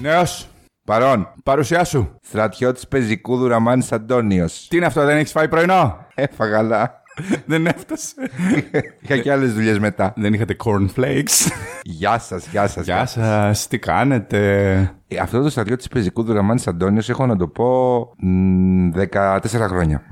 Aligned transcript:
Νέος. 0.00 0.48
Παρόν. 0.84 1.28
Παρουσιάσου. 1.42 2.08
Στρατιώτης 2.22 2.88
πεζικού 2.88 3.36
Δουραμάνη 3.36 3.86
Αντώνιος. 3.90 4.66
Τι 4.68 4.76
είναι 4.76 4.86
αυτό, 4.86 5.04
δεν 5.04 5.16
έχεις 5.16 5.30
φάει 5.30 5.48
πρωινό; 5.48 6.06
Έφαγα, 6.14 6.58
αλλά 6.58 7.02
δεν 7.46 7.66
έφτασε. 7.66 8.14
είχα 9.00 9.16
και 9.16 9.32
άλλες 9.32 9.54
δουλειές 9.54 9.78
μετά. 9.78 10.12
δεν 10.16 10.34
είχατε 10.34 10.56
cornflakes; 10.64 11.50
Γεια 11.82 12.18
σας, 12.18 12.46
γεια 12.46 12.66
σας. 12.68 12.84
Γεια 12.84 13.06
σας, 13.06 13.66
τι 13.68 13.78
κάνετε; 13.78 14.74
Ε, 15.08 15.18
Αυτό 15.18 15.42
το 15.42 15.50
στρατιώτη 15.50 15.88
πεζικού 15.88 16.22
Δουραμάνη 16.22 16.62
Αντώνιος 16.66 17.08
έχω 17.08 17.26
να 17.26 17.36
το 17.36 17.48
πω 17.48 17.98
μ, 18.18 18.90
14 19.12 19.38
χρόνια. 19.68 20.02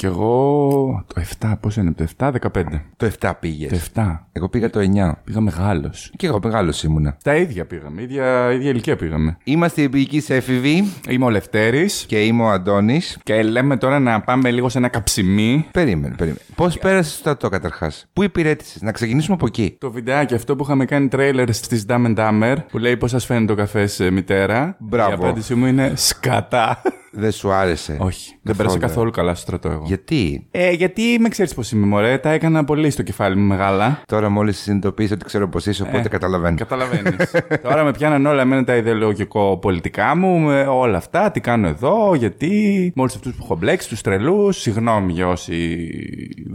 Κι 0.00 0.06
εγώ. 0.06 1.04
Το 1.14 1.22
7, 1.40 1.52
πώς 1.60 1.76
είναι, 1.76 1.92
το 1.92 2.06
7, 2.16 2.30
15. 2.52 2.62
Το 2.96 3.10
7 3.20 3.32
πήγες. 3.40 3.70
Το 3.70 4.02
7. 4.02 4.26
Εγώ 4.32 4.48
πήγα 4.48 4.70
το 4.70 4.80
9. 4.80 5.12
Πήγα 5.24 5.40
μεγάλος. 5.40 6.12
Και 6.16 6.26
εγώ 6.26 6.38
μεγάλος 6.42 6.82
ήμουνα. 6.82 7.16
Τα 7.22 7.36
ίδια 7.36 7.64
πήγαμε. 7.66 8.02
ίδια, 8.02 8.52
ίδια 8.52 8.70
ηλικία 8.70 8.96
πήγαμε. 8.96 9.36
Είμαστε 9.44 9.82
επίκη 9.82 10.22
έφηβοι 10.28 10.84
Είμαι 11.08 11.24
ο 11.24 11.30
Λευτέρης 11.30 12.04
και 12.06 12.24
είμαι 12.24 12.42
ο 12.42 12.48
Αντώνης. 12.48 13.18
και 13.22 13.42
λέμε 13.42 13.76
τώρα 13.76 13.98
να 13.98 14.20
πάμε 14.20 14.50
λίγο 14.50 14.68
σε 14.68 14.78
ένα 14.78 14.88
καψιμί. 14.88 15.66
Περίμενε, 15.70 16.14
περίμενε. 16.14 16.44
Πώς 16.54 16.78
πέρασες 16.78 17.12
το 17.12 17.18
στρατό 17.18 17.48
καταρχάς; 17.48 18.06
Πού 18.12 18.22
υπηρέτησες, 18.22 18.82
να 18.82 18.92
ξεκινήσουμε 18.92 19.34
από 19.34 19.46
εκεί. 19.46 19.76
Το 19.80 19.90
βιντεάκι 19.90 20.34
αυτό 20.34 20.56
που 20.56 20.62
είχαμε 20.64 20.84
κάνει 20.84 21.08
τρέιλερ 21.08 21.52
στις 21.52 21.84
Dumb 21.88 22.06
and 22.06 22.16
Dumber 22.16 22.56
που 22.70 22.78
λέει 22.78 22.96
πώς 22.96 23.10
σας 23.10 23.24
φαίνεται 23.24 23.52
ο 23.52 23.56
καφέ 23.56 23.88
μητέρα. 24.12 24.76
Μπράβο. 24.78 25.10
Η 25.10 25.14
απάντησή 25.14 25.54
μου 25.54 25.66
είναι 25.66 25.92
σκατά. 25.94 26.82
Δεν 27.12 27.32
σου 27.32 27.50
άρεσε. 27.52 27.96
Όχι, 28.00 28.34
δεν 28.42 28.56
πέρασα 28.56 28.78
καθόλου 28.78 29.10
καλά 29.10 29.34
στο 29.34 29.40
στρατό 29.40 29.68
εγώ. 29.68 29.82
Γιατί; 29.86 30.46
Ε, 30.50 30.70
γιατί 30.70 31.02
με 31.20 31.28
ξέρεις 31.28 31.54
πώς 31.54 31.70
είμαι, 31.72 31.86
μωρέ. 31.86 32.18
Τα 32.18 32.30
έκανα 32.30 32.64
πολύ 32.64 32.90
στο 32.90 33.02
κεφάλι 33.02 33.36
μου 33.36 33.46
μεγάλα. 33.46 34.02
τώρα 34.06 34.28
μόλις 34.28 34.58
συνειδητοποίησε 34.58 35.14
ότι 35.14 35.24
ξέρω 35.24 35.48
πώς 35.48 35.66
είσαι, 35.66 35.82
οπότε 35.82 36.08
καταλαβαίνω. 36.08 36.56
Καταλαβαίνεις. 36.56 37.16
Τώρα 37.62 37.84
με 37.84 37.90
πιάναν 37.92 38.26
όλα 38.26 38.40
εμένα 38.42 38.64
τα 38.64 38.76
ιδεολογικό-πολιτικά 38.76 40.16
μου, 40.16 40.38
με 40.38 40.60
όλα 40.62 40.96
αυτά. 40.96 41.30
Τι 41.30 41.40
κάνω 41.40 41.68
εδώ, 41.68 42.14
γιατί. 42.14 42.48
Με 42.94 43.02
όλους 43.02 43.14
αυτούς 43.14 43.32
που 43.34 43.40
έχω 43.44 43.56
μπλέξει, 43.56 43.88
τους 43.88 44.00
τρελούς. 44.00 44.56
Συγγνώμη 44.60 45.12
για 45.12 45.28
όσοι 45.28 45.88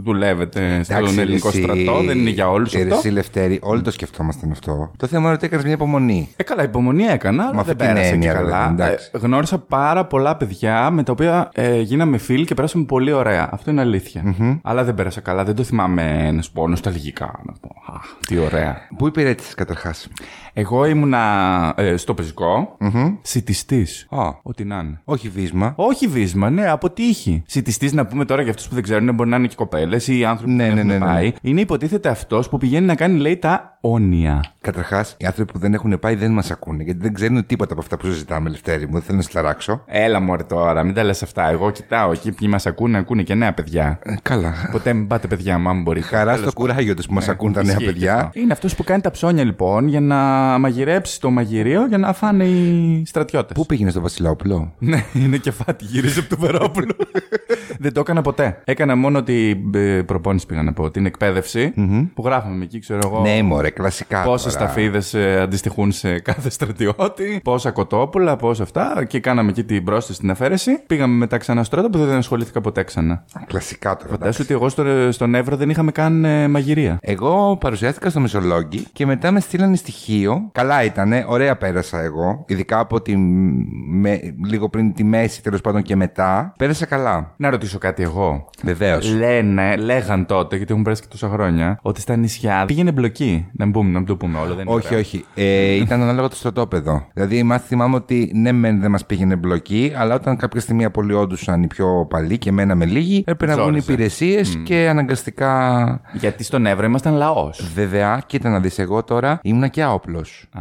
δουλεύετε 0.02 0.82
στον 0.82 0.96
Εντάξει, 0.96 1.20
ελληνικό 1.20 1.48
εσύ- 1.48 1.62
στρατό. 1.62 2.02
Δεν 2.02 2.18
είναι 2.18 2.30
για 2.30 2.50
όλους 2.50 2.74
Ε, 2.74 2.82
αυτό. 2.82 2.94
Εσύ, 2.94 3.08
Λευτέρη, 3.08 3.58
όλοι 3.62 3.82
το 3.82 3.90
σκεφτόμασταν 3.90 4.50
αυτό. 4.50 4.90
Το 4.96 5.06
θέμα 5.06 5.24
είναι 5.24 5.32
ότι 5.32 5.46
έκανες 5.46 5.64
μια 5.64 5.74
υπομονή. 5.74 6.28
Ε, 6.36 6.42
καλά, 6.42 6.62
υπομονή 6.62 7.04
έκανα, 7.04 7.42
αλλά 7.42 7.60
αυτή 7.60 7.74
δεν 7.74 7.76
την 7.76 7.86
πέρασα 7.86 8.08
και 8.08 8.14
έννοια, 8.14 8.32
καλά. 8.32 8.44
βέβαια, 8.68 8.86
εντάξει. 8.86 9.10
Ε, 9.14 9.18
γνώρισα 9.18 9.58
πάρα 9.58 10.04
πολλά 10.04 10.36
παιδιά 10.36 10.44
με 10.90 11.02
τα 11.02 11.12
οποία 11.12 11.50
ε, 11.54 11.80
γίναμε 11.80 12.18
φίλοι 12.18 12.44
και 12.44 12.54
περάσαμε 12.54 12.84
πολύ 12.84 13.12
ωραία. 13.12 13.48
Αυτό 13.52 13.70
είναι 13.70 13.80
αλήθεια. 13.80 14.34
Αλλά 14.62 14.84
δεν 14.84 14.94
πέρασα 14.94 15.20
καλά. 15.20 15.44
Δεν 15.44 15.54
το 15.54 15.62
θυμάμαι 15.62 16.30
να 16.32 16.42
σου 16.42 16.52
πω 16.52 16.68
νοσταλγικά. 16.68 17.40
Να 17.44 17.52
πω. 17.52 17.68
Α, 17.92 18.00
τι 18.26 18.38
ωραία. 18.38 18.76
Πού 18.96 19.06
υπηρέτησες 19.06 19.54
καταρχάς; 19.54 20.08
Εγώ 20.52 20.84
ήμουνα 20.84 21.74
ε, 21.76 21.96
στο 21.96 22.14
πεζικό, 22.14 22.76
σιτιστής. 23.22 24.06
Α. 24.10 24.28
Ό,τι 24.42 24.64
να 24.64 24.78
είναι. 24.78 25.00
Όχι 25.04 25.28
βίσμα. 25.28 25.72
Όχι 25.76 26.06
βίσμα, 26.06 26.50
ναι, 26.50 26.68
από 26.70 26.90
τύχη. 26.90 27.42
Σιτιστής, 27.46 27.92
να 27.92 28.06
πούμε 28.06 28.24
τώρα 28.24 28.42
για 28.42 28.50
αυτούς 28.50 28.68
που 28.68 28.74
δεν 28.74 28.82
ξέρουν, 28.82 29.14
μπορεί 29.14 29.30
να 29.30 29.36
είναι 29.36 29.46
και 29.46 29.54
κοπέλες 29.54 30.08
ή 30.08 30.24
άνθρωποι 30.24 30.52
Ναι, 30.52 30.68
που 30.68 30.74
ναι, 30.74 30.76
δεν 30.76 30.86
ναι, 30.86 30.94
έχουν 30.94 31.06
ναι. 31.06 31.12
πάει. 31.12 31.32
Είναι 31.42 31.60
υποτίθεται 31.60 32.08
αυτός 32.08 32.48
που 32.48 32.58
πηγαίνει 32.58 32.86
να 32.86 32.94
κάνει, 32.94 33.18
λέει, 33.18 33.36
τα 33.36 33.78
όνια. 33.80 34.44
Καταρχάς, 34.60 35.16
οι 35.18 35.26
άνθρωποι 35.26 35.52
που 35.52 35.58
δεν 35.58 35.74
έχουν 35.74 35.98
πάει 35.98 36.14
δεν 36.14 36.32
μας 36.32 36.50
ακούνε 36.50 36.82
γιατί 36.82 37.00
δεν 37.00 37.14
ξέρουν 37.14 37.46
τίποτα 37.46 37.72
από 37.72 37.80
αυτά 37.80 37.96
που 37.96 38.06
συζητάμε, 38.06 38.50
Λευτέρη 38.50 38.86
μου. 38.86 38.92
Δεν 38.92 39.02
θέλω 39.02 39.16
να 39.16 39.22
σε 39.22 39.32
ταράξω. 39.32 39.82
Έλα 39.86 40.20
μωρέ 40.36 40.48
τώρα, 40.48 40.82
μην 40.82 40.94
τα 40.94 41.04
λες 41.04 41.22
αυτά. 41.22 41.50
Εγώ 41.50 41.70
κοιτάω 41.70 42.12
εκεί 42.12 42.32
ποιοι 42.32 42.48
μας 42.50 42.66
ακούνε, 42.66 42.98
ακούνε 42.98 43.22
και 43.22 43.34
νέα 43.34 43.52
παιδιά. 43.54 43.98
Ε, 44.02 44.14
καλά. 44.22 44.54
Ποτέ 44.72 44.92
μην 44.92 45.06
πάτε 45.06 45.26
παιδιά 45.26 45.58
μου, 45.58 45.68
αν 45.68 45.82
μπορείτε. 45.82 46.06
Χαρά 46.06 46.24
Τέλος 46.24 46.40
στο 46.40 46.52
κουράγιο 46.52 46.94
τους 46.94 47.06
που 47.06 47.14
μας 47.14 47.28
ακούν 47.28 47.52
τα 47.52 47.62
νέα 47.62 47.72
Ισχύει 47.72 47.84
και 47.84 47.92
παιδιά. 47.92 48.14
αυτό. 48.14 48.40
Είναι 48.40 48.52
αυτός 48.52 48.74
που 48.74 48.84
κάνει 48.84 49.00
τα 49.00 49.10
ψώνια 49.10 49.44
λοιπόν 49.44 49.88
για 49.88 50.00
να 50.00 50.16
μαγειρέψει 50.58 51.20
το 51.20 51.30
μαγειρίο 51.30 51.86
για 51.86 51.98
να 51.98 52.12
φάνε 52.12 52.44
οι 52.44 53.02
στρατιώτες. 53.06 53.56
Πού 53.56 53.66
πήγαινε 53.66 53.90
στο 53.90 54.00
Βασιλόπουλο; 54.00 54.72
Ναι, 54.78 55.04
είναι 55.12 55.36
κεφάτι, 55.36 55.84
γυρίζει 55.84 56.18
από 56.18 56.28
το 56.28 56.36
Βερόπουλο. 56.38 56.96
Δεν 57.78 57.92
το 57.92 58.00
έκανα 58.00 58.22
ποτέ. 58.22 58.60
Έκανα 58.64 58.96
μόνο 58.96 59.22
την 59.22 59.74
ε, 59.74 60.02
προπόνηση, 60.02 60.46
πήγα 60.46 60.62
να 60.62 60.72
πω, 60.72 60.90
την 60.90 61.06
εκπαίδευση 61.06 61.72
που 62.14 62.22
γράφαμε 62.24 62.64
εκεί, 62.64 62.78
ξέρω 62.78 63.00
εγώ. 63.04 63.20
Ναι, 63.20 63.42
μωρέ, 63.42 63.70
κλασικά. 63.70 64.22
Πόσες 64.22 64.52
τώρα. 64.52 64.70
σταφίδε 64.70 65.02
αντιστοιχούν 65.40 65.92
σε 65.92 66.18
κάθε 66.18 66.50
στρατιώτη, 66.50 67.40
πόσα 67.44 67.70
κοτόπουλα, 67.70 68.36
πόσα 68.36 68.62
αυτά. 68.62 69.04
Και 69.08 69.20
κάναμε 69.20 69.50
εκεί 69.50 69.64
την 69.64 69.84
πρόσθεση 69.84 70.25
στην 70.26 70.44
αφαίρεση. 70.44 70.78
Πήγαμε 70.86 71.14
μετά 71.14 71.36
ξανά 71.36 71.64
στο 71.64 71.76
στρατό 71.76 71.98
που 71.98 72.04
δεν 72.06 72.16
ασχολήθηκα 72.16 72.60
ποτέ 72.60 72.82
ξανά. 72.82 73.24
Κλασικά 73.46 73.96
τώρα. 73.96 74.10
Φαντάζομαι 74.10 74.44
ότι 74.44 74.54
εγώ 74.54 74.68
στο, 74.68 75.12
στον 75.12 75.34
Εύρο 75.34 75.56
δεν 75.56 75.70
είχαμε 75.70 75.90
καν 75.90 76.24
ε, 76.24 76.48
μαγειρία. 76.48 76.98
Εγώ 77.00 77.56
παρουσιάστηκα 77.60 78.10
στο 78.10 78.20
Μεσολόγγι 78.20 78.86
και 78.92 79.06
μετά 79.06 79.30
με 79.30 79.40
στείλανε 79.40 79.76
στοιχείο. 79.76 80.48
Καλά 80.52 80.84
ήτανε, 80.84 81.24
ωραία 81.28 81.56
πέρασα 81.56 82.00
εγώ. 82.00 82.44
Ειδικά 82.48 82.78
από 82.78 83.02
τη, 83.02 83.16
με, 83.16 84.20
λίγο 84.46 84.68
πριν 84.68 84.94
τη 84.94 85.04
μέση 85.04 85.42
τέλος 85.42 85.60
πάντων 85.60 85.82
και 85.82 85.96
μετά. 85.96 86.52
Πέρασα 86.58 86.86
καλά. 86.86 87.34
Να 87.36 87.50
ρωτήσω 87.50 87.78
κάτι 87.78 88.02
εγώ. 88.02 88.50
Βεβαίως. 88.62 89.14
Λένε, 89.14 89.76
λέγαν 89.76 90.26
τότε, 90.26 90.56
γιατί 90.56 90.72
έχουν 90.72 90.84
περάσει 90.84 91.02
και 91.02 91.08
τόσα 91.10 91.28
χρόνια, 91.28 91.78
ότι 91.82 92.00
στα 92.00 92.16
νησιά 92.16 92.64
πήγαινε 92.66 92.92
μπλοκή. 92.92 93.46
Να 93.52 93.64
μην, 93.64 93.74
πούμε, 93.74 93.90
να 93.90 93.98
μην 93.98 94.06
το 94.06 94.16
πούμε 94.16 94.38
όλο. 94.38 94.54
Δεν 94.54 94.66
είναι 94.66 94.74
Όχι, 94.74 94.86
ωραίο. 94.86 94.98
όχι. 94.98 95.24
Ε, 95.34 95.74
ήταν 95.74 96.02
ανάλογα 96.02 96.28
το 96.28 96.36
στρατόπεδο. 96.36 97.06
Δηλαδή, 97.12 97.38
εμά 97.38 97.58
θυμάμαι 97.58 97.96
ότι 97.96 98.30
ναι, 98.34 98.52
μεν 98.52 98.80
δεν 98.80 98.90
μας 98.90 99.06
πήγαινε 99.06 99.36
μπλοκή, 99.36 99.92
αλλά 99.96 100.15
όταν 100.16 100.36
κάποια 100.36 100.60
στιγμή 100.60 100.84
απολυόντουσαν 100.84 101.62
οι 101.62 101.66
πιο 101.66 102.06
παλιοί 102.10 102.38
και 102.38 102.52
μέναμε 102.52 102.84
λίγοι, 102.84 103.18
έπρεπε 103.26 103.46
να 103.46 103.52
βγουν 103.52 103.66
Ζόριζε. 103.66 103.92
υπηρεσίες 103.92 104.58
και 104.64 104.88
αναγκαστικά. 104.88 106.00
Γιατί 106.12 106.44
στον 106.44 106.66
Εύρο 106.66 106.86
ήμασταν 106.86 107.14
λαός. 107.14 107.70
Βέβαια, 107.74 108.22
κοίτα 108.26 108.48
να 108.48 108.60
δεις, 108.60 108.78
εγώ 108.78 109.02
τώρα 109.02 109.38
ήμουνα 109.42 109.68
και 109.68 109.82
άοπλος. 109.82 110.44
Α, 110.52 110.60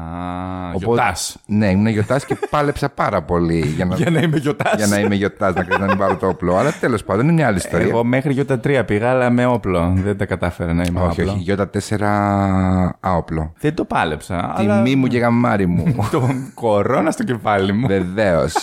γιοτάς. 0.78 1.38
Ναι, 1.46 1.70
ήμουν 1.70 1.88
γιοτάς 1.88 2.26
και 2.26 2.38
πάλεψα 2.50 2.90
πάρα 2.90 3.22
πολύ 3.22 3.60
για 3.76 3.86
να, 3.86 3.96
Για 4.06 4.10
να 4.10 4.20
είμαι 4.20 4.38
γιοτάς. 4.38 4.74
για 4.76 4.88
να 4.88 5.00
είμαι 5.00 5.16
γιοτάς, 5.16 5.54
να, 5.54 5.78
να 5.78 5.86
μην 5.86 5.98
πάρω 5.98 6.16
το 6.16 6.28
όπλο. 6.28 6.56
Αλλά 6.58 6.72
τέλος 6.80 7.04
πάντων 7.04 7.24
είναι 7.24 7.34
μια 7.34 7.48
άλλη 7.48 7.58
ιστορία. 7.58 7.88
Εγώ 7.88 8.04
μέχρι 8.04 8.34
γιώτα 8.34 8.60
3 8.64 8.82
πήγα, 8.86 9.10
αλλά 9.10 9.30
με 9.30 9.46
όπλο. 9.46 9.94
Δεν 10.04 10.18
τα 10.18 10.26
κατάφερα 10.26 10.74
να 10.74 10.84
είμαι 10.88 11.00
όχι, 11.02 11.22
όπλο. 11.22 11.34
όχι. 11.34 11.42
Γιώτα 11.42 11.70
4 11.90 12.96
άοπλο. 13.00 13.54
Δεν 13.60 13.74
το 13.76 13.86
πάλεψα. 13.86 14.54
αλλά 14.56 14.84
Τιμή 14.84 14.96
μου 14.96 15.08
και 15.08 15.18
γαμάρι 15.18 15.66
μου. 15.66 15.96
το 16.12 16.30
κορώνα 16.54 17.12
στο 17.12 17.24
κεφάλι 17.24 17.74
μου. 17.74 17.88
Βεβαίως. 17.88 18.54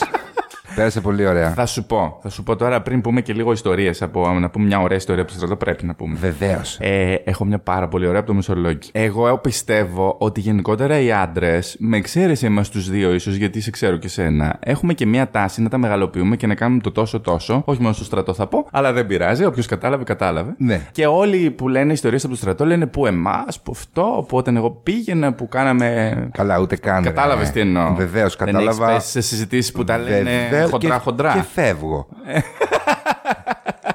Πέρασε 0.74 1.00
πολύ 1.00 1.26
ωραία. 1.26 1.50
Θα 1.50 1.66
σου 1.66 1.84
πω. 1.84 2.18
Θα 2.22 2.28
σου 2.28 2.42
πω 2.42 2.56
τώρα 2.56 2.82
πριν 2.82 3.00
πούμε 3.00 3.20
και 3.20 3.32
λίγο 3.32 3.52
ιστορίες. 3.52 4.00
Να 4.40 4.50
πούμε 4.50 4.66
μια 4.66 4.80
ωραία 4.80 4.96
ιστορία 4.96 5.22
από 5.22 5.30
το 5.30 5.36
στρατό, 5.36 5.56
πρέπει 5.56 5.86
να 5.86 5.94
πούμε. 5.94 6.16
Βεβαίως. 6.20 6.78
Ε, 6.80 7.14
έχω 7.24 7.44
μια 7.44 7.58
πάρα 7.58 7.88
πολύ 7.88 8.06
ωραία 8.06 8.18
από 8.18 8.28
το 8.28 8.34
Μεσολόγγι. 8.34 8.88
Εγώ 8.92 9.38
πιστεύω 9.38 10.16
ότι 10.18 10.40
γενικότερα 10.40 10.98
οι 11.00 11.12
άντρες, 11.12 11.76
με 11.78 11.96
εξαίρεση 11.96 12.46
εμάς 12.46 12.68
τους 12.68 12.90
δύο 12.90 13.14
ίσως, 13.14 13.34
γιατί 13.34 13.60
σε 13.60 13.70
ξέρω 13.70 13.96
και 13.96 14.08
σένα, 14.08 14.56
έχουμε 14.60 14.92
και 14.94 15.06
μια 15.06 15.30
τάση 15.30 15.62
να 15.62 15.68
τα 15.68 15.78
μεγαλοποιούμε 15.78 16.36
και 16.36 16.46
να 16.46 16.54
κάνουμε 16.54 16.80
το 16.80 16.92
τόσο 16.92 17.20
τόσο. 17.20 17.62
Όχι 17.64 17.80
μόνο 17.80 17.92
στο 17.94 18.04
στρατό 18.04 18.34
θα 18.34 18.46
πω, 18.46 18.66
αλλά 18.72 18.92
δεν 18.92 19.06
πειράζει. 19.06 19.44
Όποιος 19.44 19.66
κατάλαβε, 19.66 20.04
κατάλαβε. 20.04 20.54
Ναι. 20.58 20.80
Και 20.92 21.06
όλοι 21.06 21.50
που 21.50 21.68
λένε 21.68 21.92
ιστορίες 21.92 22.24
από 22.24 22.32
το 22.32 22.38
στρατό 22.38 22.64
λένε 22.66 22.86
που 22.86 23.06
εμάς, 23.06 23.60
που 23.60 23.72
αυτό, 23.76 24.24
που 24.28 24.36
όταν 24.36 24.56
εγώ 24.56 24.70
πήγαινα, 24.70 25.32
που 25.32 25.48
κάναμε. 25.48 26.16
Καλά, 26.32 26.58
ούτε 26.58 26.76
καν. 26.76 27.02
Κατάλαβες 27.02 27.50
τι 27.50 27.60
εννοώ. 27.60 27.94
Βεβαίως, 27.94 28.36
Δεν 28.36 28.48
έχεις 28.48 28.66
κατάλαβα. 28.66 28.94
πέσει 28.94 29.10
σε 29.10 29.20
συζητήσεις 29.20 29.72
που 29.72 29.84
τα 29.84 29.98
λένε 29.98 30.30
Βεβαίως, 30.50 30.61
χοντρά 30.70 30.96
και, 30.96 31.02
χοντρά. 31.02 31.32
Και 31.32 31.42
φεύγω. 31.54 32.06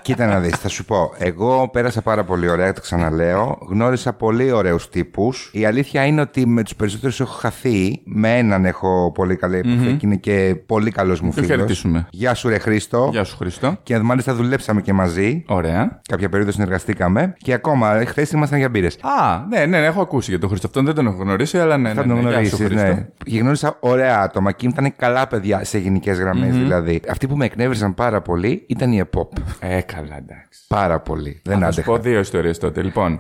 Κοίτα 0.08 0.26
να 0.26 0.40
δεις, 0.40 0.56
θα 0.56 0.68
σου 0.68 0.86
πω. 0.86 1.14
Εγώ 1.18 1.70
πέρασα 1.72 2.02
πάρα 2.02 2.24
πολύ 2.24 2.50
ωραία, 2.50 2.74
το 2.74 2.82
ξαναλέω. 2.82 3.58
Γνώρισα 3.70 4.14
πολύ 4.14 4.52
ωραίους 4.52 4.90
τύπους. 4.90 5.50
Η 5.54 5.66
αλήθεια 5.66 6.06
είναι 6.06 6.22
ότι 6.22 6.46
με 6.48 6.64
τους 6.64 6.76
περισσότερους 6.76 7.20
έχω 7.20 7.34
χαθεί. 7.34 8.02
Με 8.04 8.38
έναν 8.38 8.66
έχω 8.66 9.12
πολύ 9.14 9.36
καλή 9.36 9.58
επαφή 9.58 9.94
και 9.94 10.06
είναι 10.06 10.16
και 10.16 10.56
πολύ 10.66 10.92
καλός 10.92 11.22
μου 11.22 11.28
Το 11.28 11.34
φίλος. 11.34 11.50
χαιρετήσουμε. 11.50 12.08
Γεια 12.12 12.34
σου 12.34 12.50
ρε 12.50 12.58
Χρήστο. 12.58 13.10
Γεια 13.12 13.24
σου, 13.24 13.38
Χριστό. 13.38 13.78
Και 13.84 13.98
μάλιστα 14.00 14.34
δουλέψαμε 14.36 14.82
και 14.82 14.94
μαζί. 14.94 15.44
Ωραία. 15.48 16.02
Κάποια 16.10 16.30
περίοδο 16.30 16.52
συνεργαστήκαμε. 16.52 17.34
Και 17.38 17.54
ακόμα, 17.54 18.04
χθες 18.06 18.32
ήμασταν 18.32 18.60
για 18.60 18.70
μπύρες. 18.70 18.96
Α, 18.96 19.46
ναι, 19.50 19.60
ναι, 19.66 19.80
ναι, 19.80 19.86
έχω 19.86 20.02
ακούσει 20.02 20.30
για 20.30 20.40
τον 20.40 20.50
Χρήστο. 20.50 20.68
Αυτόν 20.68 20.86
δεν 20.86 20.96
τον 20.96 21.08
έχω 21.08 21.18
γνωρίσει, 21.22 21.58
αλλά 21.60 21.78
ναι. 21.78 21.94
Θα 21.94 22.06
ναι, 22.06 22.14
τον 22.14 22.24
ναι, 22.24 22.30
γεια 22.30 22.50
σου, 22.50 22.56
γνωρίσει, 22.56 22.64
Χρήστο. 22.64 22.88
ναι. 22.88 23.08
Και 23.24 23.40
γνώρισα 23.40 23.78
ωραία 23.80 24.20
άτομα 24.22 24.52
και 24.52 24.68
ήταν 24.68 24.94
καλά 24.96 25.28
παιδιά 25.28 25.64
σε 25.64 25.78
γενικές 25.78 26.18
δηλαδή. 26.18 27.02
Αυτοί 27.10 27.28
που 27.28 27.36
με 27.38 27.46
εκνεύρισαν 27.46 27.94
πάρα 27.94 28.22
πολύ 28.22 28.64
ήταν 28.68 28.92
η 28.92 28.98
ΕΠΟΠ. 28.98 29.32
Ε, 29.60 29.82
καλά, 30.02 30.18
εντάξει. 30.18 30.60
Πάρα 30.68 31.00
πολύ. 31.00 31.42
Δεν 31.44 31.54
Θα 31.54 31.60
σου 31.62 31.68
άντεχα. 31.68 31.92
πω 31.92 31.98
δύο 31.98 32.20
ιστορίες 32.20 32.58
τότε. 32.58 32.82
Λοιπόν, 32.84 33.20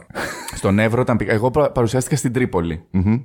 στον 0.56 0.80
Εύρο, 0.80 1.02
όταν 1.02 1.18
πήγα. 1.18 1.34
Εγώ 1.34 1.52
πα- 1.52 1.72
παρουσιάστηκα 1.72 2.16
στην 2.16 2.34
τρίπολη. 2.34 2.84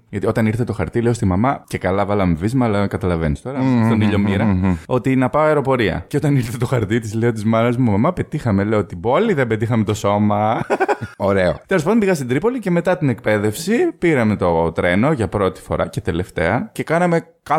Γιατί 0.08 0.26
όταν 0.26 0.46
ήρθε 0.46 0.64
το 0.64 0.72
χαρτί, 0.72 1.00
λέω 1.00 1.12
στη 1.12 1.24
μαμά, 1.24 1.64
και 1.66 1.78
καλά 1.78 2.06
βάλαμε 2.06 2.34
βίσμα, 2.34 2.64
αλλά 2.66 2.86
καταλαβαίνεις 2.86 3.40
τώρα, 3.42 3.58
στον 3.84 4.00
ήλιο 4.00 4.18
μοίρα, 4.18 4.76
ότι 4.86 5.16
να 5.16 5.28
πάω 5.28 5.42
αεροπορία. 5.42 6.04
Και 6.08 6.16
όταν 6.16 6.36
ήρθε 6.36 6.56
το 6.56 6.66
χαρτί 6.66 6.98
της, 7.00 7.14
λέω 7.14 7.32
της 7.32 7.44
μάνας 7.44 7.76
μου, 7.76 7.90
μαμά, 7.90 8.12
πετύχαμε. 8.12 8.64
Λέω 8.64 8.84
την 8.84 9.00
πόλη, 9.00 9.32
δεν 9.32 9.46
πετύχαμε 9.46 9.84
το 9.84 9.94
σώμα. 9.94 10.60
Ωραίο. 11.16 11.56
Τέλος 11.66 11.82
πάντων, 11.82 11.98
πήγα 11.98 12.14
στην 12.14 12.28
Τρίπολη 12.28 12.58
και 12.58 12.70
μετά 12.70 12.98
την 12.98 13.08
εκπαίδευση 13.08 13.74
πήραμε 13.98 14.36
το 14.36 14.72
τρένο 14.72 15.12
για 15.12 15.28
πρώτη 15.28 15.60
φορά 15.60 15.86
και 15.88 16.00
τελευταία 16.00 16.68
και 16.72 16.82
κάναμε 16.82 17.26
100 17.48 17.58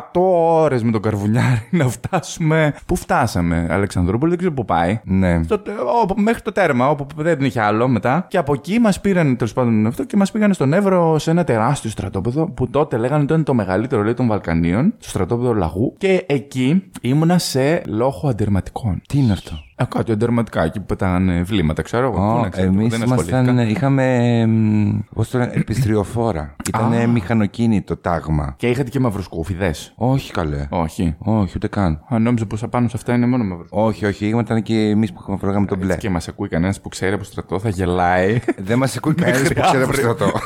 ώρες 0.62 0.84
με 0.84 0.92
τον 0.92 1.02
καρβουνιάρι 1.02 1.68
να 1.80 1.88
φτάσουμε. 1.88 2.74
Πού 2.86 2.96
φτάσαμε, 2.96 3.68
Αλεξανδρούπολη, 3.70 4.30
δεν 4.30 4.38
ξέρω 4.40 4.54
πού 4.54 4.66
πάει. 4.66 5.00
Ναι. 5.04 5.44
Στο 5.44 5.60
τε- 5.60 5.74
όπου- 5.92 6.22
μέχρι 6.22 6.42
το 6.42 6.52
τέρμα, 6.52 6.90
όπου 6.90 7.06
δεν 7.16 7.42
είχε 7.42 7.62
άλλο 7.62 7.88
μετά. 7.88 8.26
Και 8.30 8.38
από 8.38 8.54
εκεί 8.54 8.80
μας 8.80 9.00
πήραν 9.02 9.38
τέλος 9.38 9.54
πάντων 9.54 9.86
αυτό 9.88 10.04
και 10.04 10.18
μας 10.18 10.32
πήγαν 10.32 10.54
στον 10.54 10.74
Εύρο 10.74 11.20
σε 11.20 11.32
ένα 11.32 11.44
τεράστιο 11.44 11.90
στρατόπεδο 11.90 12.50
που 12.52 12.70
τότε 12.70 12.98
λέγανε 12.98 13.24
ότι 13.24 13.32
ήταν 13.32 13.44
το 13.44 13.54
μεγαλύτερο 13.54 14.04
λέει, 14.04 14.14
των 14.14 14.28
Βαλκανίων, 14.28 14.94
στο 14.98 15.10
στρατόπεδο 15.10 15.54
Λαγού. 15.54 15.94
Και 15.98 16.24
εκεί 16.28 16.84
ήμουνα 17.02 17.38
σε 17.38 17.82
λόγο 17.88 18.28
αντερματικών. 18.28 19.02
Τι 19.08 19.18
είναι 19.18 19.32
αυτό; 19.32 19.52
Ε, 19.84 19.98
κάτι 19.98 20.12
αντερματικά, 20.12 20.64
εκεί 20.64 20.80
που 20.80 20.86
πετάγανε 20.86 21.44
βλήματα, 21.44 21.82
ξέρω 21.82 22.06
εγώ. 22.06 22.34
Πού 22.36 22.42
να 22.42 22.50
ξέρω, 22.50 22.68
Εμείς 22.68 22.88
δεν 22.98 23.04
ασχολήθηκα. 23.04 23.40
ήμασταν. 23.40 23.70
Είχαμε. 23.70 24.48
Πώς 25.16 25.30
το 25.30 25.38
λένε, 25.38 25.52
επιστριοφόρα. 25.56 26.56
Ήταν 26.68 27.10
μηχανοκίνητο 27.10 27.98
τάγμα. 27.98 28.54
Και 28.58 28.68
είχατε 28.70 28.90
και 28.90 29.00
μαυροσκούφιδες. 29.00 29.94
Όχι 29.96 30.32
καλέ. 30.32 30.68
Όχι. 30.70 31.16
Όχι, 31.20 31.54
ούτε 31.56 31.68
καν. 31.68 32.04
Αν 32.10 32.22
νόμιζα 32.22 32.46
πως 32.46 32.64
απάνω 32.64 32.88
σε 32.88 32.94
αυτά 32.98 33.14
είναι 33.14 33.26
μόνο 33.26 33.44
μαυροσκούφιδες. 33.44 33.88
Όχι, 33.88 34.06
όχι, 34.06 34.28
ήμασταν 34.28 34.62
και 34.64 34.76
εμείς 34.76 35.14
που 35.14 35.20
είχαμε 35.22 35.38
φοράγαμε 35.38 35.66
τον 35.66 35.78
μπλε. 35.78 35.96
Και 35.98 36.10
μας 36.10 36.28
ακούει 36.28 36.48
κανένας 36.48 36.82
που 36.82 36.90
ξέρει 36.90 37.14
από 37.14 37.24
στρατό, 37.24 37.60
θα 37.60 37.70
γελάει. 37.70 38.40
Δεν 38.58 38.78
μας 38.78 38.98
ακούει 38.98 39.14
κανένας 39.24 39.42
Μέχρι 39.42 39.54
που 39.56 39.62
ξέρει 39.62 39.84
από 39.84 39.92
αύριο. 39.92 40.14
στρατό. 40.16 40.32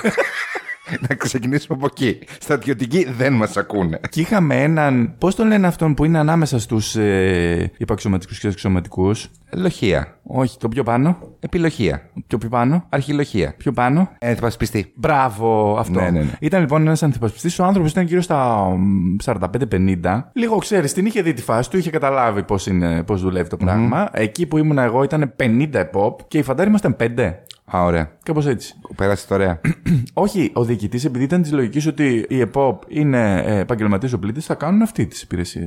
Να 1.10 1.16
ξεκινήσουμε 1.16 1.78
από 1.78 1.88
εκεί. 1.92 2.20
Στρατιωτικοί 2.40 3.08
δεν 3.18 3.34
μας 3.34 3.58
ακούνε. 3.58 4.00
Και 4.10 4.22
είχαμε 4.22 4.64
έναν. 4.64 5.16
Πώς 5.18 5.36
τον 5.36 5.48
λένε 5.48 5.68
αυτόν 5.68 5.94
που 5.94 6.06
είναι 6.06 6.20
ανάμεσα 6.20 6.60
στους 6.60 6.96
ε, 6.96 7.72
υπαξιωματικούς 7.78 8.40
και 8.40 8.48
αξιωματικούς; 8.48 9.30
Λοχεία. 9.56 10.18
Όχι, 10.24 10.58
το 10.58 10.68
πιο 10.68 10.84
πάνω. 10.84 11.18
Επιλοχεία. 11.40 12.10
Το 12.28 12.38
πιο 12.38 12.50
πάνω. 12.50 12.86
Αρχιλοχεία. 12.90 13.54
Πιο 13.58 13.72
πάνω. 13.72 14.10
Ενθυπασπιστή. 14.20 14.92
Μπράβο, 14.96 15.78
αυτό. 15.80 16.00
Ναι, 16.00 16.10
ναι, 16.10 16.20
ναι. 16.20 16.32
Ήταν 16.40 16.62
λοιπόν 16.62 16.82
ένας 16.82 17.04
αντιπασπιστή. 17.04 17.62
Ο 17.62 17.66
άνθρωπος 17.66 17.92
ήταν 17.92 18.06
γύρω 18.06 18.22
στα 18.22 18.70
μ, 18.78 19.16
45-50. 19.26 20.24
Λίγο 20.34 20.58
ξέρεις, 20.58 20.94
την 20.94 21.06
είχε 21.06 21.22
δει 21.22 21.34
τη 21.34 21.42
φάση 21.42 21.70
του, 21.70 21.78
είχε 21.78 21.90
καταλάβει 21.90 22.44
πώς 22.44 22.68
πώς 23.06 23.22
δουλεύει 23.22 23.50
το 23.50 23.58
πράγμα. 23.58 24.10
Εκεί 24.12 24.46
που 24.46 24.58
ήμουν 24.58 24.78
εγώ 24.78 25.04
ήταν 25.04 25.34
50 25.40 25.70
επόπ 25.74 26.20
και 26.28 26.38
οι 26.38 26.42
φαντάροι 26.42 26.70
ήμασταν 26.70 26.96
5. 27.00 27.34
Α, 27.76 27.84
ωραία. 27.84 28.12
Κάπως 28.24 28.46
έτσι. 28.48 28.74
Πέρασε 28.96 29.28
το 29.28 29.34
ωραία. 29.34 29.62
Όχι, 30.14 30.52
ο 30.54 30.64
διοικητής, 30.64 31.06
επειδή 31.06 31.24
ήταν 31.24 31.42
της 31.42 31.52
λογικής 31.52 31.88
ότι 31.88 32.26
οι 32.30 32.40
ΕΠΟΠ 32.40 32.82
είναι 32.88 33.42
ε, 33.46 33.60
επαγγελματίες 33.60 34.14
οπλίτε, 34.14 34.40
θα 34.40 34.54
κάνουν 34.56 34.82
αυτοί 34.82 35.06
τις 35.06 35.22
υπηρεσιε 35.22 35.66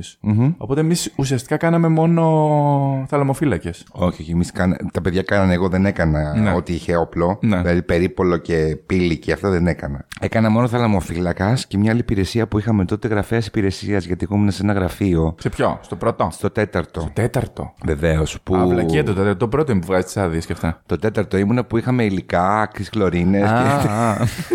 Οπότε 0.57 0.79
εμείς 0.81 1.13
ουσιαστικά 1.15 1.57
κάναμε 1.57 1.87
μόνο 1.87 3.05
θαλαμοφύλακες. 3.07 3.85
όχι, 3.91 4.21
όχι. 4.21 4.31
Εμείς 4.31 4.51
κάνα... 4.51 4.77
Τα 4.93 5.01
παιδιά 5.01 5.21
κάνανε, 5.21 5.53
εγώ 5.53 5.69
δεν 5.69 5.85
έκανα 5.85 6.33
Ναι. 6.39 6.51
ό,τι 6.53 6.73
είχε 6.73 6.95
όπλο. 6.95 7.37
Ναι. 7.41 7.57
Δηλαδή 7.61 7.81
περίπολο 7.81 8.37
και 8.37 8.77
πύλη 8.85 9.17
και 9.17 9.31
αυτό 9.31 9.49
δεν 9.49 9.67
έκανα. 9.67 10.05
Έκανα 10.19 10.49
μόνο 10.49 10.67
θαλαμοφύλακας 10.67 11.67
και 11.67 11.77
μια 11.77 11.91
άλλη 11.91 11.99
υπηρεσία 11.99 12.47
που 12.47 12.59
είχαμε 12.59 12.85
τότε 12.85 13.07
γραφέας 13.07 13.47
υπηρεσίας 13.47 14.05
γιατί 14.05 14.25
εγώ 14.29 14.35
ήμουν 14.39 14.51
σε 14.51 14.63
ένα 14.63 14.73
γραφείο. 14.73 15.35
Σε 15.39 15.49
ποιο, 15.49 15.79
στο 15.81 15.95
πρώτο; 15.95 16.29
Στο 16.31 16.49
τέταρτο. 16.49 17.09
Τέταρτο. 17.13 17.73
Βεβαίως. 17.85 18.39
Που... 18.43 18.55
Α, 18.55 18.65
βλακία 18.67 19.03
το 19.03 19.13
τέταρτο. 19.13 19.37
Το 19.37 19.47
πρώτο 19.47 19.71
είναι 19.71 19.81
που 19.81 19.87
βγάζει 19.87 20.03
τις 20.05 20.17
άδειες 20.17 20.45
και 20.45 20.53
αυτά. 20.53 20.81
Το 20.85 20.95
τέταρτο 20.95 21.37
ήμουνα 21.37 21.65
που 21.65 21.77
είχαμε 21.91 22.03
υλικά, 22.03 22.61
άκρη 22.61 22.83
χλωρίνες. 22.83 23.49
Και... 23.49 23.87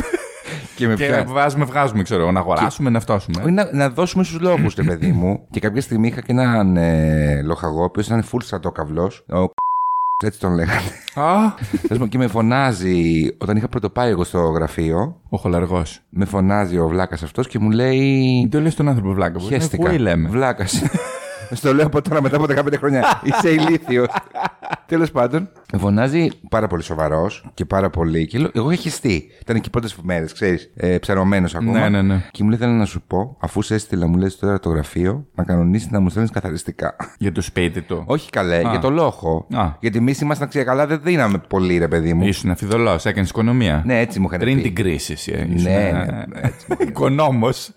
και 0.76 0.86
με 0.86 0.94
Και 0.94 1.06
πια... 1.06 1.24
βάζουμε, 1.28 1.64
βγάζουμε, 1.64 2.02
ξέρω 2.02 2.22
εγώ, 2.22 2.32
να 2.32 2.40
αγοράσουμε, 2.40 2.90
να 2.90 3.00
φτώσουμε. 3.00 3.42
Όχι, 3.42 3.50
να, 3.50 3.68
να 3.72 3.88
δώσουμε 3.90 4.24
στους 4.24 4.40
λόγους, 4.40 4.74
ρε 4.74 4.82
παιδί 4.82 5.12
μου. 5.12 5.46
και 5.50 5.60
κάποια 5.60 5.80
στιγμή 5.80 6.06
είχα 6.06 6.20
και 6.20 6.32
έναν 6.32 6.76
ε, 6.76 7.42
λοχαγό, 7.42 7.80
ο 7.80 7.84
οποίος 7.84 8.06
ήταν 8.06 8.24
full 8.32 8.38
στρατόκαυλος. 8.42 9.24
Ο 9.28 9.46
έτσι 10.26 10.40
τον 10.40 10.54
λέγανε. 10.54 10.80
Α, 11.14 11.54
Τέλος 11.70 11.88
πάντων, 11.88 12.08
και 12.08 12.18
με 12.18 12.26
φωνάζει, 12.26 13.26
όταν 13.38 13.56
είχα 13.56 13.68
πρωτοπάει 13.68 14.10
εγώ 14.10 14.24
στο 14.24 14.38
γραφείο, 14.38 15.20
ο 15.28 15.36
χολαργός. 15.36 16.02
με 16.10 16.24
φωνάζει 16.24 16.78
ο 16.78 16.88
βλάκας 16.88 17.22
αυτός 17.22 17.48
και 17.48 17.58
μου 17.58 17.70
λέει. 17.70 18.48
Τι 18.50 18.60
λες 18.60 18.74
τον 18.74 18.88
άνθρωπο 18.88 19.12
βλάκα. 19.12 19.38
που 19.38 19.44
Χαίστηκα. 19.46 19.90
Πού 19.90 19.96
λέμε. 19.96 20.28
Βλάκας. 20.28 20.82
Στο 21.52 21.74
λέω 21.74 21.86
από 21.86 22.02
τώρα 22.02 22.22
μετά 22.22 22.36
από 22.36 22.44
15 22.48 22.74
χρόνια. 22.78 23.20
Είσαι 23.22 23.50
ηλίθιος. 23.50 24.06
Τέλος 24.86 25.10
πάντων, 25.10 25.48
με 25.72 25.78
φωνάζει 25.78 26.28
πάρα 26.48 26.66
πολύ 26.66 26.82
σοβαρός 26.82 27.44
και 27.54 27.64
πάρα 27.64 27.90
πολύ. 27.90 28.26
Και 28.26 28.38
λέω, 28.38 28.50
εγώ 28.54 28.70
είχα 28.70 28.82
χεστεί. 28.82 29.30
Ήταν 29.40 29.56
εκεί 29.56 29.70
πρώτες 29.70 29.96
μέρες, 30.02 30.32
ξέρεις, 30.32 30.70
ε, 30.76 30.98
ψαρωμένος 30.98 31.54
ακόμα. 31.54 31.78
Ναι, 31.78 31.88
ναι, 31.88 32.02
ναι. 32.02 32.22
Και 32.30 32.42
μου 32.42 32.48
λέει, 32.48 32.58
θέλω 32.58 32.72
να 32.72 32.84
σου 32.84 33.02
πω, 33.06 33.36
αφού 33.40 33.62
σε 33.62 33.74
έστειλα, 33.74 34.06
μου 34.06 34.16
λες 34.16 34.38
τώρα 34.38 34.58
το 34.60 34.70
γραφείο, 34.70 35.26
να 35.34 35.44
κανονίσεις 35.44 35.90
να 35.90 36.00
μου 36.00 36.08
στέλνεις 36.08 36.30
καθαριστικά. 36.30 36.96
Για 37.18 37.32
το 37.32 37.40
σπίτι 37.40 37.82
του. 37.82 38.02
Όχι 38.06 38.30
καλέ, 38.30 38.60
για 38.60 38.78
το 38.78 38.90
λόγο. 38.90 39.46
Α. 39.54 39.68
Γιατί 39.80 39.98
εμείς 39.98 40.20
ήμασταν 40.20 40.48
ξεκαλά, 40.48 40.86
δεν 40.86 41.00
δίναμε 41.02 41.38
πολύ, 41.48 41.78
ρε 41.78 41.88
παιδί 41.88 42.14
μου. 42.14 42.26
Ήσουν 42.26 42.50
αφιδωλός, 42.50 43.04
έκανες 43.04 43.28
οικονομία. 43.28 43.82
Ναι, 43.86 44.00
έτσι 44.00 44.20
μου 44.20 44.26
είχαν 44.28 44.38
Πριν 44.40 44.56
πει. 44.56 44.62
την 44.62 44.74
κρίση, 44.74 45.12
εσύ. 45.12 45.32
Ναι, 45.32 45.54
ήσουν, 45.54 45.70
ναι, 45.72 45.72
ε, 45.72 46.46
έτσι 46.46 46.66
μου 46.68 46.76
Οικονόμος. 46.88 47.70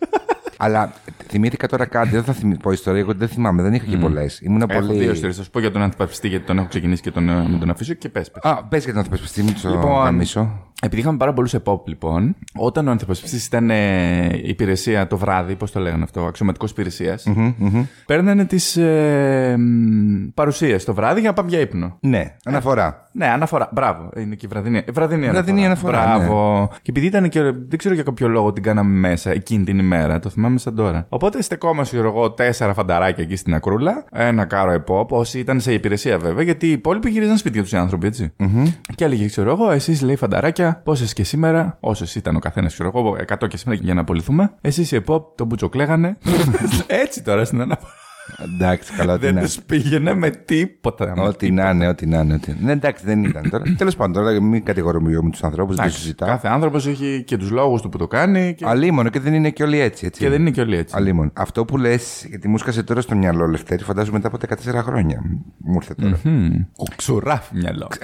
Αλλά 0.58 0.94
θυμήθηκα 1.30 1.68
τώρα 1.68 1.86
κάτι, 1.86 2.10
δεν 2.10 2.24
θα 2.24 2.34
θυμ... 2.34 2.52
πω 2.52 2.72
ιστορία, 2.72 3.00
εγώ 3.00 3.14
δεν 3.14 3.28
θυμάμαι, 3.28 3.62
δεν 3.62 3.74
είχα 3.74 3.86
και 3.86 3.98
πολλές. 3.98 4.40
Ήμουνα 4.40 4.66
Έχω 4.70 4.86
πολύ. 4.86 5.00
δύο 5.00 5.12
ιστορίες. 5.12 5.38
Θα 5.38 5.44
σου 5.44 5.50
πω 5.50 5.60
για 5.60 5.72
τον 5.72 5.82
αντιπαπιστή, 5.82 6.28
γιατί 6.28 6.46
τον 6.46 6.58
έχω 6.58 6.68
ξεκινήσει 6.68 7.02
και 7.02 7.12
τον, 7.12 7.30
ε, 7.30 7.48
με 7.50 7.58
τον 7.58 7.70
αφήσω 7.70 7.94
και 7.94 8.10
πες. 8.10 8.32
Α, 8.42 8.64
πες 8.64 8.84
για 8.84 8.94
να 8.94 9.04
το 9.04 9.10
πες, 9.10 9.36
μην 9.44 9.54
το 9.62 9.70
Λοιπόν, 9.70 10.04
γαμίσω. 10.04 10.64
Επειδή 10.82 11.02
είχαμε 11.02 11.18
πάρα 11.18 11.34
πολλούς 11.34 11.54
επόπ, 11.54 11.88
λοιπόν, 11.88 12.36
όταν 12.56 12.88
ο 12.88 12.92
ανθιπασπιστή 12.92 13.46
ήταν 13.46 13.70
ε, 13.70 14.40
υπηρεσία 14.44 15.08
το 15.08 15.18
βράδυ, 15.18 15.56
πώς 15.56 15.72
το 15.72 15.80
λέγανε 15.80 16.04
αυτό, 16.04 16.26
αξιωματικός 16.26 16.72
υπηρεσίας, 16.72 17.26
παίρνανε 18.06 18.46
τις 18.46 18.78
ε, 18.78 19.58
παρουσίες 20.34 20.84
το 20.86 20.94
βράδυ 20.94 21.20
για 21.20 21.30
να 21.30 21.36
πάμε 21.36 21.50
για 21.50 21.60
ύπνο. 21.60 21.98
Ναι, 22.00 22.36
αναφορά. 22.44 23.10
Ναι, 23.12 23.26
αναφορά. 23.26 23.70
Μπράβο. 23.74 24.10
Είναι 24.18 24.36
και 24.36 24.46
η 24.46 24.50
βραδινή, 24.50 24.84
βραδινή, 24.92 25.30
Βραδινή 25.30 25.66
αναφορά, 25.66 26.18
ναι. 26.18 26.26
Μπράβο. 26.26 26.70
Και 26.82 26.90
επειδή 26.90 27.06
ήταν 27.06 27.30
και. 27.30 27.42
Δεν 27.42 27.78
ξέρω 27.78 27.94
για 27.94 28.04
κάποιο 28.04 28.28
λόγο 28.28 28.54
την 28.54 28.64
κάναμε 28.64 28.98
μέσα 29.08 29.32
εκείνη 29.32 29.64
την 29.64 29.80
ημέρα. 29.80 30.20
Το 30.20 30.30
θυμάμαι 30.30 30.58
σαν 30.58 30.76
τώρα. 30.76 31.06
Οπότε 31.22 31.42
στεκόμαστε, 31.42 31.96
ξέρω 31.96 32.10
εγώ, 32.10 32.32
τέσσερα 32.32 32.74
φανταράκια 32.74 33.24
εκεί 33.24 33.36
στην 33.36 33.54
ακρούλα. 33.54 34.06
Ένα 34.12 34.46
κάρο 34.46 34.72
επόπ. 34.72 35.12
Όσοι 35.12 35.40
ήταν 35.40 35.60
σε 35.60 35.74
υπηρεσία 35.74 36.18
βέβαια. 36.18 36.44
Γιατί 36.44 36.68
οι 36.68 36.72
υπόλοιποι 36.72 37.10
γυρίζαν 37.10 37.38
σπίτια 37.38 37.62
τους 37.62 37.72
οι 37.72 37.78
άνθρωποι, 37.78 38.08
έτσι. 38.08 38.34
Και 38.96 39.04
έλεγε, 39.04 39.26
ξέρω 39.26 39.52
εγώ, 39.52 39.72
εσείς 39.72 40.02
λέει 40.02 40.16
φανταράκια, 40.16 40.82
πόσε 40.84 41.14
και 41.14 41.24
σήμερα. 41.24 41.78
Όσες 41.80 42.16
ήταν 42.16 42.36
ο 42.36 42.40
καθένας, 42.40 42.74
ξέρω 42.74 42.92
εγώ, 42.96 43.16
100 43.28 43.48
και 43.48 43.58
σήμερα 43.58 43.80
για 43.84 43.94
να 43.94 44.02
απολυθούμε. 44.02 44.52
Εσείς 44.62 44.92
οι 44.92 44.96
επόπ 44.96 45.38
τον 45.38 45.48
μπουτσοκλέγανε. 45.48 46.18
έτσι 47.04 47.24
τώρα 47.24 47.46
στην 47.46 47.62
αναφορά. 47.62 47.94
Εντάξει, 48.54 48.94
καλά, 48.94 49.14
ό,τι 49.14 49.26
Δεν 49.26 49.36
να 49.36 49.42
τους 49.42 49.60
πήγαινε 49.66 50.14
με 50.14 50.30
τίποτα. 50.30 51.14
με 51.16 51.22
Ό,τι 51.24 51.52
να 51.52 51.70
είναι, 51.70 51.88
ό,τι 51.88 52.06
να 52.06 52.20
είναι. 52.20 52.34
ό,τι- 52.34 52.54
Ναι, 52.62 52.72
εντάξει, 52.72 53.06
δεν 53.06 53.24
ήταν 53.24 53.50
τώρα. 53.50 53.64
Τέλος 53.78 53.96
πάντων, 53.96 54.14
τώρα 54.24 54.42
μην 54.42 54.64
κατηγορούμε 54.64 55.22
με 55.22 55.30
τους 55.30 55.44
ανθρώπους, 55.44 55.68
δεν 55.76 55.78
το 55.78 55.82
Εντάξει, 55.84 56.02
συζητάω. 56.02 56.30
Κάθε 56.30 56.48
άνθρωπος 56.48 56.88
έχει 56.88 57.24
και 57.28 57.38
τους 57.38 57.50
λόγους 57.52 57.82
του 57.82 57.90
που 57.90 57.98
το 57.98 58.08
κάνει 58.08 58.54
και, 58.58 58.66
Αλίμονο 58.68 59.10
και 59.10 59.20
δεν 59.20 59.34
είναι 59.34 59.50
και 59.50 59.64
όλοι 59.64 59.80
έτσι. 59.80 60.06
έτσι. 60.06 60.22
και 60.22 60.30
δεν 60.30 60.42
είναι 60.42 60.52
και 60.52 60.62
όλοι 60.62 60.76
έτσι. 60.78 60.96
Αλίμονο. 60.98 61.32
Αυτό 61.34 61.66
που 61.66 61.78
λες, 61.78 62.26
γιατί 62.30 62.48
μου 62.48 62.58
σκάσε 62.58 62.84
τώρα 62.84 63.02
στο 63.02 63.16
μυαλό, 63.16 63.48
Λευτέρη, 63.48 63.84
φαντάζομαι 63.84 64.20
μετά 64.24 64.28
από 64.28 64.38
14 64.38 64.82
χρόνια. 64.84 65.22
Μου 65.58 65.74
ήρθε 65.74 65.94
τώρα. 65.94 66.20
Μμμ. 66.24 66.50
Κουξουράφι 66.76 67.56
μυαλό. 67.56 67.88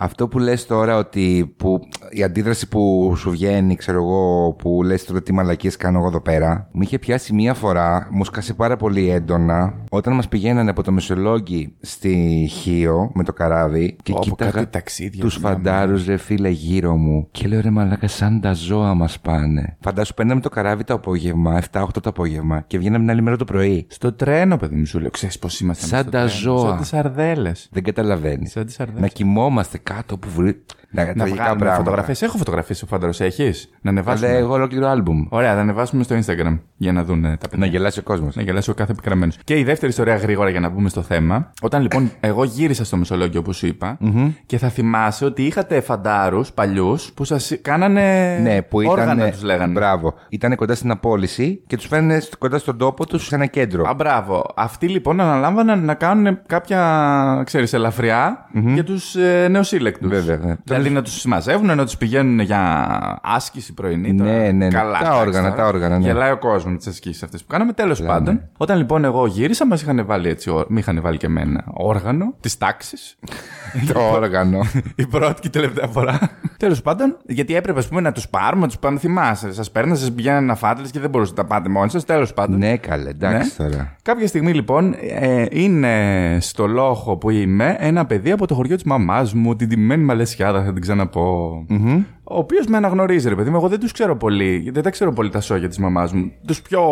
Αυτό 0.00 0.28
που 0.28 0.38
λες 0.38 0.66
τώρα 0.66 0.96
ότι 0.96 1.54
που, 1.56 1.80
η 2.10 2.22
αντίδραση 2.22 2.68
που 2.68 3.12
σου 3.16 3.30
βγαίνει, 3.30 3.76
ξέρω 3.76 3.98
εγώ, 4.02 4.52
που 4.52 4.82
λες 4.82 5.04
τώρα 5.04 5.22
τι 5.22 5.32
μαλακίες 5.32 5.76
κάνω 5.76 5.98
εγώ 5.98 6.06
εδώ 6.06 6.20
πέρα, 6.20 6.68
μου 6.72 6.82
είχε 6.82 6.98
πιάσει 6.98 7.34
μία 7.34 7.54
φορά, 7.54 8.08
μου 8.10 8.24
σκάσε 8.24 8.54
πάρα 8.54 8.76
πολύ 8.76 9.10
έντονα, 9.10 9.74
όταν 9.90 10.14
μας 10.14 10.28
πηγαίνανε 10.28 10.70
από 10.70 10.82
το 10.82 10.92
Μεσολόγγι 10.92 11.74
στη 11.80 12.46
Χίο 12.50 13.10
με 13.14 13.24
το 13.24 13.32
καράβι 13.32 13.96
και 14.02 14.12
Όπου 14.12 14.22
κοίταγα 14.22 14.50
κάτι 14.50 14.66
ταξίδια 14.66 15.20
τους 15.20 15.34
θυμάμαι. 15.34 15.54
φαντάρους 15.54 16.06
ρε 16.06 16.16
φίλε 16.16 16.48
γύρω 16.48 16.96
μου 16.96 17.28
και 17.30 17.48
λέω 17.48 17.60
ρε 17.60 17.70
μαλάκα 17.70 18.08
σαν 18.08 18.40
τα 18.40 18.52
ζώα 18.52 18.94
μας 18.94 19.20
πάνε. 19.20 19.76
Φαντάσου 19.80 20.14
παίρναμε 20.14 20.40
το 20.40 20.48
καράβι 20.48 20.84
το 20.84 20.94
απόγευμα, 20.94 21.62
7-8 21.72 21.86
το 21.92 22.08
απόγευμα 22.08 22.64
και 22.66 22.78
βγαίναμε 22.78 22.98
την 22.98 23.10
άλλη 23.10 23.22
μέρα 23.22 23.36
το 23.36 23.44
πρωί. 23.44 23.86
Στο 23.90 24.12
τρένο, 24.12 24.56
παιδί 24.56 24.76
μου, 24.76 24.86
σου 24.86 24.98
λέω. 24.98 25.10
Ξέρεις 25.10 25.38
πώς 25.38 25.60
είμαστε. 25.60 25.86
Σαν 25.86 26.00
στο 26.00 26.10
τα 26.10 26.18
τρένο. 26.18 26.32
ζώα. 26.32 26.68
Σαν 26.68 26.78
τις 26.78 26.92
αρδέλε. 26.94 27.52
Δεν 27.70 27.82
καταλαβαίνεις. 27.82 28.50
Σαν 28.50 28.66
τις 28.66 28.80
αρδέλε. 28.80 29.00
Να 29.00 29.06
κοιμόμαστε 29.06 29.78
κάτω 29.88 30.18
που 30.18 30.28
βρει. 30.30 30.64
Να, 30.90 31.04
Να 31.04 31.12
τραγικά 31.12 31.34
βγάλουμε 31.34 31.58
πράγματα. 31.58 31.76
φωτογραφίες. 31.84 32.22
Έχω 32.22 32.36
φωτογραφίες 32.38 32.82
ο 32.82 32.86
φάνταρος, 32.86 33.20
έχεις; 33.20 33.68
Να 33.80 33.90
Αλλά 33.90 34.00
ανεβάσουμε. 34.00 34.30
εγώ 34.36 34.52
ολόκληρο 34.52 34.86
άλμπουμ. 34.88 35.26
Ωραία, 35.28 35.54
θα 35.54 35.60
ανεβάσουμε 35.60 36.02
στο 36.02 36.16
Instagram 36.18 36.58
για 36.76 36.92
να 36.92 37.04
δουν 37.04 37.24
ε, 37.24 37.28
τα 37.36 37.48
παιδιά. 37.48 37.58
Να 37.58 37.66
γελάσει 37.66 37.98
ο 37.98 38.02
κόσμος. 38.02 38.36
Να 38.36 38.42
γελάσει 38.42 38.70
ο 38.70 38.74
κάθε 38.74 38.92
επικραμμένο. 38.92 39.32
Και 39.44 39.58
η 39.58 39.64
δεύτερη 39.64 39.90
ιστορία 39.90 40.16
γρήγορα 40.16 40.50
για 40.50 40.60
να 40.60 40.68
μπούμε 40.68 40.88
στο 40.88 41.02
θέμα. 41.02 41.50
Όταν 41.62 41.82
λοιπόν 41.82 42.10
εγώ 42.20 42.44
γύρισα 42.44 42.84
στο 42.84 42.96
Μεσολόγγιο, 42.96 43.40
όπως 43.40 43.56
σου 43.56 43.66
είπα, 43.66 43.98
και 44.46 44.58
θα 44.58 44.68
θυμάσαι 44.68 45.24
ότι 45.24 45.42
είχατε 45.42 45.80
φαντάρους 45.80 46.52
παλιούς 46.52 47.12
που 47.12 47.24
σας 47.24 47.52
κάνανε. 47.62 48.38
Ναι, 48.42 48.62
που 48.62 48.80
ήταν. 48.80 48.92
Όργανα 48.98 49.30
τους 49.30 49.42
λέγανε. 49.42 49.72
Μπράβο. 49.72 50.14
Ήταν 50.28 50.54
κοντά 50.54 50.74
στην 50.74 50.90
απόλυση 50.90 51.62
και 51.66 51.76
τους 51.76 51.86
φέρνανε 51.86 52.20
κοντά 52.38 52.58
στον 52.58 52.78
τόπο 52.78 53.06
τους 53.06 53.26
σε 53.26 53.34
ένα 53.34 53.46
κέντρο. 53.46 53.84
Α, 53.88 53.94
μπράβο. 53.94 54.44
Αυτοί 54.56 54.88
λοιπόν 54.88 55.20
αναλάμβαναν 55.20 55.84
να 55.84 55.94
κάνουν 55.94 56.38
κάποια, 56.46 57.42
ξέρεις, 57.46 57.72
ελαφριά 57.72 58.48
για 58.52 58.84
τους 58.84 59.14
ε, 59.16 59.48
νεοσύλλεκτους. 59.50 60.08
Βέβαια, 60.10 60.36
ναι. 60.36 60.56
Δηλαδή 60.82 60.94
να 60.94 61.02
τους 61.02 61.20
συμμαζεύουν, 61.20 61.66
να 61.76 61.84
τους 61.84 61.96
πηγαίνουν 61.96 62.40
για 62.40 62.88
άσκηση 63.22 63.74
πρωινή. 63.74 64.14
τώρα. 64.14 64.30
Ναι, 64.30 64.38
ναι, 64.38 64.50
ναι. 64.52 64.68
Καλά, 64.68 64.92
Τα 64.92 64.98
εντάξει, 64.98 65.20
όργανα, 65.20 65.50
τώρα. 65.50 65.62
τα 65.62 65.66
όργανα, 65.68 65.98
ναι. 65.98 66.04
Γελάει 66.04 66.30
ο 66.30 66.38
κόσμος 66.38 66.72
με 66.72 66.76
τις 66.78 66.86
ασκήσεις 66.86 67.22
αυτές 67.22 67.40
που 67.40 67.46
κάναμε. 67.48 67.72
Τέλος 67.72 68.02
πάντων, 68.02 68.40
όταν 68.56 68.78
λοιπόν 68.78 69.04
εγώ 69.04 69.26
γύρισα, 69.26 69.66
μας 69.66 69.82
είχαν 69.82 70.06
βάλει 70.06 70.28
έτσι, 70.28 70.50
ό- 70.50 70.66
μη 70.68 70.78
είχαν 70.78 71.00
βάλει 71.02 71.16
και 71.16 71.26
εμένα 71.26 71.64
όργανο 71.72 72.34
της 72.40 72.58
τάξης. 72.58 73.18
το 73.92 74.00
όργανο. 74.00 74.60
η 74.94 75.06
πρώτη 75.06 75.40
και 75.40 75.46
η 75.46 75.50
τελευταία 75.50 75.86
φορά. 75.86 76.18
Τέλος 76.56 76.82
πάντων, 76.82 77.16
γιατί 77.26 77.54
έπρεπε 77.54 77.78
ας 77.78 77.88
πούμε, 77.88 78.00
να 78.00 78.12
τους 78.12 78.28
πάρουμε, 78.28 78.60
να 78.62 78.66
τους 78.68 78.78
πάμε. 78.78 78.98
Θυμάσαι, 78.98 79.52
σας 79.52 79.70
παίρνανε, 79.70 79.96
σας 79.96 80.12
πηγαίνανε 80.12 80.54
φάτελε 80.54 80.88
και 80.88 81.00
δεν 81.00 81.10
μπορούσατε 81.10 81.42
να 81.42 81.48
τα 81.48 81.54
πάτε 81.54 81.68
μόνοι 81.68 81.90
σας. 81.90 82.04
Τέλος 82.04 82.34
πάντων. 82.34 82.58
Ναι, 82.58 82.76
καλέ, 82.76 83.08
εντάξει 83.08 83.52
ναι. 83.62 83.68
τώρα. 83.68 83.96
Κάποια 84.02 84.26
στιγμή 84.26 84.52
λοιπόν 84.52 84.94
ε, 85.20 85.44
είναι 85.50 85.92
στο 86.40 86.66
λόχο 86.66 87.16
που 87.16 87.30
είμαι 87.30 87.76
ένα 87.78 88.06
παιδί 88.06 88.30
από 88.30 88.46
το 88.46 88.54
χωριό 88.54 88.74
της 88.74 88.84
μαμάς 88.84 89.34
μου, 89.34 89.56
την 89.56 89.68
τιμημένη 89.68 90.02
Μαλαισιάδα, 90.04 90.67
θα 90.68 90.74
την 90.74 90.82
ξαναπώ. 90.82 91.64
Mm-hmm 91.68 92.04
ο 92.30 92.38
οποίος 92.38 92.66
με 92.66 92.76
αναγνωρίζει, 92.76 93.28
ρε 93.28 93.34
παιδί 93.34 93.50
μου. 93.50 93.56
Εγώ 93.56 93.68
δεν 93.68 93.80
τους 93.80 93.92
ξέρω 93.92 94.16
πολύ. 94.16 94.70
Δεν 94.72 94.82
τα 94.82 94.90
ξέρω 94.90 95.12
πολύ 95.12 95.30
τα 95.30 95.40
σόγια 95.40 95.68
της 95.68 95.78
μαμάς 95.78 96.12
μου. 96.12 96.32
Τους 96.46 96.62
πιο 96.62 96.82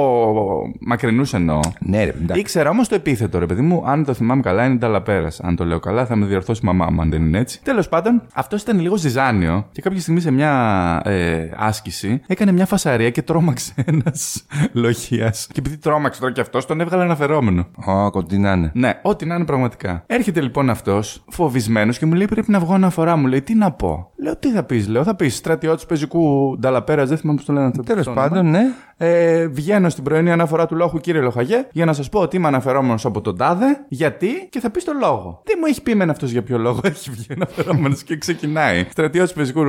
μακρινούς 0.81 1.35
εννοώ. 1.35 1.61
Ναι, 1.79 2.05
ρε, 2.05 2.11
εντάξει. 2.11 2.41
Ήξερα 2.41 2.71
όμως 2.71 2.89
το 2.89 2.95
επίθετο, 2.95 3.39
ρε 3.39 3.47
παιδί 3.47 3.61
μου. 3.61 3.83
Αν 3.87 4.05
το 4.05 4.15
θυμάμαι 4.15 4.43
καλά, 4.43 4.65
είναι 4.65 4.77
ταλαπέρα. 4.77 5.29
Αν 5.43 5.57
το 5.57 5.65
λέω 5.65 5.79
καλά, 5.81 6.07
θα 6.07 6.17
με 6.17 6.27
διορθώσει 6.27 6.61
η 6.63 6.67
μαμά 6.67 6.91
μου, 6.91 7.01
αν 7.01 7.11
δεν 7.11 7.23
είναι 7.23 7.39
έτσι. 7.39 7.63
Τέλος 7.63 7.89
πάντων, 7.89 8.23
αυτός 8.35 8.63
ήταν 8.63 8.81
λίγο 8.81 8.97
ζυζάνιο 8.97 9.69
και 9.73 9.83
κάποια 9.83 10.01
στιγμή 10.01 10.21
σε 10.21 10.31
μια 10.31 11.03
ε, 11.05 11.49
άσκηση 11.57 12.21
έκανε 12.27 12.53
μια 12.53 12.67
φασαρία 12.67 13.11
και 13.11 13.23
τρόμαξε 13.23 13.73
ένας 13.85 14.47
λογία. 14.73 15.31
Και 15.31 15.59
επειδή 15.59 15.77
τρόμαξε 15.77 16.21
τώρα 16.21 16.33
και 16.33 16.41
αυτός, 16.41 16.67
τον 16.67 16.81
έβγαλε 16.81 17.03
αναφερόμενο. 17.03 17.67
Ω, 17.87 17.93
ό,τι 17.93 18.39
να 18.39 18.53
είναι. 18.53 18.71
Ναι, 18.75 19.01
ό,τι 19.03 19.27
να 19.27 19.35
είναι 19.35 19.45
πραγματικά. 19.45 20.03
Έρχεται 20.07 20.41
λοιπόν 20.41 20.71
αυτός, 20.71 21.25
φοβισμένος 21.29 21.99
και 21.99 22.07
μου 22.07 22.13
λέει 22.15 22.27
πρέπει 22.27 22.51
να 22.51 22.59
βγω 22.59 22.75
αναφορά. 22.75 23.17
Μου 23.17 23.27
λέει 23.27 23.43
τι 23.43 23.55
να 23.55 23.73
πω. 23.73 24.11
Λέω 24.17 24.37
τι 24.37 24.51
θα 24.51 24.63
πεις, 24.63 24.89
λέω 24.89 25.05
θα 25.05 25.15
πεις 25.15 25.26
πει 25.27 25.33
στρατιώτης 25.33 25.87
πεζικού 25.87 26.57
Νταλαπέρας, 26.61 27.09
δεν 27.09 27.19
θυμάμαι 27.19 27.39
πώς 27.39 27.47
το 27.47 27.53
λένε. 27.53 27.71
Τέλος 27.85 28.11
πάντων, 28.15 28.51
ναι. 28.51 28.61
Ε, 28.97 29.47
βγαίνω 29.47 29.89
στην 29.89 30.05
πρωινή 30.05 30.31
αναφορά 30.31 30.67
του 30.67 30.75
λόγου, 30.75 30.99
κύριε 30.99 31.21
Λοχαγέ, 31.21 31.67
για 31.73 31.85
να 31.85 31.93
σας 31.93 32.09
πω 32.09 32.21
ότι 32.21 32.37
είμαι 32.37 32.47
αναφερόμενος 32.47 33.05
από 33.05 33.21
τον 33.21 33.37
Τάδε, 33.37 33.85
γιατί; 33.89 34.49
Και 34.51 34.61
θα 34.61 34.71
πεις 34.71 34.85
το 34.85 34.93
λόγο. 35.01 35.43
Τι 35.45 35.59
μου 35.59 35.65
έχει 35.67 35.83
πει 35.83 35.91
εμένα 35.91 36.13
αυτός 36.13 36.31
για 36.31 36.43
ποιο 36.43 36.59
λόγο 36.59 36.81
έχει 36.83 37.11
βγει 37.11 37.27
αναφερόμενος 37.35 38.03
και 38.03 38.17
ξεκινάει. 38.17 38.87
Στρατιώτης 38.91 39.33
πεζικού 39.33 39.63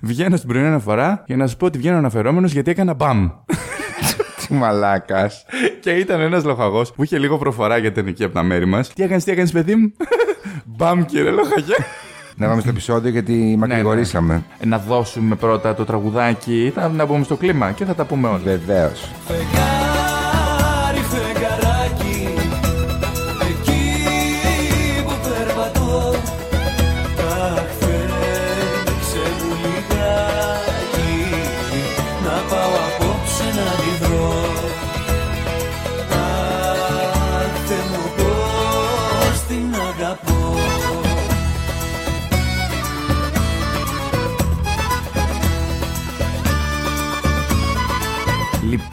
βγαίνω 0.00 0.36
στην 0.36 0.48
πρωινή 0.48 0.66
αναφορά 0.66 1.22
για 1.26 1.36
να 1.36 1.46
σας 1.46 1.56
πω 1.56 1.66
ότι 1.66 1.78
βγαίνω 1.78 1.96
αναφερόμενος 1.96 2.52
γιατί 2.52 2.70
έκανα 2.70 2.94
μπαμ. 2.94 3.28
Τι 4.46 4.54
μαλάκας. 4.54 5.44
και 5.80 5.90
ήταν 5.90 6.20
ένας 6.20 6.44
λοχαγός 6.44 6.92
που 6.92 7.02
είχε 7.02 7.18
λίγο 7.18 7.38
προφορά 7.38 7.76
για 7.76 7.92
την 7.92 8.06
εκεί 8.06 8.24
από 8.24 8.34
τα 8.34 8.42
μέρη 8.42 8.66
μας. 8.66 8.88
Τι 8.88 9.02
έκανες, 9.02 9.24
τι 9.24 9.30
έκανες, 9.30 9.52
παιδί 9.52 9.74
μου; 9.74 9.92
Μπαμ, 10.64 11.04
κύριε 11.04 11.30
Λοχαγέ. 11.30 11.74
Να 12.38 12.48
πάμε 12.48 12.60
στο 12.60 12.70
επεισόδιο 12.70 13.10
γιατί 13.10 13.56
μακρηγορήσαμε. 13.58 14.34
Ναι, 14.34 14.42
ναι. 14.60 14.66
Να 14.76 14.78
δώσουμε 14.78 15.34
πρώτα 15.34 15.74
το 15.74 15.84
τραγουδάκι, 15.84 16.72
θα, 16.74 16.88
να 16.88 17.04
μπούμε 17.04 17.24
στο 17.24 17.36
κλίμα 17.36 17.70
και 17.70 17.84
θα 17.84 17.94
τα 17.94 18.04
πούμε 18.04 18.28
όλα. 18.28 18.40
Βεβαίως. 18.44 19.10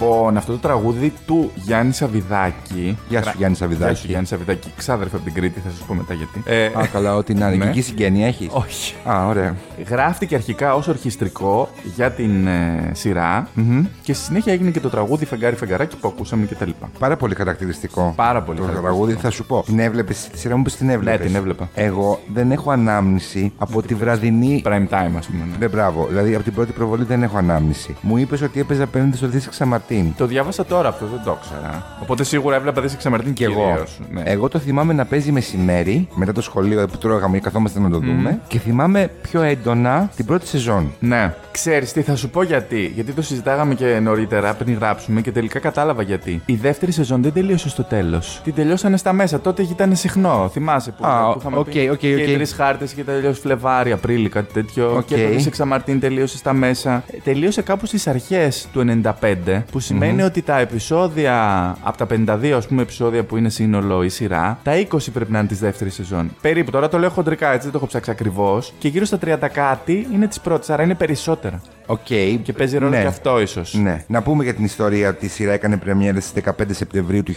Λοιπόν, 0.05 0.37
αυτό 0.37 0.51
το 0.51 0.57
τραγούδι 0.57 1.13
του 1.25 1.51
Γιάννη 1.55 1.93
Σαββιδάκη. 1.93 2.97
Γεια 3.09 3.23
σου, 3.23 3.33
Γιάννη 3.37 3.55
Σαββιδάκη. 3.55 3.91
Γεια 3.91 3.99
σου, 4.01 4.07
Γιάννη 4.07 4.27
Σαββιδάκη. 4.27 4.71
Ξάδερφε 4.77 5.15
από 5.15 5.25
την 5.25 5.33
Κρήτη, 5.33 5.59
θα 5.59 5.69
σας 5.69 5.79
πω 5.79 5.93
μετά 5.93 6.13
γιατί. 6.13 6.43
Ε, 6.45 6.65
Α, 6.65 6.87
καλά, 6.91 7.15
ό,τι 7.15 7.33
να 7.33 7.51
είναι. 7.51 7.65
Ναι. 7.65 7.81
συγγένεια 7.81 8.27
έχεις; 8.27 8.47
Όχι. 8.51 8.95
Α, 9.05 9.27
ωραία. 9.27 9.55
Γράφτηκε 9.87 10.35
αρχικά 10.35 10.75
ως 10.75 10.87
ορχιστρικό 10.87 11.69
για 11.95 12.11
την 12.11 12.47
ε, 12.47 12.89
σειρα 12.93 13.47
mm-hmm. 13.57 13.85
και 14.03 14.13
στη 14.13 14.23
συνέχεια 14.23 14.53
έγινε 14.53 14.69
και 14.69 14.79
το 14.79 14.89
τραγούδι 14.89 15.25
Φεγγάρι 15.25 15.55
Φεγγαράκι 15.55 15.97
που 15.97 16.07
ακούσαμε 16.07 16.45
κτλ. 16.45 16.69
Πάρα 16.99 17.15
πολύ 17.15 17.35
χαρακτηριστικό. 17.35 18.13
Πάρα 18.15 18.41
πολύ 18.41 18.59
Το 18.59 18.65
τραγούδι 18.65 19.13
θα 19.13 19.29
σου 19.29 19.45
πω. 19.45 19.63
Την 19.65 19.79
έβλεπες 19.79 20.27
τη 20.31 20.39
σειρά 20.39 20.57
μου, 20.57 20.63
που 20.63 20.69
την 20.77 20.89
έβλεπες. 20.89 21.19
Ναι, 21.19 21.25
την 21.25 21.35
έβλεπα. 21.35 21.69
Εγώ 21.73 22.19
δεν 22.33 22.51
έχω 22.51 22.71
ανάμνηση 22.71 23.51
από 23.57 23.81
τη 23.81 23.93
βραδινή. 23.93 24.61
Prime 24.65 24.87
time, 24.89 25.11
ας 25.17 25.25
πούμε. 25.27 25.43
Ναι, 25.59 25.67
μπράβο. 25.67 26.05
Δηλαδή 26.09 26.35
από 26.35 26.43
την 26.43 26.53
πρώτη 26.53 26.71
προβολή 26.71 27.03
δεν 27.03 27.23
έχω 27.23 27.37
ανάμνηση. 27.37 27.95
Μου 28.01 28.17
είπες 28.17 28.41
ότι 28.41 28.59
έπαιζε 28.59 28.83
απέναντι 28.83 29.17
στο 29.17 29.27
Δίση 29.27 29.49
Ξαμαρτίν. 29.95 30.13
Το 30.17 30.25
διάβασα 30.25 30.65
τώρα 30.65 30.87
αυτό, 30.87 31.05
δεν 31.05 31.21
το 31.25 31.37
ήξερα. 31.41 31.83
Οπότε 32.01 32.23
σίγουρα 32.23 32.55
έβλεπα 32.55 32.81
Δύση 32.81 32.97
Ξαμαρτίν 32.97 33.33
και 33.33 33.45
εγώ. 33.45 33.83
Ναι. 34.11 34.21
Εγώ 34.25 34.47
το 34.47 34.59
θυμάμαι 34.59 34.93
να 34.93 35.05
παίζει 35.05 35.31
μεσημέρι 35.31 36.07
μετά 36.15 36.31
το 36.31 36.41
σχολείο 36.41 36.87
που 36.87 36.97
τρώγαμε 36.97 37.37
ή 37.37 37.39
καθόμαστε 37.39 37.79
να 37.79 37.89
το 37.89 37.99
δούμε. 37.99 38.39
Και 38.47 38.59
θυμάμαι 38.59 39.09
πιο 39.21 39.41
έντονα 39.41 40.09
την 40.15 40.25
πρώτη 40.25 40.47
σεζόν. 40.47 40.93
Ναι. 40.99 41.33
Ξέρεις 41.51 41.91
τι 41.91 42.01
θα 42.01 42.15
σου 42.15 42.29
πω 42.29 42.43
γιατί. 42.43 42.91
Γιατί 42.95 43.11
το 43.11 43.21
συζητάγαμε 43.21 43.75
και 43.75 43.99
νωρίτερα 43.99 44.53
πριν 44.53 44.77
γράψουμε 44.77 45.21
και 45.21 45.31
τελικά 45.31 45.59
κατάλαβα 45.59 46.01
γιατί. 46.01 46.41
Η 46.45 46.55
δεύτερη 46.55 46.91
σεζόν 46.91 47.21
δεν 47.21 47.33
τελείωσε 47.33 47.69
στο 47.69 47.83
τέλος. 47.83 48.41
Την 48.43 48.53
τελειώσανε 48.53 48.97
στα 48.97 49.13
μέσα. 49.13 49.39
Τότε 49.39 49.61
ήταν 49.61 49.95
συχνό. 49.95 50.49
Θυμάσαι 50.51 50.91
που, 50.91 51.03
ah, 51.05 51.31
που 51.33 51.39
είχαμε 51.39 51.57
okay, 51.57 51.65
πει; 51.65 51.89
Okay, 51.91 51.93
okay. 51.93 52.25
Και 52.25 52.33
τρεις 52.33 52.53
χάρτες 52.53 52.93
και 52.93 53.03
τελειώσει 53.03 53.41
Φλεβάρι, 53.41 53.91
Απρίλη, 53.91 54.29
κάτι 54.29 54.53
τέτοιο. 54.53 54.97
Okay. 54.97 55.05
Και 55.05 55.15
το 55.15 55.29
Δύση 55.29 55.49
Ξαμαρτίν 55.49 55.99
τελείωσε 55.99 56.37
στα 56.37 56.53
μέσα. 56.53 57.03
Ε, 57.11 57.17
τελείωσε 57.23 57.61
κάπου 57.61 57.85
στις 57.85 58.07
αρχές 58.07 58.67
του 58.73 59.01
95, 59.03 59.63
που 59.71 59.79
σημαίνει 59.85 60.21
ότι 60.21 60.41
τα 60.41 60.59
επεισόδια 60.59 61.35
από 61.81 61.97
τα 61.97 62.07
52 62.41 62.51
ας 62.57 62.67
πούμε 62.67 62.81
επεισόδια 62.81 63.23
που 63.23 63.37
είναι 63.37 63.49
σύνολο 63.49 64.03
η 64.03 64.09
σειρά, 64.09 64.59
τα 64.63 64.71
20 64.91 64.97
πρέπει 65.13 65.31
να 65.31 65.39
είναι 65.39 65.47
της 65.47 65.59
δεύτερης 65.59 65.93
σεζόν. 65.93 66.31
Περίπου 66.41 66.71
τώρα 66.71 66.89
το 66.89 66.97
λέω 66.97 67.09
χοντρικά 67.09 67.47
έτσι, 67.47 67.61
δεν 67.61 67.71
το 67.71 67.77
έχω 67.77 67.87
ψάξει 67.87 68.11
ακριβώς. 68.11 68.73
Και 68.77 68.87
γύρω 68.87 69.05
στα 69.05 69.19
30 69.25 69.35
κάτι 69.53 70.07
είναι 70.13 70.27
της 70.27 70.39
πρώτης, 70.39 70.69
άρα 70.69 70.83
είναι 70.83 70.95
περισσότερα. 70.95 71.61
OK. 71.85 71.99
Okay. 72.09 72.39
Και 72.43 72.53
παίζει 72.53 72.77
ρόλο 72.77 72.91
ναι. 72.91 73.01
και 73.01 73.07
αυτό 73.07 73.41
ίσως. 73.41 73.73
Ναι. 73.73 74.03
Να 74.07 74.21
πούμε 74.21 74.43
για 74.43 74.53
την 74.53 74.65
ιστορία 74.65 75.09
ότι 75.09 75.25
η 75.25 75.29
σειρά 75.29 75.51
έκανε 75.51 75.77
πρεμιέρα 75.77 76.19
στις 76.19 76.43
15 76.45 76.51
Σεπτεμβρίου 76.71 77.23
του 77.23 77.33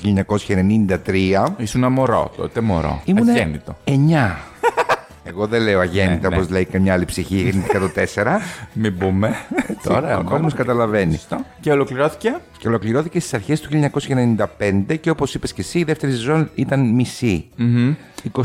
1993. 1.05 1.45
Ήσουν 1.57 1.93
μωρό 1.93 2.31
τότε, 2.37 2.61
μωρό. 2.61 3.03
Ήμουν 3.05 3.27
9. 3.85 3.93
Εγώ 5.29 5.47
δεν 5.47 5.63
λέω 5.63 5.81
αγέννητα 5.81 6.29
ναι, 6.29 6.35
όπως 6.37 6.49
ναι. 6.49 6.53
λέει 6.53 6.65
και 6.65 6.79
μια 6.79 6.93
άλλη 6.93 7.05
ψυχή 7.05 7.37
γεννήθηκα 7.37 7.79
το 7.79 7.91
4. 8.15 8.25
Μην 8.83 8.99
πούμε. 8.99 9.35
Τώρα 9.83 10.19
ο 10.19 10.23
κόσμος 10.23 10.55
καταλαβαίνει. 10.55 11.21
Και 11.61 11.71
ολοκληρώθηκε; 11.71 12.37
Και 12.59 12.69
ολοκληρώθηκε 12.69 13.21
στις 13.21 13.35
αρχές 13.35 13.61
του 13.61 13.91
1995 14.89 14.99
και 15.01 15.11
όπως 15.11 15.35
είπες 15.35 15.53
και 15.53 15.61
εσύ, 15.61 15.79
η 15.79 15.85
δεύτερη 15.85 16.13
σεζόν 16.13 16.51
ήταν 16.55 16.95
μισή. 16.95 17.49
25 18.33 18.43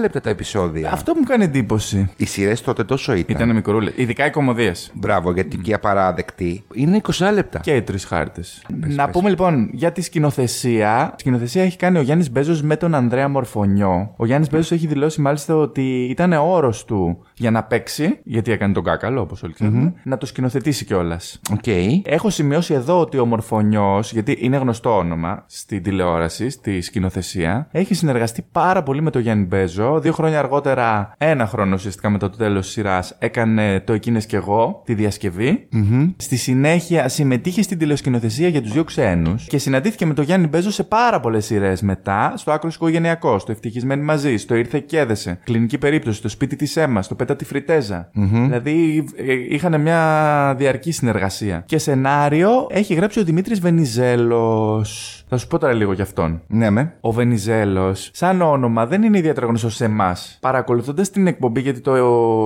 λεπτά 0.00 0.20
τα 0.20 0.30
επεισόδια. 0.30 0.92
Αυτό 0.92 1.14
μου 1.14 1.22
κάνει 1.22 1.44
εντύπωση. 1.44 2.10
Οι 2.16 2.26
σειρές 2.26 2.60
τότε 2.60 2.84
τόσο 2.84 3.14
ήταν. 3.14 3.36
Ήταν 3.36 3.54
μικρούλε. 3.54 3.92
Ειδικά 3.96 4.26
οι 4.26 4.30
κομμωδίες. 4.30 4.90
Μπράβο, 4.94 5.32
γιατί 5.32 5.56
και 5.56 5.74
απαράδεκτη 5.74 6.64
είναι 6.74 7.00
20 7.12 7.30
λεπτά. 7.32 7.58
Και 7.58 7.76
οι 7.76 7.82
τρεις 7.82 8.04
χάρτες. 8.04 8.62
Να 8.68 9.08
πούμε 9.08 9.28
λοιπόν 9.28 9.70
για 9.72 9.92
τη 9.92 10.02
σκηνοθεσία. 10.02 11.12
Η 11.16 11.20
σκηνοθεσία 11.20 11.62
έχει 11.62 11.76
κάνει 11.76 11.98
ο 11.98 12.02
Γιάννης 12.02 12.30
Μπέζος 12.30 12.62
με 12.62 12.76
τον 12.76 12.94
Ανδρέα 12.94 13.28
Μορφωνιό. 13.28 14.14
Ο 14.16 14.26
Γιάννης 14.26 14.50
Μπέζος 14.50 14.72
έχει 14.72 14.86
δηλώσει 14.86 15.20
μάλιστα 15.20 15.56
ότι 15.56 16.06
ήταν 16.10 16.21
όρος 16.38 16.84
του 16.84 17.18
για 17.42 17.50
να 17.50 17.62
παίξει, 17.62 18.20
γιατί 18.24 18.52
έκανε 18.52 18.72
τον 18.72 18.84
κάκαλο, 18.84 19.20
όπως 19.20 19.42
όλοι 19.42 19.52
ξέρουμε, 19.52 19.92
να 20.02 20.18
το 20.18 20.26
σκηνοθετήσει 20.26 20.84
κιόλας. 20.84 21.40
Okay. 21.60 21.88
Έχω 22.04 22.30
σημειώσει 22.30 22.74
εδώ 22.74 23.00
ότι 23.00 23.18
ο 23.18 23.26
Μορφωνιός, 23.26 24.12
γιατί 24.12 24.36
είναι 24.40 24.56
γνωστό 24.56 24.96
όνομα 24.96 25.44
στην 25.46 25.82
τηλεόραση, 25.82 26.50
στη 26.50 26.80
σκηνοθεσία, 26.80 27.68
έχει 27.70 27.94
συνεργαστεί 27.94 28.44
πάρα 28.52 28.82
πολύ 28.82 29.02
με 29.02 29.10
τον 29.10 29.22
Γιάννη 29.22 29.44
Μπέζο. 29.44 30.00
Δύο 30.00 30.12
χρόνια 30.12 30.38
αργότερα, 30.38 31.14
ένα 31.18 31.46
χρόνο 31.46 31.74
ουσιαστικά 31.74 32.10
μετά 32.10 32.30
το 32.30 32.36
τέλος 32.36 32.64
της 32.64 32.72
σειράς, 32.72 33.16
έκανε 33.18 33.80
το 33.80 33.92
Εκείνες 33.92 34.26
και 34.26 34.36
εγώ, 34.36 34.82
τη 34.84 34.94
διασκευή. 34.94 35.68
Mm-hmm. 35.72 36.14
Στη 36.16 36.36
συνέχεια 36.36 37.08
συμμετείχε 37.08 37.62
στην 37.62 37.78
τηλεοσκηνοθεσία 37.78 38.48
για 38.48 38.62
τους 38.62 38.72
δύο 38.72 38.84
ξένους 38.84 39.46
και 39.46 39.58
συναντήθηκε 39.58 40.06
με 40.06 40.14
τον 40.14 40.24
Γιάννη 40.24 40.46
Μπέζο 40.46 40.70
σε 40.70 40.82
πάρα 40.82 41.20
πολλές 41.20 41.44
σειρές 41.44 41.82
μετά, 41.82 42.32
στο 42.36 42.52
άκρο 42.52 42.70
οικογενειακός, 42.74 43.42
στο 43.42 43.52
Ευτυχισμένοι 43.52 44.02
μαζί, 44.02 44.36
στο 44.36 44.54
Ήρθε 44.54 44.78
και 44.78 44.98
έδεσε, 44.98 45.38
κλινική 45.44 45.78
περίπτωση, 45.78 46.22
το 46.22 46.28
σπίτι 46.28 46.56
της 46.56 46.76
Έμας, 46.76 47.08
το 47.08 47.14
Πέτα 47.14 47.31
τη 47.36 47.44
Φριτέζα. 47.44 48.10
Mm-hmm. 48.16 48.28
Δηλαδή 48.30 49.04
ε, 49.16 49.32
είχαν 49.32 49.80
μια 49.80 50.54
διαρκή 50.58 50.92
συνεργασία. 50.92 51.62
Και 51.66 51.78
σενάριο 51.78 52.66
έχει 52.70 52.94
γράψει 52.94 53.20
ο 53.20 53.24
Δημήτρης 53.24 53.60
Βενιζέλος. 53.60 55.22
Θα 55.28 55.36
σου 55.36 55.46
πω 55.46 55.58
τώρα 55.58 55.72
λίγο 55.72 55.92
για 55.92 56.04
αυτόν. 56.04 56.42
Ναι, 56.46 56.70
με. 56.70 56.94
Ο 57.00 57.12
Βενιζέλος, 57.12 58.10
σαν 58.12 58.42
όνομα, 58.42 58.86
δεν 58.86 59.02
είναι 59.02 59.18
ιδιαίτερα 59.18 59.46
γνωστός 59.46 59.74
σε 59.74 59.84
εμάς. 59.84 60.38
Παρακολουθώντας 60.40 61.10
την 61.10 61.26
εκπομπή, 61.26 61.60
γιατί 61.60 61.80
το 61.80 61.94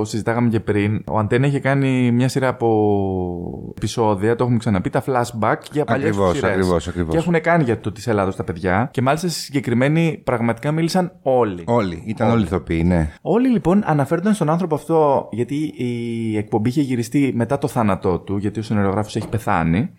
συζητάγαμε 0.05 0.49
και 0.49 0.61
πριν, 0.61 1.03
ο 1.07 1.19
Αντένα 1.19 1.47
είχε 1.47 1.61
κάνει 1.61 2.11
μια 2.13 2.29
σειρά 2.29 2.49
από 2.49 3.73
επεισόδια, 3.77 4.37
το 4.37 4.43
έχουμε 4.43 4.59
ξαναπεί, 4.59 4.91
τα 4.91 5.03
flashback 5.07 5.57
για 5.73 5.85
παλιές 5.85 6.09
Ακριβώς, 6.09 6.43
ακριβώς, 6.43 6.89
ακριβώς. 6.89 7.11
Και 7.11 7.19
έχουν 7.19 7.41
κάνει 7.41 7.65
για 7.65 7.81
το 7.81 7.93
της 7.93 8.07
Ελλάδος 8.07 8.37
τα 8.37 8.45
παιδιά. 8.45 8.89
Και 8.93 9.03
μάλιστα 9.03 9.29
συγκεκριμένοι 9.29 10.21
πραγματικά 10.25 10.73
μίλησαν 10.73 11.13
όλοι. 11.23 11.63
Όλοι, 11.67 12.03
ήταν 12.07 12.31
όλοι 12.31 12.43
ηθοποιοί, 12.43 12.83
ναι. 12.87 13.13
Όλοι 13.23 13.47
όλοι 13.47 13.55
λοιπόν 13.55 13.83
αναφέρονταν 13.85 14.35
στον 14.35 14.51
άνθρωπο 14.51 14.76
αυτό, 14.77 15.29
γιατί 15.33 15.73
η 15.77 16.37
εκπομπή 16.37 16.69
είχε 16.69 16.81
γυριστεί 16.81 17.33
μετά 17.35 17.59
το 17.59 17.69
θάνατό 17.69 18.19
του, 18.19 18.37
γιατί 18.37 18.59
ο 18.59 18.63
σενεργογράφο 18.63 19.11
έχει 19.15 19.29
πεθάνει, 19.29 19.91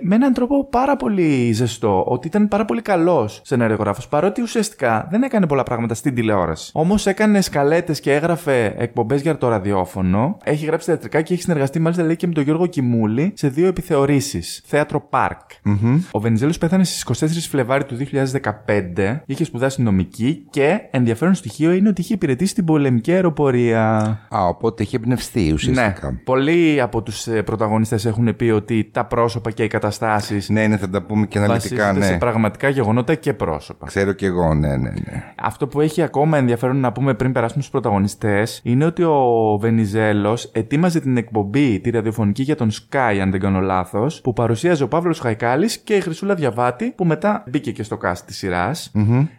με 0.00 0.14
έναν 0.14 0.32
τρόπο 0.32 0.68
πάρα 0.68 0.96
πολύ 0.96 1.52
ζεστό, 1.52 2.04
ότι 2.06 2.26
ήταν 2.26 2.48
πάρα 2.48 2.64
πολύ 2.64 2.82
καλός 2.82 3.40
σενεργογράφο, 3.44 4.08
παρότι 4.08 4.42
ουσιαστικά 4.42 5.08
δεν 5.10 5.22
έκανε 5.22 5.46
πολλά 5.46 5.62
πράγματα 5.62 5.94
στην 5.94 6.14
τηλεόραση. 6.14 6.70
Όμως 6.74 7.06
έκανε 7.06 7.40
σκαλέτες 7.40 8.00
και 8.00 8.12
έγραφε 8.12 8.74
εκπομπές 8.78 9.22
για 9.22 9.38
το 9.38 9.48
ραδιόφωνο, 9.48 10.36
έχει 10.44 10.66
γράψει 10.66 10.86
θεατρικά 10.86 11.22
και 11.22 11.32
έχει 11.32 11.42
συνεργαστεί 11.42 11.78
μάλιστα 11.78 12.04
λέει 12.04 12.16
και 12.16 12.26
με 12.26 12.32
τον 12.32 12.42
Γιώργο 12.44 12.66
Κιμούλη 12.66 13.32
σε 13.34 13.48
δύο 13.48 13.66
επιθεωρήσεις. 13.66 14.62
Θέατρο 14.66 15.08
Park. 15.10 15.70
Ο 16.10 16.20
Βενιζέλος 16.20 16.58
πέθανε 16.58 16.84
στις 16.84 17.04
24 17.20 17.26
Φλεβάρι 17.48 17.84
του 17.84 17.96
2015, 17.96 19.20
είχε 19.26 19.44
σπουδάσει 19.44 19.82
νομική 19.82 20.46
και 20.50 20.80
ενδιαφέρον 20.90 21.34
στοιχείο 21.34 21.72
είναι 21.72 21.88
ότι 21.88 22.00
είχε 22.00 22.14
υπηρετήσει 22.14 22.54
την 22.54 22.64
πολεμική 22.64 23.12
αεροπορία. 23.12 24.15
Α, 24.28 24.46
οπότε 24.46 24.82
είχε 24.82 24.96
εμπνευστεί 24.96 25.52
ουσιαστικά. 25.52 26.10
Ναι. 26.10 26.18
Πολλοί 26.24 26.80
από 26.80 27.02
τους 27.02 27.26
πρωταγωνιστές 27.44 28.04
έχουν 28.04 28.36
πει 28.36 28.44
ότι 28.44 28.88
τα 28.92 29.04
πρόσωπα 29.04 29.50
και 29.50 29.64
οι 29.64 29.68
καταστάσεις 29.68 30.48
Ναι, 30.48 30.66
ναι, 30.66 30.76
θα 30.76 30.90
τα 30.90 31.02
πούμε 31.02 31.26
και 31.26 31.38
αναλυτικά, 31.38 31.76
βασίζονται 31.76 32.06
σε 32.06 32.12
ναι. 32.12 32.18
πραγματικά 32.18 32.68
γεγονότα 32.68 33.14
και 33.14 33.32
πρόσωπα. 33.32 33.86
Ξέρω 33.86 34.12
κι 34.12 34.24
εγώ, 34.24 34.54
ναι, 34.54 34.76
ναι, 34.76 34.90
ναι. 34.90 35.24
Αυτό 35.46 35.66
που 35.66 35.80
έχει 35.80 36.02
ακόμα 36.02 36.38
ενδιαφέρον 36.38 36.76
να 36.76 36.92
πούμε 36.92 37.14
πριν 37.14 37.32
περάσουμε 37.32 37.62
στους 37.62 37.72
πρωταγωνιστές 37.72 38.60
είναι 38.64 38.84
ότι 38.84 39.02
ο 39.02 39.58
Βενιζέλος 39.60 40.44
ετοίμαζε 40.44 41.00
την 41.00 41.16
εκπομπή, 41.16 41.80
τη 41.80 41.90
ραδιοφωνική 41.90 42.42
για 42.42 42.56
τον 42.56 42.70
Sky, 42.70 43.18
αν 43.20 43.30
δεν 43.30 43.40
κάνω 43.40 43.60
λάθος, 43.60 44.20
που 44.20 44.32
παρουσίαζε 44.32 44.82
ο 44.82 44.88
Παύλος 44.88 45.18
Χαϊκάλης 45.18 45.78
και 45.78 45.94
η 45.94 46.00
Χρυσούλα 46.00 46.34
Διαβάτη, 46.34 46.92
που 46.96 47.04
μετά 47.04 47.44
μπήκε 47.50 47.72
και 47.72 47.82
στο 47.82 47.98
cast 48.04 48.18
της 48.26 48.36
σειρα 48.36 48.70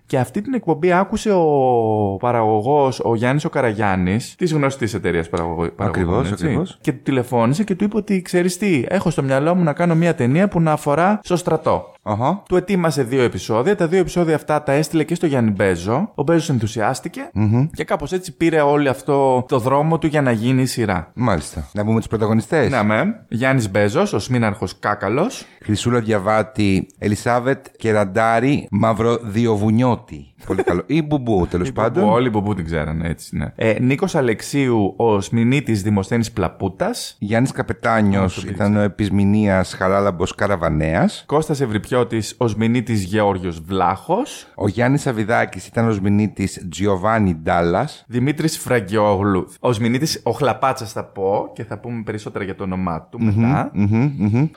Και 0.05 0.17
αυτή 0.17 0.41
την 0.41 0.53
εκπομπή 0.53 0.91
άκουσε 0.91 1.31
ο 1.31 2.17
παραγωγός, 2.19 2.99
ο 2.99 3.15
Γιάννης 3.15 3.45
ο 3.45 3.49
Καραγιάννης, 3.49 4.35
της 4.35 4.53
γνωστής 4.53 4.93
εταιρείας 4.93 5.29
παραγωγή. 5.29 5.71
Ακριβώς, 5.75 6.31
ακριβώς. 6.31 6.77
Και 6.81 6.91
του 6.91 7.01
τηλεφώνησε 7.03 7.63
και 7.63 7.75
του 7.75 7.83
είπε 7.83 7.97
ότι 7.97 8.21
ξέρεις 8.21 8.57
τι, 8.57 8.85
έχω 8.87 9.09
στο 9.09 9.23
μυαλό 9.23 9.55
μου 9.55 9.63
να 9.63 9.73
κάνω 9.73 9.95
μια 9.95 10.15
ταινία 10.15 10.47
που 10.47 10.61
να 10.61 10.71
αφορά 10.71 11.19
στο 11.23 11.35
στρατό. 11.35 11.95
Αχα. 12.07 12.43
Του 12.47 12.55
ετοίμασε 12.55 13.03
δύο 13.03 13.23
επεισόδια. 13.23 13.75
Τα 13.75 13.87
δύο 13.87 13.99
επεισόδια 13.99 14.35
αυτά 14.35 14.63
τα 14.63 14.71
έστειλε 14.71 15.03
και 15.03 15.15
στο 15.15 15.25
Γιάννη 15.25 15.51
Μπέζο. 15.51 16.11
Ο 16.15 16.23
Μπέζος 16.23 16.49
ενθουσιάστηκε 16.49 17.29
και 17.73 17.83
κάπως 17.83 18.11
έτσι 18.11 18.37
πήρε 18.37 18.61
όλο 18.61 18.89
αυτό 18.89 19.45
το 19.47 19.59
δρόμο 19.59 19.97
του 19.97 20.07
για 20.07 20.21
να 20.21 20.31
γίνει 20.31 20.61
η 20.61 20.65
σειρά. 20.65 21.11
Μάλιστα. 21.13 21.69
Να 21.73 21.85
πούμε 21.85 21.97
τους 21.97 22.07
πρωταγωνιστές. 22.07 22.69
Ναι, 22.69 22.83
με. 22.83 23.25
Γιάννης 23.27 23.71
Μπέζος, 23.71 24.13
ο 24.13 24.19
Σμήναρχος 24.19 24.79
Κάκαλος. 24.79 25.45
Χρυσούλα 25.63 25.99
Διαβάτη, 25.99 26.87
Ελισάβετ 26.97 27.65
Κεραντάρη, 27.77 28.67
Μαυροδιοβουνιώτη. 28.71 30.25
Πολύ 30.45 30.63
καλό. 30.63 30.83
Ή 30.85 31.01
Μπουμπού, 31.01 31.47
τέλος 31.51 31.71
πάντων. 31.71 32.03
Όλοι 32.03 32.29
που 32.29 32.53
την 32.53 32.65
ξέρανε, 32.65 33.07
έτσι, 33.07 33.37
ναι. 33.37 33.51
Ε, 33.55 33.75
Νίκος 33.79 34.15
Αλεξίου, 34.15 34.93
ο 34.97 35.21
Σμηνίτη 35.21 35.73
Δημοσθένης 35.73 36.31
Πλαπούτας. 36.31 37.15
Γιάννης 37.19 37.51
Καπετάνιος 37.51 38.43
ήταν 38.43 38.75
ο 38.75 38.79
επισμηνίας 38.79 39.73
Χαράλαμπος 39.73 40.35
Καραβανέας. 40.35 41.23
Κώστας 41.25 41.61
Ευρυπιώτης, 41.61 41.96
ο 42.37 42.47
Σμηνίτη 42.47 42.93
Γεώργιος 42.93 43.59
Βλάχος. 43.59 44.47
Ο 44.55 44.67
Γιάννης 44.67 45.07
Αβιδάκης 45.07 45.67
ήταν 45.67 45.87
ο 45.87 45.91
σμηνίτη 45.91 46.49
Τζιοβάνι 46.69 47.33
Ντάλλας. 47.35 48.05
Δημήτρης 48.07 48.57
Φραγκιόγλου. 48.57 49.47
Ο 49.59 49.71
Σμηνίτη, 49.73 50.19
ο 50.23 50.31
Χλαπάτσας 50.31 50.91
θα 50.91 51.03
πω 51.03 51.51
και 51.53 51.63
θα 51.63 51.79
πούμε 51.79 52.01
περισσότερα 52.03 52.43
για 52.43 52.55
το 52.55 52.63
όνομά 52.63 53.07
του 53.11 53.21
μετά. 53.23 53.71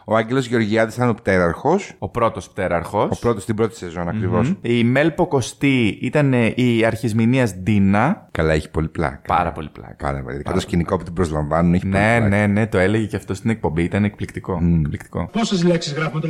Ο 0.04 0.16
Άγγελος 0.16 0.46
Γεωργιάδης 0.46 0.94
ήταν 0.96 1.08
ο 1.08 1.14
πτέραρχος. 1.14 1.92
Ο 1.98 2.08
πρώτος 2.08 2.48
πτέραρχος. 2.50 3.08
Ο 3.10 3.18
πρώτος 3.20 3.42
στην 3.42 3.54
πρώτη 3.56 3.76
σεζόν 3.76 4.08
ακριβώς. 4.08 4.54
Η 4.60 4.84
Μέλπο 4.84 5.26
Κωστή 5.26 5.98
ήταν 6.00 6.32
ε, 6.32 6.52
η 6.54 6.84
αρχισμηνίας 6.84 7.54
Ντίνα. 7.54 8.28
Καλά, 8.30 8.52
έχει 8.52 8.70
πολύ 8.70 8.88
πλάκα. 8.88 9.20
Πάρα 9.26 9.52
πολύ 9.52 9.68
πλάκα. 9.68 9.94
Πάρα 9.98 10.22
πολύ. 10.22 10.42
Και 10.42 10.52
το 10.52 10.60
σκηνικό 10.60 10.96
που 10.96 11.04
την 11.04 11.12
προσλαμβάνουν 11.12 11.74
έχει 11.74 11.82
πολύ 11.86 11.94
Ναι, 11.94 12.16
πλάκα. 12.18 12.28
ναι, 12.28 12.46
ναι, 12.46 12.66
το 12.66 12.78
έλεγε 12.78 13.06
και 13.06 13.16
αυτό 13.16 13.34
στην 13.34 13.50
εκπομπή. 13.50 13.82
Ήταν 13.82 14.04
εκπληκτικό. 14.04 14.60
εκπληκτικό. 14.80 15.28
Πόσες 15.32 15.64
λέξεις 15.64 15.92
γράφουμε 15.92 16.20
το 16.20 16.26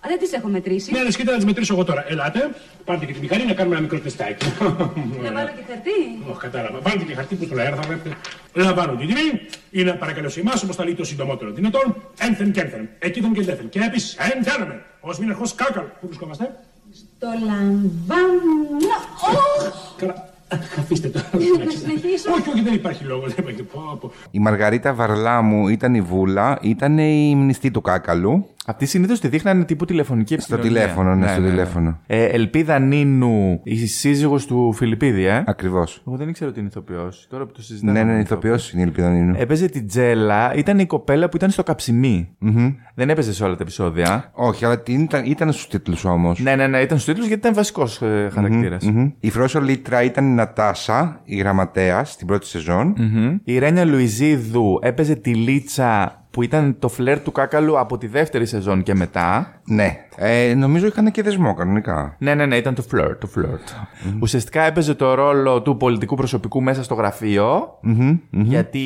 λεπτό. 0.00 0.08
Δεν 0.08 0.18
τις 0.18 0.32
έχω 0.32 0.48
μετρήσει. 0.48 0.92
Ναι, 0.92 1.02
ναι, 1.02 1.10
σκείτε 1.10 1.30
να 1.30 1.36
τις 1.36 1.46
μετρήσω 1.46 1.74
εγώ 1.74 1.84
τώρα. 1.84 2.04
Ελάτε, 2.08 2.50
πάρτε 2.84 3.04
και 3.06 3.12
τη 3.12 3.20
μηχανή 3.20 3.44
να 3.44 3.54
κάνουμε 3.54 3.74
ένα 3.74 3.82
μικρό 3.82 3.98
τεστάκι. 3.98 4.46
Να 5.22 5.32
βάλω 5.32 5.48
και 5.56 5.64
χαρτί. 5.68 5.98
Όχι, 6.30 6.38
κατάλαβα. 6.38 6.78
Βάλτε 6.80 7.04
και 7.04 7.14
χαρτί 7.14 7.34
που 7.34 7.44
στο 7.44 7.54
λαέρα 7.54 7.76
θα 7.76 7.82
βλέπετε. 7.82 8.16
Λαμβάνω 8.52 8.92
την 8.92 9.06
τιμή. 9.06 9.40
Είναι 9.70 9.92
παρακαλώ 9.92 10.28
σε 10.28 10.40
εμάς 10.40 10.62
όπως 10.62 10.76
θα 10.76 10.84
λύει 10.84 10.94
το 10.94 11.04
συντομότερο 11.04 11.50
δυνατόν. 11.50 11.96
Ένθεν 12.18 12.52
και 12.52 12.60
ένθεν. 12.60 12.88
Εκείθεν 12.98 13.32
και 13.32 13.40
ένθεν. 13.40 13.68
Και 13.68 13.80
επίση, 13.80 14.16
εντέλαμε. 14.36 14.82
Ω 15.00 15.10
μήναρχο 15.20 15.44
κάκαλ. 15.54 15.84
Πού 16.00 16.06
βρισκόμαστε; 16.06 16.44
Το 17.18 17.26
λαμβάνω. 17.46 18.86
Ω! 19.30 19.36
Καλά. 19.96 20.26
Αφήστε 20.78 21.08
το. 21.08 21.18
Να 21.18 21.70
συνεχίσω. 21.70 22.32
Όχι, 22.32 22.48
όχι, 22.48 22.60
δεν 22.60 22.74
υπάρχει 22.74 23.04
λόγος. 23.04 23.34
Δεν 23.34 23.44
υπάρχει. 23.44 23.62
Πω, 23.62 23.98
πω. 24.00 24.12
Η 24.30 24.38
Μαργαρίτα 24.38 24.94
Βαρλάμου 24.94 25.68
ήταν 25.68 25.94
η 25.94 26.00
Βούλα, 26.00 26.58
ήταν 26.62 26.98
η 26.98 27.34
μνηστή 27.34 27.70
του 27.70 27.80
Κάκαλου. 27.80 28.48
Αυτοί 28.68 28.86
συνήθως 28.86 29.20
τη 29.20 29.28
δείχνανε 29.28 29.64
τύπου 29.64 29.84
τηλεφωνική 29.84 30.34
επικοινωνία. 30.34 30.66
τηλέφωνο, 30.66 31.14
ναι, 31.14 31.28
στο 31.28 31.42
τηλέφωνο. 31.42 32.00
Ε, 32.06 32.24
Ελπίδα 32.24 32.78
Νίνου, 32.78 33.60
η 33.62 33.86
σύζυγος 33.86 34.46
του 34.46 34.72
Φιλιππίδη, 34.72 35.24
ε. 35.24 35.42
Ακριβώς. 35.46 36.02
Εγώ 36.06 36.16
δεν 36.16 36.28
ήξερα 36.28 36.50
ότι 36.50 36.58
είναι 36.58 36.68
ηθοποιός. 36.68 37.26
Τώρα 37.30 37.46
που 37.46 37.52
το 37.52 37.62
συζητάμε. 37.62 38.04
Ναι, 38.04 38.12
ναι, 38.12 38.20
ηθοποιός 38.20 38.72
είναι 38.72 38.80
η 38.80 38.84
Ελπίδα 38.84 39.10
Νίνου. 39.10 39.34
Έπαιζε 39.38 39.68
την 39.68 39.86
Τζέλα, 39.86 40.54
ήταν 40.54 40.78
η 40.78 40.86
κοπέλα 40.86 41.28
που 41.28 41.36
ήταν 41.36 41.50
στο 41.50 41.62
καψιμι 41.62 42.36
Δεν 42.94 43.10
έπαιζε 43.10 43.32
σε 43.32 43.44
όλα 43.44 43.56
τα 43.56 43.62
επεισόδια. 43.62 44.30
Όχι, 44.34 44.64
αλλά 44.64 44.80
την 44.80 45.00
ήταν, 45.00 45.24
ήταν 45.24 45.52
στους 45.52 45.68
τίτλους 45.68 46.04
όμως. 46.04 46.40
Ναι, 46.40 46.56
ναι, 46.56 46.66
ναι, 46.66 46.78
ήταν 46.78 46.98
στους 46.98 47.04
τίτλους 47.04 47.26
γιατί 47.26 47.40
ήταν 47.40 47.54
βασικός 47.54 48.02
ε, 48.02 48.28
χαρακτήρας. 48.32 48.90
Η 49.20 49.30
Φρόσο 49.30 49.60
Λίτρα 49.60 50.02
ήταν 50.02 50.24
η 50.24 50.34
Νατάσα, 50.34 51.20
η 51.24 51.36
γραμματέας 51.36 52.12
στην 52.12 52.26
πρώτη 52.26 52.46
σεζόν. 52.46 52.94
Η 53.44 53.58
Ρένια 53.58 53.84
Λουιζίδου 53.84 54.78
έπαιζε 54.82 55.14
τη 55.14 55.34
Λίτσα 55.34 56.22
που 56.38 56.44
ήταν 56.44 56.76
το 56.78 56.88
φλερ 56.88 57.20
του 57.20 57.32
Κάκαλου 57.32 57.78
από 57.78 57.98
τη 57.98 58.06
δεύτερη 58.06 58.46
σεζόν 58.46 58.82
και 58.82 58.94
μετά. 58.94 59.60
Ναι. 59.64 59.96
Ε, 60.16 60.54
νομίζω 60.54 60.86
είχαν 60.86 61.10
και 61.10 61.22
δεσμό 61.22 61.54
κανονικά. 61.54 62.16
Ναι, 62.18 62.34
ναι, 62.34 62.46
ναι, 62.46 62.56
ήταν 62.56 62.74
το 62.74 62.82
φλερ. 62.82 63.16
Το 63.16 63.26
φλερ. 63.26 63.48
Ουσιαστικά 64.20 64.62
έπαιζε 64.62 64.94
το 64.94 65.14
ρόλο 65.14 65.62
του 65.62 65.76
πολιτικού 65.76 66.14
προσωπικού 66.16 66.62
μέσα 66.62 66.82
στο 66.82 66.94
γραφειο 66.94 67.78
Γιατί 68.30 68.78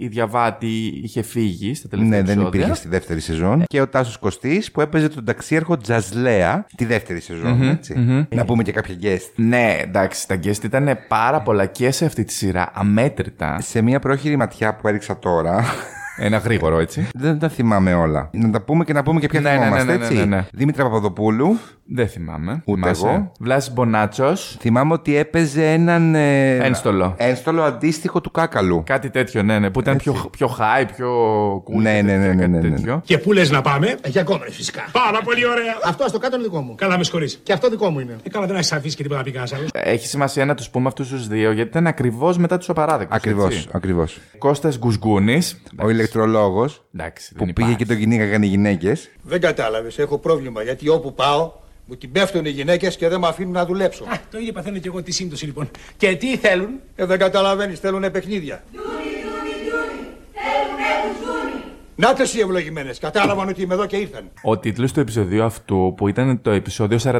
η 0.00 0.06
Διαβάτη 0.08 1.00
είχε 1.02 1.22
φύγει 1.22 1.74
στα 1.74 1.88
τελευταία 1.88 2.18
Ναι, 2.18 2.24
δεν 2.26 2.34
επεισόδια. 2.36 2.60
υπήρχε 2.60 2.80
στη 2.80 2.88
δεύτερη 2.88 3.20
σεζόν. 3.20 3.62
Και 3.66 3.80
ο 3.80 3.88
Τάσος 3.88 4.18
Κωστής 4.18 4.70
που 4.72 4.80
έπαιζε 4.80 5.08
τον 5.08 5.24
ταξίαρχο 5.24 5.76
Τζαζλέα 5.76 6.66
τη 6.76 6.84
δεύτερη 6.84 7.20
σεζόν. 7.20 7.62
έτσι. 7.62 7.94
Να 8.34 8.44
πούμε 8.44 8.62
και 8.62 8.72
κάποια 8.72 8.94
guest. 9.02 9.32
Ναι, 9.34 9.76
εντάξει, 9.82 10.28
τα 10.28 10.38
guest 10.44 10.64
ήταν 10.64 10.98
πάρα 11.08 11.40
πολλά 11.42 11.66
και 11.66 11.90
σε 11.90 12.04
αυτή 12.04 12.24
τη 12.24 12.32
σειρά, 12.32 12.70
αμέτρητα. 12.74 13.60
Σε 13.60 13.82
μια 13.82 13.98
πρόχειρη 13.98 14.36
ματιά 14.36 14.74
που 14.76 14.88
έριξα 14.88 15.18
τώρα. 15.18 15.64
Ένα 16.20 16.36
γρήγορο 16.36 16.78
έτσι. 16.78 17.08
Δεν 17.14 17.38
τα 17.38 17.48
θυμάμαι 17.48 17.94
όλα. 17.94 18.30
Να 18.32 18.50
τα 18.50 18.60
πούμε 18.60 18.84
και 18.84 18.92
να 18.92 19.02
πούμε 19.02 19.20
και 19.20 19.26
ποια 19.28 19.40
Ναι, 19.40 19.48
ναι, 19.50 19.56
ναι, 19.56 19.62
θυμόμαστε, 19.64 19.92
ναι, 19.92 19.98
ναι, 19.98 20.04
έτσι. 20.04 20.16
ναι, 20.16 20.24
ναι. 20.24 20.46
Δήμητρα 20.52 20.82
Παπαδοπούλου. 20.84 21.58
Δεν 21.90 22.08
θυμάμαι. 22.08 22.62
Ούτε 22.64 22.80
Θυμάσαι. 22.80 23.06
εγώ. 23.06 23.32
Βλάσης 23.40 23.72
Μπονάτσος. 23.72 24.56
Θυμάμαι 24.60 24.92
ότι 24.92 25.16
έπαιζε 25.16 25.72
έναν. 25.72 26.14
ε, 26.14 26.56
Ένστολο. 26.56 27.14
Ένστολο 27.16 27.62
αντίστοιχο 27.62 28.20
του 28.20 28.30
Κάκαλου. 28.30 28.82
Κάτι 28.86 29.10
τέτοιο, 29.10 29.42
ναι, 29.42 29.58
ναι. 29.58 29.70
Που 29.70 29.80
ήταν 29.80 29.96
πιο, 29.96 30.28
πιο 30.30 30.56
high, 30.58 30.84
πιο 30.96 31.08
cool. 31.56 31.80
Ναι, 31.82 31.94
και 31.96 32.02
ναι, 32.02 32.16
ναι, 32.16 32.26
τέτοια, 32.26 32.34
ναι, 32.34 32.40
κάτι 32.40 32.50
ναι, 32.50 32.68
ναι. 32.68 32.76
τέτοιο. 32.76 33.00
Και 33.04 33.18
πού 33.18 33.32
λες 33.32 33.50
να 33.50 33.60
πάμε; 33.60 33.96
Για 34.06 34.22
κόμμα, 34.22 34.44
φυσικά. 34.50 34.84
Πάρα 34.92 35.20
πολύ 35.24 35.46
ωραία. 35.46 35.76
Αυτό 35.84 36.08
στο 36.08 36.18
κάτω 36.18 36.36
είναι 36.36 36.44
δικό 36.44 36.60
μου. 36.60 36.74
Καλά, 36.74 36.96
με 36.98 37.04
συγχωρείς. 37.04 37.40
Και 37.42 37.52
αυτό 37.52 37.68
δικό 37.70 37.90
μου 37.90 38.00
είναι. 38.00 38.16
Ε, 38.22 38.28
καλά, 38.28 38.46
δεν 38.46 38.56
έχεις 38.56 38.72
αφήσει 38.72 38.96
και 38.96 39.02
τίποτα 39.02 39.18
να 39.20 39.24
πει 39.24 39.30
κανένας 39.30 39.52
άλλος. 39.58 39.68
Έχει 39.72 40.06
σημασία 40.06 40.44
να 40.44 40.54
τους 40.54 40.70
πούμε 40.70 40.88
αυτούς 40.88 41.08
τους 41.08 41.28
δύο 41.28 41.52
γιατί 41.52 41.70
ήταν 41.70 41.86
ακριβώς 41.86 42.38
μετά 42.38 42.58
τους 42.58 42.68
απαράδεκτους. 42.68 43.16
Ακριβώς, 43.16 43.68
ακριβώς. 43.72 44.18
Κώστας 44.38 44.78
Γκουσγκούνης. 44.78 45.60
Ο 45.82 45.88
ηλεκτρολόγο 46.08 46.68
Εντάξει, 46.94 47.34
που 47.34 47.44
δεν 47.44 47.52
πήγε 47.52 47.68
υπάρχει. 47.68 47.76
και 47.76 47.86
τον 47.86 47.96
κυνήγαγαν 47.98 48.42
οι 48.42 48.46
γυναίκες. 48.46 49.10
Δεν 49.22 49.40
κατάλαβες. 49.40 49.98
Έχω 49.98 50.18
πρόβλημα 50.18 50.62
γιατί 50.62 50.88
όπου 50.88 51.14
πάω 51.14 51.52
μου 51.84 51.96
την 51.96 52.12
πέφτουν 52.12 52.44
οι 52.44 52.50
γυναίκες 52.50 52.96
και 52.96 53.08
δεν 53.08 53.20
με 53.20 53.26
αφήνουν 53.26 53.52
να 53.52 53.66
δουλέψω. 53.66 54.04
Α, 54.04 54.18
το 54.30 54.38
ίδιο 54.38 54.52
παθαίνω 54.52 54.78
και 54.78 54.88
εγώ 54.88 55.02
τη 55.02 55.12
σύμπτωση 55.12 55.44
λοιπόν. 55.44 55.70
Και 55.96 56.16
τι 56.16 56.36
θέλουν; 56.36 56.70
Ε, 56.96 57.04
δεν 57.04 57.18
καταλαβαίνεις, 57.18 57.78
θέλουν 57.78 58.10
παιχνίδια. 58.10 58.64
Νάτε 62.00 62.22
οι 62.36 62.40
ευλογημένες. 62.40 62.98
Κατάλαβαν 62.98 63.48
ότι 63.48 63.62
είμαι 63.62 63.74
εδώ 63.74 63.86
και 63.86 63.96
ήρθαν. 63.96 64.22
Ο 64.42 64.58
τίτλος 64.58 64.92
του 64.92 65.00
επεισοδίου 65.00 65.44
αυτού, 65.44 65.94
που 65.96 66.08
ήταν 66.08 66.40
το 66.42 66.50
επεισόδιο 66.50 66.98
47, 67.04 67.18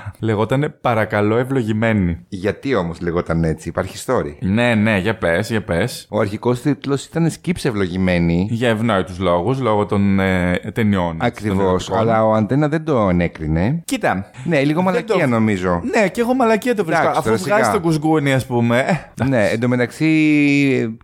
λεγόταν 0.18 0.74
Παρακαλώ 0.80 1.36
ευλογημένη. 1.36 2.18
Γιατί 2.28 2.74
όμως 2.74 3.00
λεγόταν 3.00 3.44
έτσι, 3.44 3.68
υπάρχει 3.68 4.04
story. 4.06 4.34
Ναι, 4.40 4.74
ναι, 4.74 4.98
για 4.98 5.16
πες, 5.18 5.50
για 5.50 5.62
πες. 5.62 6.06
Ο 6.10 6.20
αρχικός 6.20 6.60
τίτλος 6.60 7.04
ήταν 7.04 7.30
Σκύψε 7.30 7.68
ευλογημένη. 7.68 8.46
Για 8.50 8.68
ευνόητους 8.68 9.18
λόγους, 9.18 9.60
λόγω 9.60 9.86
των 9.86 10.20
ε, 10.20 10.60
ταινιών. 10.74 11.18
έτσι, 11.22 11.42
των 11.42 11.50
Ακριβώς. 11.52 11.68
ερωτικών. 11.68 11.98
Αλλά 11.98 12.26
ο 12.26 12.32
Αντένα 12.32 12.68
δεν 12.68 12.84
το 12.84 13.08
ενέκρινε. 13.08 13.82
Κοίτα. 13.84 14.30
Ναι, 14.44 14.62
λίγο 14.62 14.82
μαλακία 14.82 15.14
το- 15.18 15.26
νομίζω. 15.26 15.80
Ναι, 15.94 16.08
και 16.08 16.20
εγώ 16.20 16.34
μαλακία 16.34 16.74
το 16.74 16.84
βρίσκω. 16.84 17.02
Εντάξει, 17.02 17.18
Αφού 17.18 17.28
τώρα, 17.28 17.42
βγάζει 17.42 17.60
σιγά. 17.62 17.72
τον 17.72 17.82
κουσγκούνι, 17.82 18.32
ας 18.32 18.46
πούμε. 18.46 18.84
ε, 19.20 19.24
ναι, 19.24 19.48
εντωμεταξύ 19.48 20.08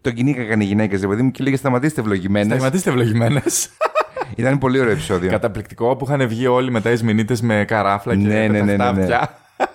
τον 0.00 0.12
κυνήγαγαν 0.12 0.60
οι 0.60 0.64
γυναίκες, 0.64 1.00
ρε 1.00 1.06
παιδί 1.06 1.22
μου, 1.22 1.30
και 1.30 1.42
λέγε 1.42 1.56
σταματήστε 1.56 2.00
ευλογημένες. 2.00 2.46
Σταματήστε 2.56 2.90
ευλογημένες. 2.90 3.14
Ήταν 4.36 4.58
πολύ 4.58 4.80
ωραίο 4.80 4.92
επεισόδιο. 4.92 5.30
Καταπληκτικό 5.30 5.96
που 5.96 6.04
είχαν 6.08 6.28
βγει 6.28 6.46
όλοι 6.46 6.70
μετά 6.70 6.90
οι 6.90 6.98
μηνύτες 7.02 7.40
με 7.40 7.64
καράφλα 7.66 8.14
και 8.16 8.26
Ναι, 8.26 8.34
ναι, 8.34 8.48
με 8.48 8.60
ναι, 8.60 8.76
τα 8.76 8.92
ναι, 8.92 8.98
ναι. 9.00 9.06
φτάπια. 9.06 9.38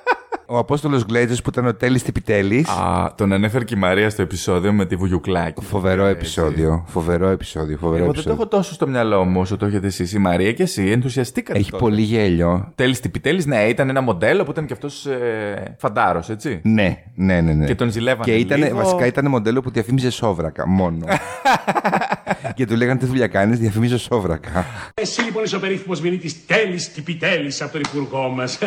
Ο 0.54 0.58
Απόστολος 0.58 1.06
Γκλέτζο 1.06 1.36
που 1.44 1.50
ήταν 1.50 1.66
ο 1.68 1.74
Τέλης 1.74 2.04
Τυπιτέλη. 2.04 2.66
Α, 2.70 3.14
τον 3.16 3.34
ανέφερε 3.34 3.64
και 3.64 3.76
η 3.76 3.78
Μαρία 3.78 4.10
στο 4.10 4.22
επεισόδιο 4.22 4.74
με 4.74 4.86
τη 4.86 4.96
Βουγιουκλάκη. 4.96 5.64
Φοβερό 5.66 6.06
επεισόδιο. 6.06 6.84
Φοβερό 6.88 7.28
επεισόδιο. 7.28 7.78
Φοβερό 7.78 8.04
Εγώ 8.04 8.06
δεν 8.06 8.14
το 8.14 8.20
επεισόδιο. 8.20 8.42
έχω 8.42 8.48
τόσο 8.48 8.74
στο 8.74 8.88
μυαλό 8.88 9.24
μου 9.24 9.40
όσο 9.40 9.58
το 9.58 9.66
έχετε 9.66 9.88
εσείς. 9.88 10.14
Η 10.14 10.18
Μαρία 10.18 10.54
και 10.54 10.64
εσύ 10.64 10.90
ενθουσιαστήκατε. 10.90 11.60
Έχει 11.60 11.72
τότε. 11.72 11.84
πολύ 11.84 12.02
γέλιο. 12.02 12.72
Τέλης 12.76 13.00
Τυπιτέλη, 13.00 13.44
ναι, 13.46 13.64
ήταν 13.64 13.90
ένα 13.90 14.02
μοντέλο 14.02 14.44
που 14.44 14.52
ήταν 14.52 14.66
και 14.66 14.74
αυτός 14.74 15.06
ε, 15.06 15.76
φαντάρος, 15.80 16.30
έτσι. 16.30 16.60
Ναι, 16.64 17.04
ναι, 17.16 17.42
ναι. 17.42 17.54
ναι. 17.54 17.66
Και 17.66 17.76
τον 17.76 17.92
ζηλεύανε 17.92 18.24
Και 18.24 18.36
ήταν, 18.36 18.60
λίγο. 18.60 18.76
βασικά 18.76 19.06
ήταν 19.06 19.28
μοντέλο 19.28 19.62
που 19.62 19.70
διαφήμιζε 19.72 20.10
σόβρακα 20.10 20.68
μόνο. 20.68 21.06
και 22.56 22.66
του 22.66 22.76
λέγανε 22.76 23.00
τι 23.00 23.06
δουλειά 23.06 23.28
κάνεις, 23.28 23.60
διαφημίζω 23.60 23.98
σόβρακα. 23.98 24.66
Εσύ 24.94 25.22
λοιπόν 25.22 25.44
είσαι 25.44 25.56
ο 25.56 25.60
περίφημος 25.60 26.02
μηνύτης 26.02 26.46
Τέλη 26.46 26.80
Τυπιτέλη 26.94 27.54
από 27.60 27.72
τον 27.72 27.82
υπουργό 27.82 28.30
μας. 28.30 28.58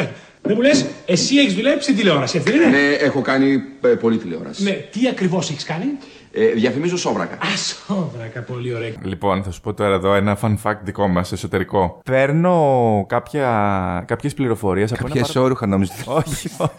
Δεν 0.43 0.53
μου 0.57 0.61
λες, 0.63 0.87
εσύ 1.07 1.37
έχεις 1.37 1.55
δουλέψει 1.55 1.83
στην 1.83 1.97
τηλεόραση, 1.97 2.37
έτσι 2.37 2.53
δεν 2.53 2.61
είναι; 2.61 2.71
Ναι, 2.79 2.93
έχω 2.93 3.21
κάνει 3.21 3.53
ε, 3.81 3.89
πολλή 3.89 4.17
τηλεόραση. 4.19 4.63
Ναι, 4.63 4.71
τι 4.71 5.09
ακριβώς 5.09 5.51
έχεις 5.51 5.65
κάνει; 5.65 5.85
Ε, 6.33 6.47
διαφημίζω 6.47 6.97
σόβρακα. 6.97 7.35
Α, 7.35 7.39
σόβρακα, 7.87 8.41
πολύ 8.41 8.75
ωραία. 8.75 8.91
Λοιπόν, 9.03 9.43
θα 9.43 9.51
σου 9.51 9.61
πω 9.61 9.75
τώρα 9.75 9.95
εδώ 9.95 10.15
ένα 10.15 10.39
fun 10.43 10.55
fact 10.63 10.77
δικό 10.83 11.09
μας 11.09 11.33
εσωτερικό. 11.33 12.01
Παίρνω 12.05 13.05
κάποια, 13.09 14.05
κάποιες 14.07 14.35
πληροφορίες 14.35 14.93
από 14.93 15.01
ένα 15.07 15.15
Ποια 15.15 15.25
παρα- 15.27 15.41
όρουχα 15.41 15.67
νόμιζα. 15.67 15.93
όχι, 16.07 16.49
όχι. 16.59 16.73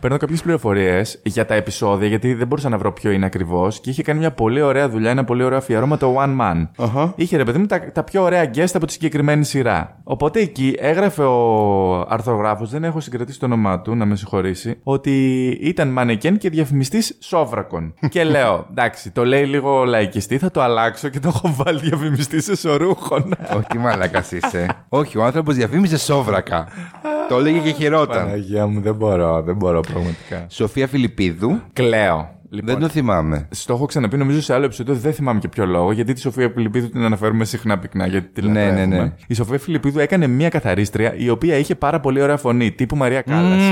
Παίρνω 0.00 0.16
κάποιες 0.16 0.42
πληροφορίες 0.42 1.20
για 1.22 1.46
τα 1.46 1.54
επεισόδια, 1.54 2.08
γιατί 2.08 2.34
δεν 2.34 2.46
μπορούσα 2.46 2.68
να 2.68 2.78
βρω 2.78 2.92
ποιο 2.92 3.10
είναι 3.10 3.26
ακριβώς. 3.26 3.80
Και 3.80 3.90
είχε 3.90 4.02
κάνει 4.02 4.18
μια 4.18 4.30
πολύ 4.30 4.60
ωραία 4.60 4.88
δουλειά, 4.88 5.10
ένα 5.10 5.24
πολύ 5.24 5.42
ωραίο 5.42 5.58
αφιέρωμα 5.58 5.96
το 5.96 6.16
One 6.18 6.40
Man. 6.40 6.68
Είχε 7.14 7.36
ρε 7.36 7.44
παιδί 7.44 7.58
μου 7.58 7.66
τα, 7.66 7.92
τα 7.92 8.02
πιο 8.02 8.22
ωραία 8.22 8.50
guest 8.54 8.70
από 8.74 8.86
τη 8.86 8.92
συγκεκριμένη 8.92 9.44
σειρά. 9.44 10.00
Οπότε 10.04 10.40
εκεί 10.40 10.74
έγραφε 10.78 11.22
ο 11.22 12.06
αρθρογράφος, 12.08 12.70
δεν 12.70 12.84
έχω 12.84 13.00
συγκρατήσει 13.00 13.38
το 13.38 13.46
όνομά 13.46 13.80
του, 13.80 13.94
να 13.94 14.04
με 14.04 14.16
συγχωρήσει, 14.16 14.78
ότι 14.82 15.46
ήταν 15.62 15.88
μανεκέν 15.88 16.38
και 16.38 16.50
διαφημιστής 16.50 17.16
σόβρακων. 17.20 17.94
και 18.12 18.24
λέω, 18.24 18.66
εντάξει, 18.70 19.10
το 19.10 19.24
λέει 19.24 19.44
λίγο 19.44 19.84
λαϊκιστή, 19.84 20.38
θα 20.38 20.50
το 20.50 20.62
αλλάξω 20.62 21.08
και 21.08 21.20
το 21.20 21.28
έχω 21.34 21.54
βάλει 21.56 21.80
διαφημιστή 21.80 22.36
εσωρούχων. 22.36 23.34
Όχι, 23.56 23.66
τι 23.68 23.78
μαλάκα 23.78 24.24
είσαι. 24.30 24.66
Όχι, 24.88 25.18
ο 25.18 25.24
άνθρωπος 25.24 25.54
διαφήμιζε 25.54 25.98
σόβρακα. 25.98 26.66
το 27.32 27.38
έλεγε 27.38 27.58
και 27.58 27.70
χειρόταν. 27.70 28.24
Παναγία 28.24 28.66
μου, 28.66 28.80
δεν 28.80 28.94
μπορώ, 28.94 29.42
δεν 29.42 29.56
μπορώ 29.56 29.80
πραγματικά. 29.80 30.46
Σοφία 30.48 30.86
Φιλιππίδου. 30.86 31.60
Κλαίω. 31.72 32.40
Λοιπόν, 32.50 32.74
Δεν 32.74 32.82
το 32.82 32.88
θυμάμαι. 32.88 33.48
Στο 33.50 33.72
έχω 33.74 33.86
ξαναπεί 33.86 34.16
νομίζω 34.16 34.40
σε 34.42 34.54
άλλο 34.54 34.64
επεισόδιο, 34.64 34.94
δεν 34.94 35.12
θυμάμαι 35.12 35.38
και 35.40 35.48
ποιο 35.48 35.66
λόγο, 35.66 35.92
γιατί 35.92 36.12
τη 36.12 36.20
Σοφία 36.20 36.50
Φιλιππίδου 36.54 36.88
την 36.88 37.02
αναφέρουμε 37.04 37.44
συχνά 37.44 37.78
πυκνά, 37.78 38.06
γιατί 38.06 38.28
τη 38.28 38.48
Ναι, 38.48 38.64
λατρεύουμε. 38.64 38.96
ναι, 38.96 39.02
ναι. 39.02 39.12
Η 39.26 39.34
Σοφία 39.34 39.58
Φιλιππίδου 39.58 39.98
έκανε 39.98 40.26
μία 40.26 40.48
καθαρίστρια 40.48 41.14
η 41.16 41.28
οποία 41.28 41.56
είχε 41.56 41.74
πάρα 41.74 42.00
πολύ 42.00 42.22
ωραία 42.22 42.36
φωνή, 42.36 42.70
τύπου 42.72 42.96
Μαρία 42.96 43.20
Κάλλας. 43.22 43.62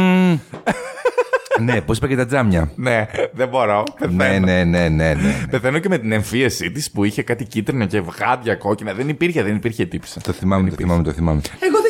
ναι, 1.60 1.80
πώς 1.80 1.96
είπα 1.96 2.06
και 2.08 2.16
τα 2.16 2.26
τζάμια. 2.26 2.70
Ναι, 2.76 3.06
δεν 3.32 3.48
μπορώ. 3.48 3.84
ναι, 4.00 4.16
Πεθαίνω. 4.16 4.46
ναι, 4.46 4.64
ναι, 4.64 4.88
ναι, 4.88 5.14
ναι. 5.14 5.46
Πεθαίνω 5.50 5.78
και 5.78 5.88
με 5.88 5.98
την 5.98 6.12
εμφίεσή 6.12 6.70
της 6.70 6.90
που 6.90 7.04
είχε 7.04 7.22
κάτι 7.22 7.44
κίτρινα 7.44 7.86
και 7.86 8.00
βγάδια 8.00 8.54
κόκκινα. 8.54 8.92
Δεν 8.94 9.08
υπήρχε, 9.08 9.42
δεν 9.42 9.54
υπήρχε 9.56 9.84
τύψη. 9.84 10.20
Το 10.20 10.32
θυμάμαι, 10.32 10.68
το 10.70 10.74
θυμάμαι, 10.76 11.02
το 11.02 11.12
θυμάμαι. 11.12 11.40
Εγώ 11.60 11.80
δεν 11.80 11.89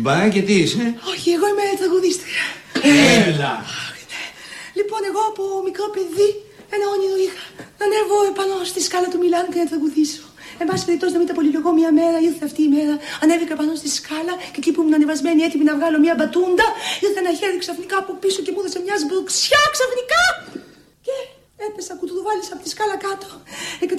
Μπα 0.00 0.28
και 0.34 0.42
τι 0.46 0.54
είσαι; 0.62 0.84
Όχι, 1.12 1.28
εγώ 1.36 1.46
είμαι 1.50 1.64
τραγουδίστρια. 1.80 2.44
Έλα. 3.28 3.54
Λοιπόν, 4.78 5.00
εγώ 5.10 5.22
από 5.30 5.42
μικρό 5.68 5.86
παιδί 5.94 6.30
ένα 6.74 6.86
όνειρο 6.94 7.16
είχα. 7.24 7.44
Να 7.78 7.84
ανέβω 7.88 8.16
επάνω 8.32 8.54
στη 8.72 8.80
σκάλα 8.86 9.08
του 9.12 9.18
Μιλάν 9.22 9.44
και 9.52 9.58
να 9.62 9.66
τραγουδήσω. 9.70 10.24
Εν 10.60 10.66
πάση 10.68 10.84
περιπτώσει, 10.88 11.12
να 11.16 11.20
μην 11.22 11.28
τα 11.30 11.34
πολυλογώ 11.38 11.70
μια 11.80 11.90
μέρα, 12.00 12.18
ήρθε 12.28 12.44
αυτή 12.48 12.62
η 12.68 12.70
μέρα. 12.76 12.94
Ανέβηκα 13.22 13.54
πάνω 13.60 13.72
στη 13.82 13.88
σκάλα 13.98 14.34
και 14.52 14.60
εκεί 14.62 14.70
που 14.72 14.80
ήμουν 14.82 14.94
ανεβασμένη 14.98 15.40
έτοιμη 15.46 15.64
να 15.70 15.74
βγάλω 15.78 15.98
μια 16.04 16.14
μπατούντα, 16.18 16.66
ήρθε 17.04 17.18
ένα 17.24 17.32
χέρι 17.38 17.58
ξαφνικά 17.64 17.96
από 18.02 18.12
πίσω 18.22 18.38
και 18.44 18.50
μου 18.52 18.60
έδωσε 18.62 18.78
μια 18.86 18.96
σμπροξιά 19.02 19.62
ξαφνικά. 19.74 20.22
Και 21.06 21.14
έπεσα 21.66 21.94
κουτρουβάλισα 22.00 22.52
από 22.54 22.62
τη 22.62 22.68
σκάλα 22.68 22.96
κάτω. 23.06 23.26
149 23.80 23.90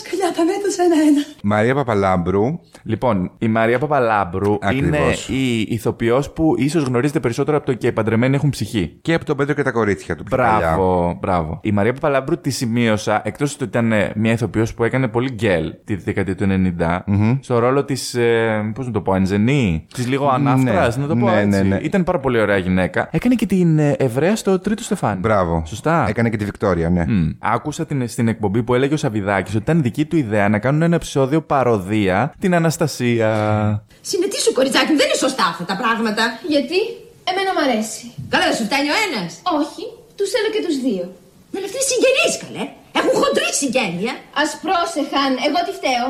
σκαλιά 0.00 0.28
τα 0.36 0.44
μέτρησα 0.44 0.82
ένα-ένα. 0.82 1.22
Μαρία 1.42 1.74
Παπαλάμπρου. 1.74 2.44
Λοιπόν, 2.82 3.30
η 3.38 3.48
Μαρία 3.48 3.78
Παπαλάμπρου 3.78 4.54
Ακριβώς. 4.60 5.28
είναι 5.28 5.38
η 5.40 5.60
ηθοποιός 5.60 6.30
που 6.32 6.54
ίσως 6.58 6.82
γνωρίζετε 6.84 7.20
περισσότερο 7.20 7.56
από 7.56 7.66
το 7.66 7.72
και 7.74 7.86
οι 7.86 7.92
παντρεμένοι 7.92 8.34
έχουν 8.34 8.50
ψυχή. 8.50 8.98
Και 9.02 9.14
από 9.14 9.24
τον 9.24 9.36
Πέτρο 9.36 9.54
και 9.54 9.62
τα 9.62 9.70
κορίτσια 9.70 10.16
του. 10.16 10.24
πιο 10.24 10.36
παλιά. 10.36 10.58
Μπράβο, 10.58 11.16
μπράβο. 11.20 11.58
Η 11.62 11.72
Μαρία 11.72 11.92
Παπαλάμπρου 11.92 12.40
τη 12.40 12.50
σημείωσα, 12.50 13.20
εκτός 13.24 13.54
ότι 13.54 13.64
ήταν 13.64 13.92
ε, 13.92 14.12
μια 14.14 14.32
ηθοποιός 14.32 14.74
που 14.74 14.84
έκανε 14.84 15.08
πολύ 15.08 15.30
γκέλ 15.30 15.74
τη 15.84 15.94
δεκαετία 15.94 16.34
του 16.34 16.46
90, 16.78 16.98
στο 17.40 17.58
ρόλο 17.58 17.84
της. 17.84 18.14
Ε, 18.14 18.70
Πώς 18.74 18.86
να 18.86 18.92
το 18.92 19.00
πω, 19.00 19.14
Ενζενή. 19.14 19.86
Της 19.94 20.06
λίγο 20.08 20.28
ανάφτρα, 20.28 20.92
να 20.96 21.06
το 21.06 21.16
πω 21.16 21.26
Ναι, 21.30 21.36
έτσι. 21.40 21.48
ναι, 21.48 21.62
ναι. 21.62 21.76
Ήταν 21.82 22.04
πάρα 22.04 22.18
πολύ 22.20 22.40
ωραία 22.40 22.56
γυναίκα. 22.56 23.08
Έκανε 23.12 23.34
και 23.34 23.46
την 23.46 23.78
ε, 23.78 23.94
Εβραία 23.98 24.36
στο 24.36 24.58
τρίτο 24.58 24.82
στεφάνι. 24.82 25.20
Μπράβο. 25.20 25.62
Σωστά. 25.66 26.06
Έκανε 26.08 26.28
και 26.30 26.36
τη 26.36 26.44
Βικτόρια, 26.44 26.83
ναι. 26.90 27.04
Μμ. 27.06 27.30
Άκουσα 27.38 27.86
την, 27.86 28.08
στην 28.08 28.28
εκπομπή 28.28 28.62
που 28.62 28.74
έλεγε 28.74 28.94
ο 28.94 28.96
Σαββιδάκης 28.96 29.54
ότι 29.54 29.62
ήταν 29.62 29.82
δική 29.82 30.04
του 30.04 30.16
ιδέα 30.16 30.48
να 30.48 30.58
κάνουν 30.58 30.82
ένα 30.82 30.94
επεισόδιο 30.94 31.42
παροδία 31.42 32.34
την 32.38 32.54
Αναστασία. 32.54 33.30
Συνετήσου, 34.00 34.52
κοριτσάκι 34.52 34.90
μου, 34.92 34.98
δεν 34.98 35.06
είναι 35.06 35.16
σωστά 35.16 35.44
αυτά 35.46 35.64
τα 35.64 35.76
πράγματα. 35.76 36.22
Γιατί; 36.48 36.78
Εμένα 37.30 37.50
μ' 37.56 37.62
αρέσει. 37.66 38.04
Καλά, 38.32 38.44
δεν 38.48 38.56
σου 38.58 38.66
φτάνει 38.68 38.88
ο 38.94 38.98
ένας. 39.06 39.30
Όχι, 39.60 39.84
τους 40.16 40.28
θέλω 40.34 40.48
και 40.54 40.62
τους 40.66 40.76
δύο. 40.86 41.04
Με 41.52 41.58
αυτοί 41.68 41.80
συγγενείς, 41.90 42.34
καλέ. 42.42 42.64
Έχουν 42.98 43.14
χοντρή 43.20 43.50
συγγένεια. 43.60 44.14
Ας 44.42 44.50
πρόσεχαν, 44.64 45.30
εγώ 45.46 45.58
τι 45.66 45.72
φταίω; 45.78 46.06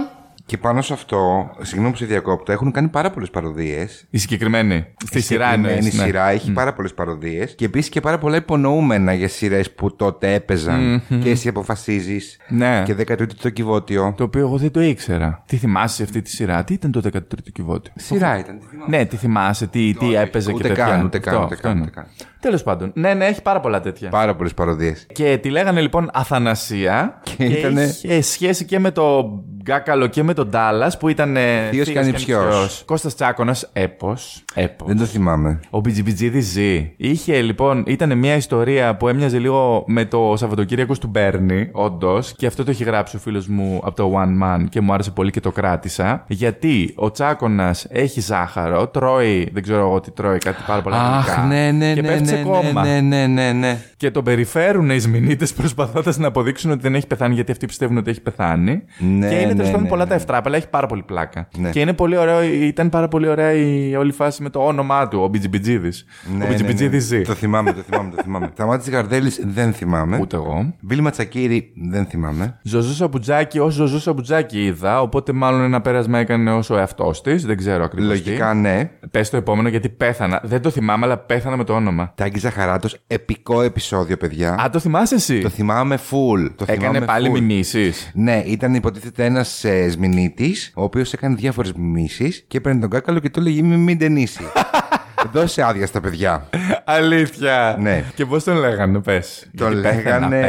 Και 0.47 0.59
πάνω 0.59 0.83
σε 0.83 0.93
αυτό, 0.93 1.51
συγγνώμη 1.61 1.93
που 1.93 1.99
σε 1.99 2.05
διακόπτω, 2.05 2.53
έχουν 2.53 2.71
κάνει 2.71 2.89
πάρα 2.89 3.11
πολλές 3.11 3.31
παροδίες. 3.31 4.07
Η 4.11 4.19
συγκεκριμένη. 4.19 4.85
Στη 5.07 5.21
σειρά 5.21 5.51
Η 5.51 5.55
εννοείς, 5.55 5.95
ναι. 5.97 6.05
σειρά 6.05 6.29
έχει 6.31 6.53
πάρα 6.53 6.73
πολλές 6.73 6.95
παροδίες 6.95 7.55
και 7.55 7.65
επίσης 7.65 7.91
και 7.91 8.01
πάρα 8.01 8.19
πολλά 8.19 8.37
υπονοούμενα 8.37 9.13
για 9.13 9.29
σειρές 9.29 9.71
που 9.75 9.97
τότε 9.97 10.35
έπαιζαν. 10.35 11.03
Και 11.23 11.31
εσύ 11.31 11.49
αποφασίζεις. 11.49 12.37
Ναι. 12.49 12.83
Και 12.85 12.95
13ο 12.95 13.27
το 13.43 13.51
κυβότιο. 13.51 14.15
Το 14.17 14.25
οποίο 14.25 14.41
εγώ 14.41 14.57
δεν 14.57 14.71
το 14.71 14.81
ήξερα. 14.81 15.43
Τι 15.47 15.57
θυμάσαι 15.57 16.03
αυτή 16.03 16.23
τη 16.23 16.31
σειρά, 16.31 16.65
τι 16.65 16.75
ήταν 16.75 16.91
το 16.93 17.01
13ο 17.13 17.19
κυβότιο; 17.53 17.93
Σειρά 17.97 18.39
ήταν. 18.39 18.59
τι 18.59 18.67
θυμάμαι. 18.67 18.97
Ναι, 18.97 19.05
τι 19.05 19.17
θυμάσαι, 19.17 19.67
τι, 19.67 19.95
τι 19.99 20.15
έπαιζε 20.15 20.53
ούτε 20.53 20.63
και 20.63 20.69
τέτοια. 20.69 20.85
καν, 20.85 21.05
ούτε 21.05 21.19
καν, 21.19 21.35
Αυτό, 21.35 21.45
ούτε 21.47 21.55
αυτό 21.55 21.67
καν, 21.69 21.77
είναι. 21.77 21.87
ούτε 21.87 22.01
καν. 22.01 22.07
Τέλος 22.41 22.63
πάντων. 22.63 22.91
Ναι, 22.95 23.15
ναι, 23.15 23.25
έχει 23.27 23.43
πάρα 23.43 23.61
πολλά 23.61 23.81
τέτοια. 23.81 24.09
Πάρα 24.09 24.35
πολλές 24.37 24.55
παροδίες. 24.55 25.07
Και 25.13 25.39
τη 25.43 25.51
λέγανε 25.51 25.81
λοιπόν 25.81 26.11
Αθανασία 26.13 27.21
και, 27.37 27.45
ήτανε- 27.45 27.89
είχε 27.89 28.21
σχέση 28.21 28.65
και 28.65 28.79
με 28.79 28.91
το 28.91 29.31
Γκάκαλο 29.65 30.07
και 30.07 30.23
με 30.23 30.35
τον 30.35 30.49
Ντάλλα 30.49 30.93
που 30.99 31.09
ήταν. 31.09 31.37
ε, 31.37 31.69
Θείος 31.71 31.89
και 31.89 31.99
ανιψιός. 31.99 32.83
Κώστας 32.87 33.15
Τσάκωνας, 33.15 33.71
έπος. 33.73 34.45
έπος. 34.55 34.89
Δεν 34.89 34.97
το 34.99 35.05
θυμάμαι. 35.05 35.61
Ο 35.71 35.81
Μπιτζιμπιτζίδη 35.81 36.41
ζει. 36.41 36.93
Είχε 36.97 37.41
λοιπόν, 37.41 37.85
ήταν 37.87 38.19
μια 38.19 38.37
ιστορία 38.37 38.97
που 38.97 39.09
έμοιαζε 39.09 39.39
λίγο 39.39 39.85
με 39.87 40.05
το 40.05 40.33
Σαββατοκύριακος 40.37 40.99
του 40.99 41.07
Μπέρνι, 41.07 41.69
όντως. 41.73 42.35
Και 42.37 42.47
αυτό 42.47 42.65
το 42.65 42.71
έχει 42.71 42.85
γράψει 42.85 43.17
ο 43.17 43.19
φίλος 43.19 43.47
μου 43.47 43.81
από 43.85 43.97
το 43.97 44.13
One 44.17 44.43
Man 44.45 44.65
και 44.69 44.81
μου 44.81 44.93
άρεσε 44.93 45.11
πολύ 45.11 45.31
και 45.31 45.41
το 45.41 45.53
κράτησα. 45.53 46.25
Γιατί 46.29 46.93
ο 46.97 47.11
Τσάκονα 47.11 47.75
έχει 47.89 48.21
ζάχαρο, 48.21 48.87
τρώει, 48.89 49.49
δεν 49.53 49.63
ξέρω 49.63 49.81
εγώ 49.81 50.01
τι 50.01 50.11
τρώει, 50.11 50.39
κάτι 50.39 50.63
πάρα 50.67 50.83
πολλά 50.83 50.97
Αχ, 51.17 51.25
γλυκά. 51.27 51.43
ναι, 51.47 51.71
ναι, 51.71 51.95
και 51.95 52.01
ναι, 52.01 52.09
πέφτει 52.09 52.27
σε 52.29 52.35
ναι, 52.37 52.43
κόμμα. 52.43 52.85
ναι, 52.85 53.01
ναι, 53.01 53.27
ναι, 53.27 53.53
ναι. 53.53 53.79
Και 53.97 54.11
τον 54.11 54.25
περιφέρουν 54.25 54.91
οι 54.91 54.99
Σμινίτε 54.99 55.47
προσπαθώντας 55.57 56.19
να 56.19 56.27
αποδείξουν 56.27 56.71
ότι 56.71 56.81
δεν 56.81 56.95
έχει 56.95 57.07
πεθάνει, 57.07 57.35
γιατί 57.35 57.53
αυτοί 57.53 57.67
πιστεύουν 57.67 57.97
ότι 57.97 58.11
έχει 58.11 58.21
πεθάνει. 58.21 58.83
Ναι, 58.99 59.29
και 59.29 59.35
είναι 59.35 59.54
τέλο 59.55 59.67
ναι, 59.67 59.71
πάντων 59.71 59.83
ναι, 59.83 59.89
πολλά 59.89 60.03
ναι. 60.03 60.09
τα 60.09 60.15
ευτράπελα, 60.15 60.57
έχει 60.57 60.69
πάρα 60.69 60.87
πολύ 60.87 61.03
πλάκα. 61.03 61.49
Ναι. 61.57 61.71
Και 61.71 61.81
είναι 61.81 61.93
πολύ 61.93 62.17
ωραίο, 62.17 62.43
ήταν 62.43 62.89
πάρα 62.89 63.09
πολύ 63.09 63.29
ωραία 63.29 63.53
η 63.53 63.97
όλη 63.97 64.13
φάση 64.13 64.43
με 64.43 64.51
το 64.51 64.67
όνομά 64.67 65.09
του, 65.09 65.21
ο 65.23 65.29
Μπιτζιμπιτζίδης. 65.29 66.05
Ναι, 66.27 66.35
ο 66.35 66.39
ναι, 66.39 66.47
Μπιτζιμπιτζίδης 66.47 67.11
ναι. 67.11 67.17
ζει. 67.17 67.23
Το 67.23 67.35
θυμάμαι, 67.35 67.73
το 67.73 67.81
θυμάμαι, 67.81 68.11
το 68.17 68.23
θυμάμαι. 68.23 68.51
Σταμάτη 68.53 68.91
Γαρδέλης 68.91 69.41
δεν 69.47 69.73
θυμάμαι. 69.73 70.19
Ούτε 70.21 70.37
εγώ. 70.37 70.75
Βίλ 70.81 71.01
Ματσακύρη 71.01 71.73
δεν 71.91 72.07
θυμάμαι. 72.07 72.59
Ζωζό 72.63 72.95
Σαμπουτζάκη, 72.95 73.59
ω 73.59 73.71
Ζωζό 73.71 74.01
Σαμπουτζάκη 74.01 74.65
είδα, 74.65 75.01
οπότε 75.01 75.33
μάλλον 75.33 75.61
ένα 75.61 75.81
πέρασμα 75.81 76.19
έκανε 76.19 76.53
ω 76.53 76.63
ο 76.71 76.77
εαυτός 76.77 77.23
της. 77.23 77.47
Δεν 77.47 77.57
ξέρω 77.57 77.85
ακριβώς. 77.85 78.09
Λογικά 78.09 78.55
ναι. 78.55 78.91
Πες 79.11 79.31
το 79.31 79.37
επόμενο 79.37 79.69
γιατί 79.69 79.89
πέθανα. 79.89 80.41
Δεν 80.45 80.61
το 80.63 80.71
θυμάμαι, 80.71 81.07
αλλά 81.07 81.19
πέθανα 81.19 81.57
με 81.57 81.65
το 81.65 81.73
όνομα. 81.73 82.13
Τάγκη 82.15 82.39
Ζαχαράτος, 82.39 82.97
επικό 83.07 83.63
επεισόδιο, 83.63 84.17
παιδιά. 84.17 84.55
Α, 84.55 84.71
το 84.71 84.79
θυμάσαι 84.79 85.15
εσύ; 85.15 85.41
Το 85.41 85.49
θυμάμαι 85.49 85.99
full. 86.11 86.51
Το 86.57 86.65
Έκανε 86.67 86.87
θυμάμαι 86.87 87.07
πάλι 87.07 87.29
full. 87.29 87.33
μιμήσει. 87.33 87.93
Ναι, 88.15 88.43
ήταν 88.47 88.75
υποτίθεται 88.75 89.25
ένας 89.25 89.44
ε, 89.63 89.89
σμηνίτη, 89.91 90.55
ο 90.75 90.83
οποίος 90.83 91.13
έκανε 91.13 91.35
διάφορες 91.35 91.73
μιμήσεις 91.73 92.45
και 92.49 92.57
έπαιρνε 92.57 92.81
τον 92.81 92.91
κάκαλο 92.91 93.19
και 93.19 93.31
του 93.31 93.41
έλεγε 93.41 93.63
Μην 93.63 93.79
μην 93.79 93.99
ταινίσει. 93.99 94.43
Δώσε 95.33 95.63
άδεια 95.63 95.87
στα 95.87 96.01
παιδιά. 96.01 96.49
Αλήθεια. 96.85 97.77
Ναι. 97.81 98.05
Και 98.15 98.27
πώς 98.27 98.45
τον 98.45 98.57
λέγανε, 98.57 98.99
πες. 98.99 99.51
Τον 99.57 99.73
λέγανε 99.73 100.41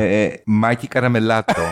ε, 0.00 0.40
Μάκη 0.44 0.88
Καραμελάτο. 0.88 1.62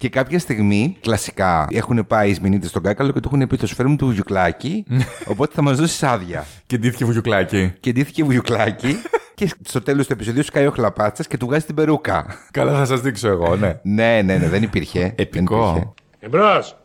Και 0.00 0.08
κάποια 0.08 0.38
στιγμή, 0.38 0.96
κλασικά, 1.00 1.66
έχουν 1.70 2.06
πάει 2.06 2.30
οι 2.30 2.34
σμηνίτε 2.34 2.66
στον 2.66 2.82
κάκαλο 2.82 3.12
και 3.12 3.20
του 3.20 3.30
έχουν 3.32 3.46
πει: 3.46 3.56
Το 3.56 3.66
σου 3.66 3.74
φέρουμε 3.74 3.96
το 3.96 4.06
βουγιουκλάκι, 4.06 4.84
οπότε 5.26 5.52
θα 5.54 5.62
μας 5.62 5.76
δώσεις 5.76 6.02
άδεια. 6.02 6.46
Και 6.66 6.78
ντύθηκε 6.78 7.04
βουλιουκλάκι. 7.04 7.72
Και 7.80 7.92
ντύθηκε 7.92 8.24
βουγιουκλάκι 8.24 8.96
και 9.40 9.54
στο 9.64 9.82
τέλος 9.82 10.06
του 10.06 10.12
επεισοδίου 10.12 10.42
σκάει 10.42 10.66
ο 10.66 10.70
χλαπάτσα 10.70 11.22
και 11.22 11.36
του 11.36 11.46
βγάζει 11.46 11.64
την 11.64 11.74
περούκα. 11.74 12.38
Καλά, 12.50 12.78
θα 12.78 12.84
σας 12.84 13.00
δείξω 13.00 13.28
εγώ, 13.28 13.56
ναι. 13.56 13.80
ναι, 13.82 14.22
ναι, 14.22 14.36
ναι, 14.36 14.48
δεν 14.48 14.62
υπήρχε. 14.62 14.98
Δεν 15.00 15.08
υπήρχε. 15.08 15.22
Επικό. 15.22 15.94
Εμπρός. 16.18 16.76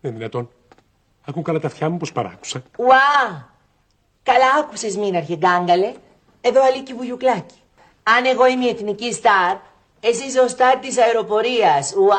Δεν 0.00 0.10
είναι 0.10 0.18
δυνατόν. 0.18 0.48
Ακούν 1.24 1.42
καλά 1.42 1.58
τα 1.60 1.66
αυτιά 1.66 1.88
μου 1.88 1.96
πώς 1.96 2.12
παράκουσα. 2.12 2.62
Ουα! 2.78 3.50
Καλά 4.22 4.44
άκουσες 4.60 4.96
μήναρχε 4.96 5.36
γκάγκαλε. 5.36 5.92
Εδώ 6.40 6.62
Αλίκη 6.64 6.94
Βουγιουκλάκη. 6.94 7.60
Αν 8.02 8.24
εγώ 8.24 8.46
είμαι 8.46 8.64
η 8.64 8.68
εθνική 8.68 9.12
στάρ, 9.12 9.56
εσύ 10.00 10.26
είσαι 10.26 10.40
ο 10.40 10.48
στάρ 10.48 10.76
της 10.76 10.98
αεροπορίας. 10.98 11.94
Ουα! 11.96 12.16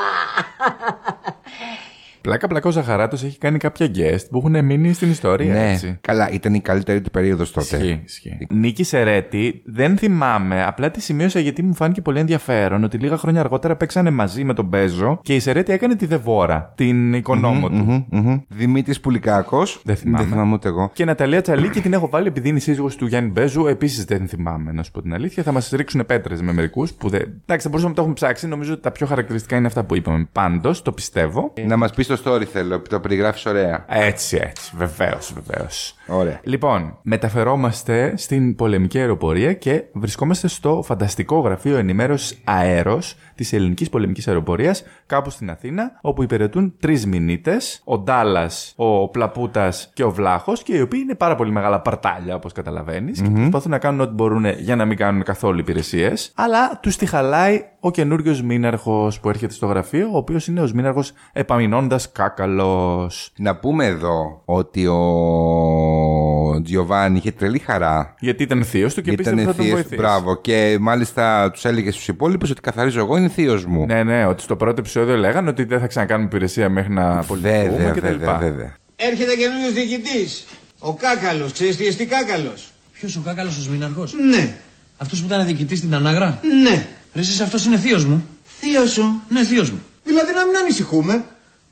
Πλάκα 2.27 2.47
πλακός 2.47 2.73
Ζαχαράτος 2.73 3.23
έχει 3.23 3.37
κάνει 3.37 3.57
κάποια 3.57 3.87
guest 3.95 4.25
που 4.29 4.37
έχουν 4.37 4.65
μείνει 4.65 4.93
στην 4.93 5.09
ιστορία. 5.09 5.53
Ναι, 5.53 5.71
Έτσι. 5.71 5.97
καλά, 6.01 6.29
ήταν 6.31 6.53
η 6.53 6.59
καλύτερη 6.59 7.01
του 7.01 7.11
περίοδος 7.11 7.51
τότε. 7.51 7.75
Ισχύει, 7.77 8.01
ισχύει. 8.05 8.37
Νίκη 8.49 8.83
Σερέτη, 8.83 9.61
δεν 9.65 9.97
θυμάμαι, 9.97 10.63
απλά 10.63 10.91
τη 10.91 11.01
σημείωσα 11.01 11.39
γιατί 11.39 11.63
μου 11.63 11.73
φάνηκε 11.73 12.01
πολύ 12.01 12.19
ενδιαφέρον 12.19 12.83
ότι 12.83 12.97
λίγα 12.97 13.17
χρόνια 13.17 13.39
αργότερα 13.39 13.75
παίξανε 13.75 14.09
μαζί 14.09 14.43
με 14.43 14.53
τον 14.53 14.65
Μπέζο 14.65 15.19
και 15.21 15.35
η 15.35 15.39
Σερέτη 15.39 15.71
έκανε 15.71 15.95
τη 15.95 16.05
Δεβόρα, 16.05 16.73
την 16.75 17.13
οικονόμο 17.13 17.69
του. 17.69 18.07
Δημήτρης 18.47 18.99
Πουλικάκος. 18.99 19.81
Δεν 19.83 19.95
θυμάμαι. 19.95 20.23
Δεν 20.23 20.31
θυμάμαι 20.31 20.53
ούτε 20.53 20.67
εγώ. 20.67 20.89
Και 20.93 21.05
Ναταλία 21.05 21.41
Τσαλίκη 21.41 21.81
την 21.81 21.93
έχω 21.93 22.09
βάλει 22.09 22.27
επειδή 22.27 22.49
είναι 22.49 22.59
σύζυγος 22.59 22.95
του 22.95 23.05
Γιάννη 23.05 23.29
Μπέζου. 23.29 23.67
Επίσης 23.67 24.05
δεν 24.05 24.27
θυμάμαι, 24.27 24.71
να 24.71 24.83
σου 24.83 24.91
πω 24.91 25.01
την 25.01 25.13
αλήθεια. 25.13 25.43
Θα 25.43 25.51
μας 25.51 25.69
ρίξουν 25.69 26.05
πέτρες 26.05 26.41
με 26.41 26.53
μερικούς 26.53 26.93
που 26.93 27.09
δεν. 27.09 27.21
Εντάξει, 27.21 27.63
θα 27.63 27.69
μπορούσαμε 27.69 27.89
να 27.89 27.93
το 27.95 28.01
έχουμε 28.01 28.13
ψάξει. 28.13 28.47
Νομίζω 28.47 28.73
ότι 28.73 28.81
τα 28.81 28.91
πιο 28.91 29.05
χαρακτηριστικά 29.05 29.55
είναι 29.57 29.67
αυτά 29.67 29.83
που 29.83 29.95
είπαμε. 29.95 30.27
Πάντως, 30.31 30.81
το 30.81 30.91
πιστεύω. 30.91 31.53
Να 31.67 31.77
μας 31.77 31.93
πεις 31.93 32.07
το 32.07 32.16
story 32.23 32.43
θέλω, 32.43 32.81
το 32.81 32.99
περιγράφεις 32.99 33.45
ωραία. 33.45 33.85
Έτσι, 33.87 34.39
έτσι. 34.41 34.71
Βεβαίως, 34.77 35.33
βεβαίως. 35.33 35.95
Ωραία. 36.07 36.39
Λοιπόν, 36.43 36.97
μεταφερόμαστε 37.01 38.13
στην 38.17 38.55
πολεμική 38.55 38.99
αεροπορία 38.99 39.53
και 39.53 39.83
βρισκόμαστε 39.93 40.47
στο 40.47 40.81
φανταστικό 40.85 41.39
γραφείο 41.39 41.77
ενημέρωσης 41.77 42.37
αέρος 42.43 43.15
της 43.37 43.53
ελληνικής 43.53 43.89
πολεμικής 43.89 44.27
αεροπορίας, 44.27 44.83
κάπου 45.05 45.29
στην 45.29 45.49
Αθήνα, 45.49 45.99
όπου 46.01 46.23
υπηρετούν 46.23 46.73
τρεις 46.79 47.05
μηνύτες, 47.05 47.81
ο 47.83 47.97
Ντάλλας, 47.97 48.73
ο 48.75 49.09
Πλαπούτα 49.09 49.73
και 49.93 50.03
ο 50.03 50.11
Βλάχος, 50.11 50.63
και 50.63 50.75
οι 50.75 50.81
οποίοι 50.81 50.99
είναι 51.03 51.15
πάρα 51.15 51.35
πολύ 51.35 51.51
μεγάλα 51.51 51.81
παρτάλια, 51.81 52.35
όπως 52.35 52.51
καταλαβαίνεις, 52.51 53.21
και 53.21 53.29
προσπαθούν 53.29 53.71
να 53.71 53.77
κάνουν 53.77 53.99
ό,τι 53.99 54.13
μπορούν 54.13 54.45
για 54.45 54.75
να 54.75 54.85
μην 54.85 54.97
κάνουν 54.97 55.23
καθόλου 55.23 55.59
υπηρεσίες. 55.59 56.31
Αλλά 56.35 56.79
τους 56.81 56.95
τη 56.95 57.05
χαλάει 57.05 57.61
ο 57.79 57.91
καινούριος 57.91 58.41
μήναρχος 58.41 59.19
που 59.19 59.29
έρχεται 59.29 59.53
στο 59.53 59.65
γραφείο, 59.65 60.09
ο 60.11 60.17
οποίος 60.17 60.47
είναι 60.47 60.61
ο 60.61 60.69
μήναρχος 60.73 61.11
επαμεινώντας 61.33 62.11
κάκαλος. 62.11 63.31
Να 63.37 63.55
πούμε 63.55 63.85
εδώ 63.85 64.41
ότι 64.45 64.87
ο 64.87 66.61
Τζιοβάνι 66.63 67.17
είχε 67.17 67.31
τρελή 67.31 67.59
χαρά. 67.59 68.15
Γιατί 68.19 68.43
ήταν 68.43 68.63
θείος 68.63 68.93
του 68.93 69.01
και 69.01 69.09
Γιατί 69.09 69.23
πίστευε 69.23 69.41
ότι 69.41 69.51
ήταν 69.51 69.55
θα 69.55 69.57
τον 69.57 69.65
θείος 69.65 69.81
βοηθήσει. 69.81 70.01
Μπράβο. 70.01 70.41
Και 70.41 70.77
μάλιστα 70.79 71.51
τους 71.51 71.65
έλεγε 71.65 71.91
στους 71.91 72.07
υπόλοιπους 72.07 72.49
ότι 72.51 72.61
καθαρίζω 72.61 72.99
εγώ, 72.99 73.17
είναι 73.27 73.35
θείο 73.35 73.63
μου. 73.67 73.85
Ναι, 73.85 74.03
ναι, 74.03 74.25
ότι 74.25 74.41
στο 74.41 74.55
πρώτο 74.55 74.75
επεισόδιο 74.79 75.15
λέγανε 75.17 75.49
ότι 75.49 75.63
δεν 75.63 75.79
θα 75.79 75.87
ξανακάνουμε 75.87 76.27
υπηρεσία 76.27 76.69
μέχρι 76.69 76.93
να 76.93 77.23
πολιτικούμε 77.23 77.67
Βέβαια, 77.69 77.91
κτλ. 77.91 78.01
βέβαια, 78.01 78.37
βέβαια. 78.37 78.75
Έρχεται 78.95 79.35
καινούριο 79.35 79.71
διοικητής. 79.71 80.45
Ο 80.79 80.93
Κάκαλος. 80.93 81.51
Ξέρεις 81.51 81.77
τι 81.77 81.85
εστί 81.87 82.05
Κάκαλος; 82.05 82.71
Ποιος 82.93 83.15
ο 83.15 83.21
Κάκαλος 83.25 83.67
ο 83.67 83.71
Μήναρχο. 83.71 84.07
Ναι. 84.29 84.55
Αυτός 84.97 85.19
που 85.19 85.25
ήταν 85.25 85.45
διοικητής 85.45 85.77
στην 85.77 85.89
Τανάγρα. 85.89 86.39
Ναι. 86.63 86.85
Ρε, 87.13 87.21
εσύ 87.21 87.43
αυτός 87.43 87.65
είναι 87.65 87.77
θείος 87.77 88.05
μου. 88.05 88.25
Θείος 88.59 88.91
σου. 88.91 89.21
Ναι, 89.29 89.43
θείος 89.43 89.71
μου. 89.71 89.79
Δηλαδή 90.03 90.33
να 90.33 90.45
μην 90.45 90.57
ανησυχούμε. 90.57 91.23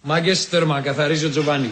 Μάγκε 0.01 0.33
τέρμα, 0.49 0.81
καθαρίζει 0.81 1.25
ο 1.25 1.29
Τζοβάνι. 1.29 1.69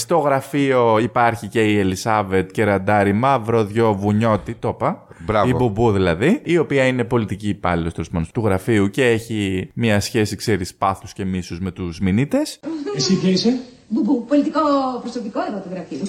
Στο 0.00 0.18
γραφείο 0.18 0.98
υπάρχει 0.98 1.46
και 1.46 1.60
η 1.60 1.78
Ελισάβετ 1.78 2.50
Κεραντάρη 2.50 3.12
Μαύρο, 3.12 3.64
δυο 3.64 3.94
βουνιώτη, 3.94 4.54
το 4.54 4.68
είπα. 4.68 5.06
Μπράβο. 5.18 5.48
Η 5.48 5.54
Μπουμπού 5.54 5.92
δηλαδή, 5.92 6.40
η 6.44 6.58
οποία 6.58 6.84
είναι 6.86 7.04
πολιτική 7.04 7.48
υπάλληλος 7.48 7.92
τέλος 7.92 8.08
πάντων 8.08 8.28
του 8.32 8.42
γραφείου 8.44 8.90
και 8.90 9.06
έχει 9.06 9.70
μια 9.74 10.00
σχέση, 10.00 10.36
ξέρεις, 10.36 10.74
πάθους 10.74 11.12
και 11.12 11.24
μίσους 11.24 11.60
με 11.60 11.70
τους 11.70 12.00
μηνύτες. 12.00 12.60
Εσύ 12.96 13.20
ποια 13.20 13.30
είσαι; 13.30 13.58
Μπουμπού, 13.88 14.24
πολιτικό 14.24 14.60
προσωπικό 15.00 15.40
εδώ 15.48 15.58
του 15.58 15.68
γραφείου. 15.72 16.02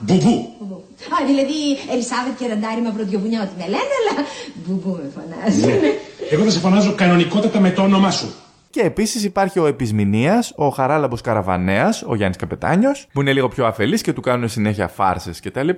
Μπουμπού. 0.00 0.48
Μπουμπού. 0.58 0.84
Α, 1.14 1.26
δηλαδή 1.26 1.60
Ελισάβετ 1.92 2.38
και 2.38 2.46
Ραντάρι 2.46 2.80
Μαυροδιοβουνιώτη 2.82 3.54
με 3.58 3.64
λένε, 3.64 3.94
αλλά 4.00 4.26
μπουμπού 4.54 4.90
με 5.02 5.10
φωνάζει. 5.14 5.66
Ναι. 5.66 5.90
Εγώ 6.30 6.44
θα 6.44 6.50
σε 6.50 6.58
φωνάζω 6.58 6.94
κανονικότατα 6.94 7.60
με 7.60 7.70
το 7.70 7.82
όνομά 7.82 8.10
σου. 8.10 8.34
Και 8.74 8.80
επίσης 8.80 9.24
υπάρχει 9.24 9.58
ο 9.58 9.66
Επισμηνίας, 9.66 10.52
ο 10.56 10.68
Χαράλαμπος 10.68 11.20
Καραβανέας, 11.20 12.02
ο 12.06 12.14
Γιάννης 12.14 12.36
Καπετάνιος, 12.36 13.06
που 13.12 13.20
είναι 13.20 13.32
λίγο 13.32 13.48
πιο 13.48 13.66
αφελής 13.66 14.02
και 14.02 14.12
του 14.12 14.20
κάνουν 14.20 14.48
συνέχεια 14.48 14.88
φάρσες 14.88 15.40
κτλ. 15.40 15.68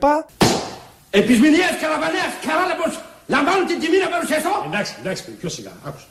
Επισμηνίας 1.10 1.70
Καραβανέας 1.80 2.32
Καράλαμπος 2.46 3.00
λαμβάνουν 3.26 3.66
την 3.66 3.80
τιμή 3.80 3.98
να 3.98 4.08
παρουσιαστώ. 4.08 4.50
Εντάξει, 4.66 4.94
εντάξει, 5.00 5.24
παιδί, 5.24 5.36
πιο 5.36 5.48
σιγά, 5.48 5.70
άκουσα. 5.84 6.06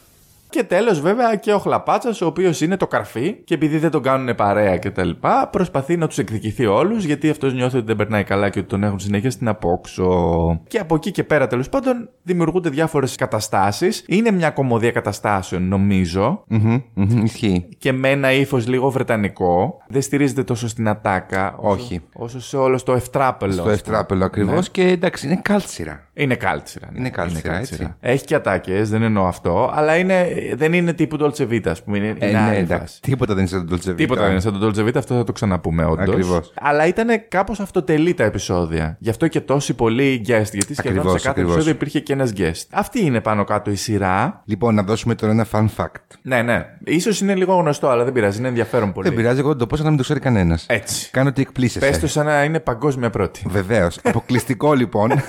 Και 0.49 0.63
τέλος, 0.63 0.99
βέβαια, 1.01 1.35
και 1.35 1.53
ο 1.53 1.57
Χλαπάτσας, 1.59 2.21
ο 2.21 2.25
οποίος 2.25 2.61
είναι 2.61 2.77
το 2.77 2.87
καρφί 2.87 3.33
και 3.43 3.53
επειδή 3.53 3.77
δεν 3.77 3.91
τον 3.91 4.01
κάνουν 4.01 4.35
παρέα 4.35 4.77
κτλ., 4.77 5.09
προσπαθεί 5.51 5.97
να 5.97 6.07
τους 6.07 6.17
εκδικηθεί 6.17 6.65
όλους 6.65 7.03
γιατί 7.05 7.29
αυτός 7.29 7.53
νιώθει 7.53 7.77
ότι 7.77 7.85
δεν 7.85 7.95
περνάει 7.95 8.23
καλά 8.23 8.49
και 8.49 8.59
ότι 8.59 8.67
τον 8.67 8.83
έχουν 8.83 8.99
συνέχεια 8.99 9.31
στην 9.31 9.47
απόξω. 9.47 10.61
Και 10.67 10.79
από 10.79 10.95
εκεί 10.95 11.11
και 11.11 11.23
πέρα, 11.23 11.47
τέλος 11.47 11.69
πάντων, 11.69 12.09
δημιουργούνται 12.23 12.69
διάφορες 12.69 13.15
καταστάσεις. 13.15 14.03
Είναι 14.07 14.31
μια 14.31 14.49
κομμωδία 14.49 14.91
καταστάσεων, 14.91 15.67
νομίζω, 15.67 16.43
Μμμ, 16.47 16.81
μμμ, 16.93 17.23
Ισχύει. 17.23 17.67
και 17.77 17.91
με 17.91 18.09
ένα 18.09 18.31
ύφος 18.31 18.67
λίγο 18.67 18.89
βρετανικό. 18.89 19.77
Δεν 19.87 20.01
στηρίζεται 20.01 20.43
τόσο 20.43 20.67
στην 20.67 20.87
ατάκα, 20.87 21.55
όσο, 21.59 21.73
Όχι. 21.83 22.01
όσο 22.13 22.41
σε 22.41 22.57
όλο 22.57 22.77
στο 22.77 22.93
ευτράπελο. 22.93 23.51
Στο 23.51 23.61
ας 23.61 23.67
πούμε. 23.67 23.73
ευτράπελο 23.79 24.25
ακριβώς 24.25 24.53
Ναι. 24.55 24.61
και 24.71 24.87
εντάξει, 24.87 25.25
είναι 25.27 25.39
κάλτσιρα. 25.41 26.04
Είναι 26.17 26.35
κάλτσιρα. 26.35 26.87
ναι. 26.91 26.99
Είναι 26.99 27.09
κάλτσιρα, 27.09 27.57
έτσι. 27.59 27.93
Έχει 27.99 28.25
και 28.25 28.35
ατάκες, 28.35 28.89
δεν 28.89 29.01
εννοώ 29.01 29.25
αυτό, 29.27 29.71
αλλά 29.73 29.95
είναι, 29.95 30.27
δεν 30.55 30.73
είναι 30.73 30.93
τύπου 30.93 31.17
Dolce 31.19 31.47
Vita, 31.49 31.67
ας 31.67 31.83
πούμε. 31.83 31.97
Είναι, 31.97 32.07
Ε, 32.19 32.27
είναι 32.29 32.39
ναι, 32.39 32.45
άλλη 32.47 32.55
εντάξει. 32.57 32.79
φάση. 32.85 33.01
Τίποτα 33.01 33.33
δεν 33.33 33.41
είναι 33.45 33.51
σαν 33.51 33.67
τον 33.67 33.77
Dolce 33.79 33.89
Vita. 33.89 33.95
Τίποτα 33.95 34.21
δεν 34.21 34.31
είναι 34.31 34.39
σαν 34.39 34.59
τον 34.59 34.73
Dolce 34.75 34.87
Vita, 34.87 34.95
αυτό 34.97 35.15
θα 35.15 35.23
το 35.23 35.31
ξαναπούμε 35.31 35.85
όντως. 35.85 36.09
Ακριβώς. 36.09 36.53
Αλλά 36.61 36.87
ήταν 36.87 37.07
κάπως 37.27 37.59
αυτοτελή 37.59 38.13
τα 38.13 38.23
επεισόδια. 38.23 38.97
Γι' 38.99 39.09
αυτό 39.09 39.27
και 39.27 39.41
τόσοι 39.41 39.73
πολλοί 39.73 40.21
guest, 40.27 40.51
γιατί 40.51 40.73
σχεδόν 40.73 40.97
Ακριβώς, 40.97 41.11
σε 41.11 41.17
κάθε 41.17 41.29
ακριβώς. 41.29 41.51
επεισόδιο 41.53 41.71
υπήρχε 41.73 41.99
και 41.99 42.13
ένας 42.13 42.31
guest. 42.37 42.67
Αυτή 42.71 43.05
είναι 43.05 43.21
πάνω 43.21 43.43
κάτω 43.43 43.71
η 43.71 43.75
σειρά. 43.75 44.41
Λοιπόν, 44.45 44.75
να 44.75 44.83
δώσουμε 44.83 45.15
τώρα 45.15 45.31
ένα 45.33 45.45
fun 45.51 45.65
fact. 45.77 46.17
Ναι, 46.21 46.41
ναι. 46.41 46.65
σω 46.99 47.25
είναι 47.25 47.35
λίγο 47.35 47.55
γνωστό, 47.55 47.87
αλλά 47.89 48.03
δεν 48.03 48.13
πειράζει, 48.13 48.37
είναι 48.39 48.47
ενδιαφέρον 48.47 48.91
πολύ. 48.93 49.07
Δεν 49.07 49.17
πειράζει, 49.17 49.39
εγώ 49.39 49.49
δεν 49.49 49.57
το 49.57 49.67
πω 49.67 49.75
σαν 49.75 49.83
να 49.83 49.89
μην 49.89 49.97
το 49.99 50.03
ξέρει 50.03 50.19
κανένας. 50.19 50.65
Έτσι. 50.69 51.09
Κάνω 51.11 51.29
ότι 51.29 51.41
εκπλήσεσαι. 51.41 51.87
Πες 51.87 51.99
το 51.99 52.07
σαν 52.07 52.25
να 52.25 52.43
είναι 52.43 52.59
παγκόσμια 52.59 53.09
πρώτη. 53.09 53.41
Βεβαίως. 53.47 53.99
Αποκλειστικό 54.03 54.73
λοιπόν. 54.73 55.11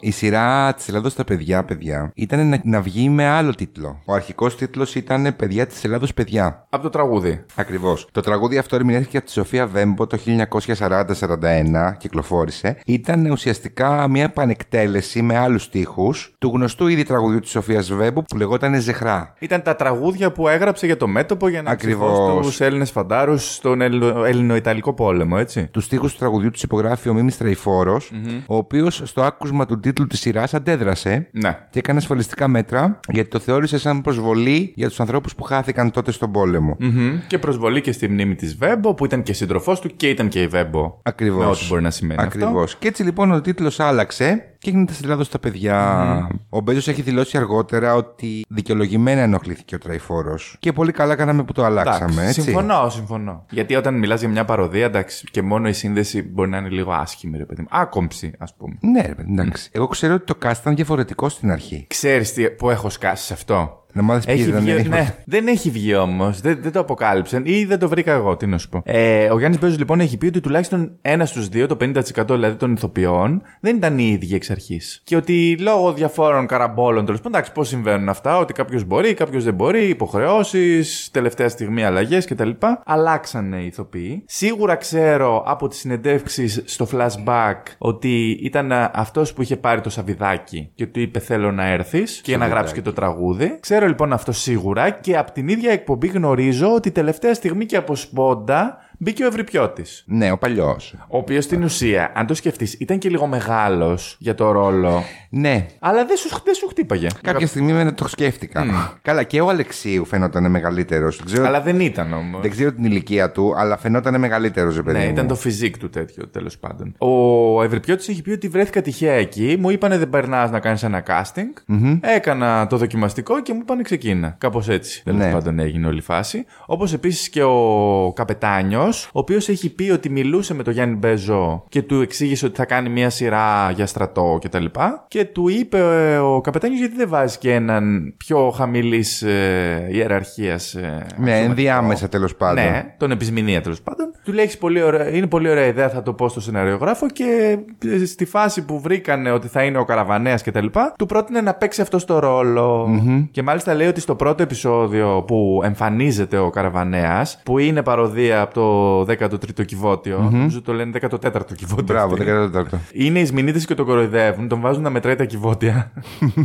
Η 0.00 0.10
σειρά 0.10 0.74
της 0.74 0.88
Ελλάδος 0.88 1.12
στα 1.12 1.24
παιδιά, 1.24 1.64
παιδιά, 1.64 2.10
ήταν 2.14 2.48
να, 2.48 2.60
να 2.64 2.80
βγει 2.80 3.08
με 3.08 3.26
άλλο 3.26 3.54
τίτλο. 3.54 4.00
Ο 4.04 4.12
αρχικός 4.12 4.56
τίτλος 4.56 4.94
ήταν 4.94 5.34
Παιδιά 5.36 5.66
της 5.66 5.84
Ελλάδος, 5.84 6.14
παιδιά. 6.14 6.66
Από 6.70 6.82
το 6.82 6.88
τραγούδι. 6.90 7.44
Ακριβώς. 7.54 8.08
Το 8.12 8.20
τραγούδι 8.20 8.58
αυτό 8.58 8.76
ερμηνεύτηκε 8.76 9.16
από 9.16 9.26
τη 9.26 9.32
Σοφία 9.32 9.66
Βέμπο 9.66 10.06
το 10.06 10.18
1940-41, 10.26 11.96
κυκλοφόρησε. 11.98 12.76
Ήταν 12.86 13.30
ουσιαστικά 13.30 14.08
μια 14.08 14.22
επανεκτέλεση 14.24 15.22
με 15.22 15.36
άλλους 15.38 15.62
στίχους 15.62 16.34
του 16.38 16.50
γνωστού 16.54 16.86
ήδη 16.86 17.02
τραγουδιού 17.02 17.40
της 17.40 17.50
Σοφίας 17.50 17.92
Βέμπο 17.92 18.22
που 18.22 18.36
λεγόταν 18.36 18.80
Ζεχρά. 18.80 19.34
Ήταν 19.38 19.62
τα 19.62 19.76
τραγούδια 19.76 20.32
που 20.32 20.48
έγραψε 20.48 20.86
για 20.86 20.96
το 20.96 21.06
μέτωπο 21.06 21.48
για 21.48 21.62
να 21.62 21.70
Ακριβώς. 21.70 22.10
ψηφώσει 22.12 22.48
τους 22.48 22.60
Έλληνες 22.60 22.90
φαντάρους 22.90 23.54
στον 23.54 23.80
Ελλο- 23.80 24.24
Ελληνοϊταλικό 24.24 24.92
πόλεμο, 24.94 25.36
έτσι. 25.38 25.66
Τους 25.70 25.84
στίχους 25.84 26.12
του 26.12 26.18
τραγουδιού 26.18 26.50
τους 26.50 26.62
υπογράφει 26.62 27.08
ο 27.08 27.14
Μίμης 27.14 27.36
Τραϊφόρος, 27.38 28.10
ο 28.46 28.56
οποίος 28.56 29.02
στο 29.04 29.22
άκουσμα 29.22 29.66
του 29.66 29.80
τίτλου 29.86 30.06
της 30.06 30.20
σειράς 30.20 30.54
αντέδρασε 30.54 31.28
Ναι. 31.32 31.58
και 31.70 31.78
έκανε 31.78 31.98
ασφαλιστικά 31.98 32.48
μέτρα 32.48 33.00
γιατί 33.08 33.30
το 33.30 33.38
θεώρησε 33.38 33.78
σαν 33.78 34.00
προσβολή 34.00 34.72
για 34.76 34.88
τους 34.88 35.00
ανθρώπους 35.00 35.34
που 35.34 35.42
χάθηκαν 35.42 35.90
τότε 35.90 36.12
στον 36.12 36.32
πόλεμο. 36.32 36.76
Μμμ. 36.78 37.18
Και 37.26 37.38
προσβολή 37.38 37.80
και 37.80 37.92
στη 37.92 38.08
μνήμη 38.08 38.34
της 38.34 38.56
Βέμπο 38.56 38.94
που 38.94 39.04
ήταν 39.04 39.22
και 39.22 39.32
σύντροφός 39.32 39.80
του 39.80 39.96
και 39.96 40.08
ήταν 40.08 40.28
και 40.28 40.42
η 40.42 40.46
Βέμπο. 40.46 40.98
Ακριβώς. 41.02 41.44
Με 41.44 41.50
ό,τι 41.50 41.66
μπορεί 41.68 41.82
να 41.82 41.90
σημαίνει 41.90 42.22
Ακριβώς. 42.22 42.64
αυτό. 42.64 42.78
Και 42.78 42.88
έτσι 42.88 43.02
λοιπόν 43.02 43.32
ο 43.32 43.40
τίτλος 43.40 43.80
άλλαξε 43.80 44.50
και 44.58 44.70
έγινε 44.70 44.86
στην 44.92 45.04
Ελλάδα 45.04 45.24
στα 45.24 45.38
παιδιά. 45.38 46.28
Ο 46.48 46.60
Μπέζος 46.60 46.88
έχει 46.88 47.02
δηλώσει 47.02 47.36
αργότερα 47.36 47.94
ότι 47.94 48.44
δικαιολογημένα 48.48 49.20
ενοχλήθηκε 49.20 49.74
ο 49.74 49.78
Τραϊφόρος. 49.78 50.56
Και 50.58 50.72
πολύ 50.72 50.92
καλά 50.92 51.14
κάναμε 51.14 51.44
που 51.44 51.52
το 51.52 51.64
αλλάξαμε, 51.64 52.04
Εντάξει, 52.12 52.26
έτσι. 52.28 52.40
Συμφωνώ, 52.40 52.88
συμφωνώ. 52.90 53.44
Γιατί 53.50 53.74
όταν 53.74 53.94
μιλάς 53.94 54.20
για 54.20 54.28
μια 54.28 54.44
παροδία, 54.44 54.84
εντάξει, 54.84 55.26
και 55.30 55.42
μόνο 55.42 55.68
η 55.68 55.72
σύνδεση 55.72 56.22
μπορεί 56.22 56.48
να 56.50 56.56
είναι 56.58 56.68
λίγο 56.68 56.92
άσχημη, 56.92 57.38
ρε 57.38 57.44
παιδί 57.44 57.60
μου. 57.60 57.68
Άκομψη, 57.70 58.32
ας 58.38 58.54
πούμε. 58.56 58.76
Ναι, 58.80 59.02
ρε 59.06 59.14
παιδί, 59.14 59.32
εντάξει. 59.32 59.70
Εγώ 59.76 59.86
ξέρω 59.86 60.14
ότι 60.14 60.24
το 60.24 60.38
cast 60.42 60.56
ήταν 60.60 60.74
διαφορετικό 60.74 61.28
στην 61.28 61.50
αρχή. 61.50 61.86
Ξέρεις 61.88 62.32
τι 62.32 62.50
που 62.50 62.70
έχω 62.70 62.90
σκάσει 62.90 63.24
σε 63.24 63.32
αυτό. 63.32 63.85
Να 63.96 64.02
μάθεις 64.02 64.24
ποιοι 64.26 64.34
Έχει 64.38 64.48
ήταν. 64.48 64.60
βγει, 64.60 64.70
είναι. 64.70 64.82
ναι, 64.88 65.14
δεν 65.24 65.46
έχει 65.46 65.70
βγει 65.70 65.94
όμως. 65.94 66.40
Δεν, 66.40 66.58
δεν 66.62 66.72
το 66.72 66.80
αποκάλυψαν 66.80 67.42
ή 67.46 67.64
δεν 67.64 67.78
το 67.78 67.88
βρήκα 67.88 68.12
εγώ. 68.12 68.36
Τι 68.36 68.46
να 68.46 68.58
σου 68.58 68.68
πω. 68.68 68.82
Ε, 68.84 69.30
ο 69.30 69.38
Γιάννης 69.38 69.60
Μπέζος 69.60 69.78
λοιπόν 69.78 70.00
έχει 70.00 70.16
πει 70.16 70.26
ότι 70.26 70.40
τουλάχιστον 70.40 70.90
ένας 71.02 71.28
στους 71.28 71.48
δύο, 71.48 71.66
το 71.66 71.76
50% 71.80 71.94
δηλαδή 72.30 72.56
των 72.56 72.72
ηθοποιών, 72.72 73.42
δεν 73.60 73.76
ήταν 73.76 73.98
οι 73.98 74.08
ίδιοι 74.12 74.34
εξ 74.34 74.50
αρχής. 74.50 75.00
Και 75.04 75.16
ότι 75.16 75.56
λόγω 75.58 75.92
διαφόρων 75.92 76.46
καραμπόλων 76.46 77.04
τέλος 77.04 77.20
πάντων, 77.20 77.34
εντάξει, 77.34 77.52
πώς 77.52 77.68
συμβαίνουν 77.68 78.08
αυτά, 78.08 78.38
ότι 78.38 78.52
κάποιος 78.52 78.84
μπορεί, 78.84 79.14
κάποιος 79.14 79.44
δεν 79.44 79.54
μπορεί, 79.54 79.88
υποχρεώσεις, 79.88 81.08
τελευταία 81.12 81.48
στιγμή 81.48 81.84
αλλαγές 81.84 82.26
κτλ. 82.26 82.50
Αλλάξανε 82.84 83.56
οι 83.56 83.66
ηθοποιοί. 83.66 84.22
Σίγουρα 84.26 84.74
ξέρω 84.74 85.42
από 85.46 85.68
τις 85.68 85.78
συνεντεύξεις 85.78 86.62
στο 86.64 86.88
flashback 86.92 87.54
ότι 87.78 88.30
ήταν 88.42 88.72
αυτός 88.92 89.32
που 89.32 89.42
είχε 89.42 89.56
πάρει 89.56 89.80
το 89.80 89.90
σαβιδάκι 89.90 90.70
και 90.74 90.86
του 90.86 91.00
είπε 91.00 91.18
θέλω 91.18 91.52
να 91.52 91.66
έρθεις 91.66 92.20
και 92.22 92.36
να 92.36 92.46
γράψεις 92.46 92.74
και 92.74 92.82
το 92.82 92.92
τραγούδι. 92.92 93.56
Ξέρω 93.60 93.85
λοιπόν 93.86 94.12
αυτό 94.12 94.32
σίγουρα 94.32 94.90
και 94.90 95.16
από 95.16 95.32
την 95.32 95.48
ίδια 95.48 95.72
εκπομπή 95.72 96.06
γνωρίζω 96.06 96.74
ότι 96.74 96.90
τελευταία 96.90 97.34
στιγμή 97.34 97.66
και 97.66 97.76
από 97.76 97.96
σπόντα 97.96 98.85
μπήκε 98.98 99.24
ο 99.24 99.26
Ευρυπιώτης. 99.26 100.04
Ναι, 100.06 100.30
ο 100.30 100.38
παλιός. 100.38 100.94
Ο 101.08 101.16
οποίος 101.18 101.44
στην 101.44 101.62
ουσία, 101.62 102.12
αν 102.14 102.26
το 102.26 102.34
σκεφτείς, 102.34 102.72
ήταν 102.72 102.98
και 102.98 103.08
λίγο 103.08 103.26
μεγάλος 103.26 104.16
για 104.18 104.34
το 104.34 104.50
ρόλο. 104.50 105.02
Ναι. 105.30 105.66
Αλλά 105.78 106.04
δεν 106.06 106.16
σου, 106.16 106.28
δεν 106.44 106.54
σου 106.54 106.66
χτύπαγε. 106.68 107.06
Κάποια 107.22 107.46
στιγμή 107.46 107.72
με 107.72 107.92
το 107.92 108.08
σκέφτηκα. 108.08 108.66
Καλά, 109.02 109.22
και 109.22 109.40
ο 109.40 109.48
Αλεξίου 109.48 110.04
φαινόταν 110.04 110.50
μεγαλύτερος. 110.50 111.20
Αλλά 111.44 111.60
δεν 111.60 111.80
ήταν 111.80 112.12
όμως. 112.12 112.40
Δεν 112.40 112.50
ξέρω 112.50 112.72
την 112.72 112.84
ηλικία 112.84 113.30
του, 113.32 113.54
αλλά 113.56 113.76
φαινόταν 113.76 114.20
μεγαλύτερος, 114.20 114.76
ρε 114.76 114.82
παιδί. 114.82 114.98
Ναι, 114.98 115.04
μου. 115.04 115.10
ήταν 115.10 115.26
το 115.26 115.34
φιζίκ 115.34 115.78
του 115.78 115.90
τέτοιο 115.90 116.28
τέλος 116.28 116.58
πάντων. 116.58 116.94
Ο 116.98 117.62
Ευρυπιώτης 117.62 118.08
έχει 118.08 118.22
πει 118.22 118.30
ότι 118.30 118.48
βρέθηκα 118.48 118.82
τυχαία 118.82 119.12
εκεί. 119.14 119.56
Μου 119.60 119.70
είπανε 119.70 119.98
δεν 119.98 120.10
περνάς 120.10 120.50
να 120.50 120.60
κάνεις 120.60 120.82
ένα 120.82 121.02
casting. 121.06 121.74
Έκανα 122.00 122.66
το 122.66 122.76
δοκιμαστικό 122.76 123.42
και 123.42 123.52
μου 123.52 123.58
είπανε 123.62 123.82
ξεκίνα. 123.82 124.34
Κάπως 124.38 124.68
έτσι 124.68 125.02
τέλος 125.04 125.20
Ναι. 125.20 125.30
πάντων 125.32 125.58
έγινε 125.58 125.86
όλη 125.86 125.98
η 125.98 126.02
φάση. 126.02 126.44
Όπως 126.66 126.92
επίσης 126.92 127.28
και 127.28 127.42
ο 127.42 128.12
καπετάνιος, 128.14 128.85
ο 128.88 129.18
οποίος 129.18 129.48
έχει 129.48 129.74
πει 129.74 129.90
ότι 129.90 130.10
μιλούσε 130.10 130.54
με 130.54 130.62
τον 130.62 130.72
Γιάννη 130.72 130.96
Μπέζο 130.96 131.64
και 131.68 131.82
του 131.82 132.00
εξήγησε 132.00 132.46
ότι 132.46 132.56
θα 132.56 132.64
κάνει 132.64 132.88
μια 132.88 133.10
σειρά 133.10 133.70
για 133.70 133.86
στρατό 133.86 134.38
κτλ. 134.42 134.64
Και 135.08 135.24
του 135.24 135.48
είπε 135.48 135.78
ε, 135.78 136.18
ο 136.18 136.40
καπετάνιος 136.40 136.80
γιατί 136.80 136.96
δεν 136.96 137.08
βάζεις 137.08 137.38
και 137.38 137.52
έναν 137.52 138.14
πιο 138.16 138.50
χαμηλής 138.50 139.22
ε, 139.22 139.88
ιεραρχίας. 139.90 140.76
Ναι, 141.16 141.38
ενδιάμεσα 141.38 142.08
τέλος 142.08 142.36
πάντων. 142.36 142.64
Ναι, 142.64 142.94
τον 142.98 143.10
επισμηνία 143.10 143.60
τέλος 143.60 143.82
πάντων. 143.82 144.06
Του 144.24 144.32
λέει 144.32 144.44
«Έχεις 144.44 144.58
πολύ 144.58 144.82
ωραία, 144.82 145.08
είναι 145.08 145.26
πολύ 145.26 145.48
ωραία 145.48 145.66
ιδέα, 145.66 145.88
θα 145.88 146.02
το 146.02 146.12
πω 146.12 146.28
στο 146.28 146.40
σεναριογράφο 146.40 147.06
και 147.08 147.58
ε, 147.84 148.04
στη 148.04 148.24
φάση 148.24 148.64
που 148.64 148.80
βρήκανε 148.80 149.30
ότι 149.30 149.48
θα 149.48 149.62
είναι 149.62 149.78
ο 149.78 149.84
καραβανέας 149.84 150.42
κτλ. 150.42 150.66
Του 150.98 151.06
πρότεινε 151.06 151.40
να 151.40 151.54
παίξει 151.54 151.80
αυτό 151.80 152.04
το 152.04 152.18
ρολο 152.18 152.88
Και 153.30 153.42
μάλιστα 153.42 153.74
λέει 153.74 153.86
ότι 153.86 154.00
στο 154.00 154.14
πρώτο 154.14 154.42
επεισόδιο 154.42 155.24
που 155.26 155.60
εμφανίζεται 155.64 156.38
ο 156.38 156.50
καραβανέας, 156.50 157.40
που 157.44 157.58
είναι 157.58 157.82
παροδία 157.82 158.40
από 158.40 158.54
το 158.54 158.75
13ο 159.00 159.64
κυβότιο, 159.64 160.18
νομίζω 160.18 160.62
το 160.62 160.72
λένε 160.72 160.98
14ο 161.10 161.54
κυβότιο. 161.56 161.84
Μπράβο, 161.84 162.14
αυτή. 162.14 162.26
14ο. 162.28 162.78
Είναι 162.92 163.18
οι 163.20 163.24
Σμινίτε 163.24 163.58
και 163.58 163.74
τον 163.74 163.86
κοροϊδεύουν, 163.86 164.48
τον 164.48 164.60
βάζουν 164.60 164.82
να 164.82 164.90
μετράει 164.90 165.14
τα 165.16 165.24
κυβότια. 165.24 165.92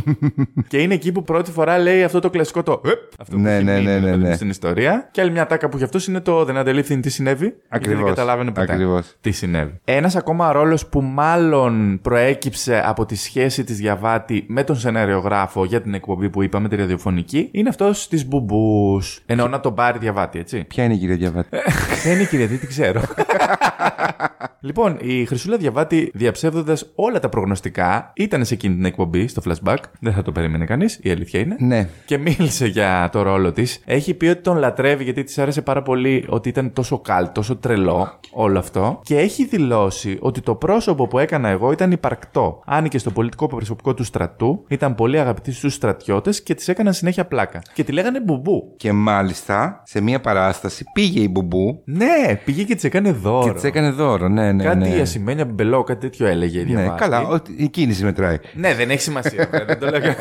και 0.68 0.78
είναι 0.78 0.94
εκεί 0.94 1.12
που 1.12 1.22
πρώτη 1.22 1.50
φορά 1.50 1.78
λέει 1.78 2.02
αυτό 2.02 2.20
το 2.20 2.30
κλασικό 2.30 2.62
το. 2.62 2.80
«Επ», 2.84 2.98
Αυτό 3.18 3.36
που 3.36 3.42
Ναι, 3.42 3.54
έχει 3.54 3.64
ναι, 3.64 3.72
μείνει, 3.72 3.84
ναι, 3.84 3.92
ναι, 3.92 3.98
δηλαδή, 4.00 4.22
ναι. 4.22 4.34
στην 4.34 4.48
ιστορία. 4.50 5.08
Και 5.10 5.20
άλλη 5.20 5.30
μια 5.30 5.46
τάκα 5.46 5.68
που 5.68 5.76
έχει 5.76 5.84
αυτός 5.84 6.06
είναι 6.06 6.20
το 6.20 6.44
δεν 6.44 6.56
αντελήφθη 6.56 7.00
τι 7.00 7.10
συνέβη. 7.10 7.44
γιατί 7.44 7.58
Ακριβώς. 7.68 7.98
Δεν 8.04 8.08
καταλάβαινε 8.14 8.50
ποτέ 8.52 8.72
Ακριβώς. 8.72 9.14
τι 9.20 9.30
συνέβη. 9.30 9.80
Ένας 9.84 10.16
ακόμα 10.16 10.52
ρόλος 10.52 10.86
που 10.86 11.00
μάλλον 11.02 11.98
προέκυψε 12.02 12.82
από 12.86 13.06
τη 13.06 13.16
σχέση 13.16 13.64
της 13.64 13.76
Διαβάτη 13.76 14.44
με 14.48 14.64
τον 14.64 14.76
σεναριογράφο 14.76 15.64
για 15.64 15.80
την 15.80 15.94
εκπομπή 15.94 16.30
που 16.30 16.42
είπαμε, 16.42 16.68
τη 16.68 16.76
ραδιοφωνική, 16.76 17.48
είναι 17.52 17.68
αυτός 17.68 18.08
της 18.08 18.26
Μπουμπούς. 18.26 19.20
Εννοώ 19.26 19.48
να 19.48 19.60
τον 19.60 19.74
πάρει 19.74 19.98
Διαβάτη, 19.98 20.38
έτσι. 20.38 20.64
Ποια 20.68 20.84
είναι 20.84 20.94
η 20.94 20.96
κυρία 20.98 21.16
Διαβάτη; 21.16 21.48
Δεν 22.04 22.20
είναι 22.22 22.30
η 22.30 22.30
κυρία, 22.30 22.46
δεν 22.46 22.58
την 22.58 22.68
ξέρω. 22.68 23.02
λοιπόν, 24.68 24.96
η 25.00 25.24
Χρυσούλα 25.24 25.56
Διαβάτη, 25.56 26.10
διαψεύδοντας 26.14 26.92
όλα 26.94 27.18
τα 27.18 27.28
προγνωστικά, 27.28 28.12
ήταν 28.14 28.44
σε 28.44 28.54
εκείνη 28.54 28.74
την 28.74 28.84
εκπομπή, 28.84 29.28
στο 29.28 29.42
flashback. 29.44 29.76
Δεν 30.00 30.12
θα 30.12 30.22
το 30.22 30.32
περίμενε 30.32 30.64
κανείς, 30.64 30.98
η 31.02 31.10
αλήθεια 31.10 31.40
είναι. 31.40 31.56
Ναι. 31.58 31.88
Και 32.04 32.18
μίλησε 32.18 32.66
για 32.66 33.08
το 33.12 33.22
ρόλο 33.22 33.52
της. 33.52 33.82
Έχει 33.84 34.14
πει 34.14 34.26
ότι 34.26 34.42
τον 34.42 34.56
λατρεύει 34.56 35.04
γιατί 35.04 35.24
της 35.24 35.38
άρεσε 35.38 35.62
πάρα 35.62 35.82
πολύ 35.82 36.24
ότι 36.28 36.48
ήταν 36.48 36.72
τόσο 36.72 36.98
καλ, 36.98 37.32
τόσο 37.32 37.56
τρελό 37.56 38.18
όλο 38.32 38.58
αυτό. 38.58 39.00
Και 39.04 39.18
έχει 39.18 39.44
δηλώσει 39.44 40.18
ότι 40.20 40.40
το 40.40 40.54
πρόσωπο 40.54 41.06
που 41.06 41.18
έκανα 41.18 41.48
εγώ 41.48 41.72
ήταν 41.72 41.90
υπαρκτό. 41.90 42.62
Άνοιγε 42.66 42.98
στο 42.98 43.10
πολιτικό 43.10 43.46
προσωπικό 43.46 43.94
του 43.94 44.04
στρατού, 44.04 44.64
ήταν 44.68 44.94
πολύ 44.94 45.18
αγαπητή 45.18 45.52
στους 45.52 45.74
στρατιώτες 45.74 46.42
και 46.42 46.54
τη 46.54 46.64
έκαναν 46.72 46.92
συνέχεια 46.92 47.26
πλάκα. 47.26 47.62
Και 47.74 47.84
τη 47.84 47.92
λέγανε 47.92 48.20
μπουμπού. 48.20 48.74
Και 48.76 48.92
μάλιστα 48.92 49.82
σε 49.84 50.00
μία 50.00 50.20
παράσταση 50.20 50.84
πήγε 50.92 51.20
η 51.20 51.28
Μπουμπού 51.30 51.82
Ναι, 51.84 52.11
πήγε 52.44 52.62
και 52.62 52.74
της 52.74 52.84
έκανε 52.84 53.12
δώρο. 53.12 53.46
και 53.46 53.52
της 53.52 53.64
έκανε 53.64 53.90
δώρο. 53.90 54.28
Ναι, 54.28 54.52
ναι. 54.52 54.64
Κάτι 54.64 54.78
ναι. 54.78 54.96
η 54.96 55.00
ασημένια 55.00 55.44
μπελό, 55.44 55.82
κάτι 55.82 56.00
τέτοιο 56.00 56.26
έλεγε 56.26 56.58
η 56.58 56.64
Ναι, 56.64 56.80
Διαβάτη. 56.80 57.00
καλά, 57.00 57.26
ότι 57.26 57.54
η 57.56 57.68
κίνηση 57.68 58.04
μετράει. 58.04 58.38
Ναι, 58.54 58.74
δεν 58.74 58.90
έχει 58.90 59.00
σημασία. 59.00 59.48
δεν 59.66 59.78
το 59.78 59.86
λέω. 59.90 60.00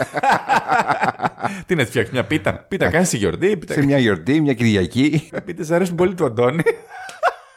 Τι 1.65 1.75
να 1.75 1.81
της 1.81 1.89
φτιάξει 1.89 2.11
μια 2.13 2.23
πίτα. 2.23 2.65
Πίτα 2.67 2.89
κάνει 2.89 3.05
τη 3.05 3.17
γιορτή. 3.17 3.57
Πίτα... 3.57 3.73
Σε 3.73 3.85
μια 3.85 3.97
γιορτή, 3.97 4.41
μια 4.41 4.53
Κυριακή. 4.53 5.29
Πίτε 5.45 5.75
αρέσουν 5.75 5.95
πολύ 5.95 6.13
του 6.13 6.25
Αντώνη. 6.25 6.63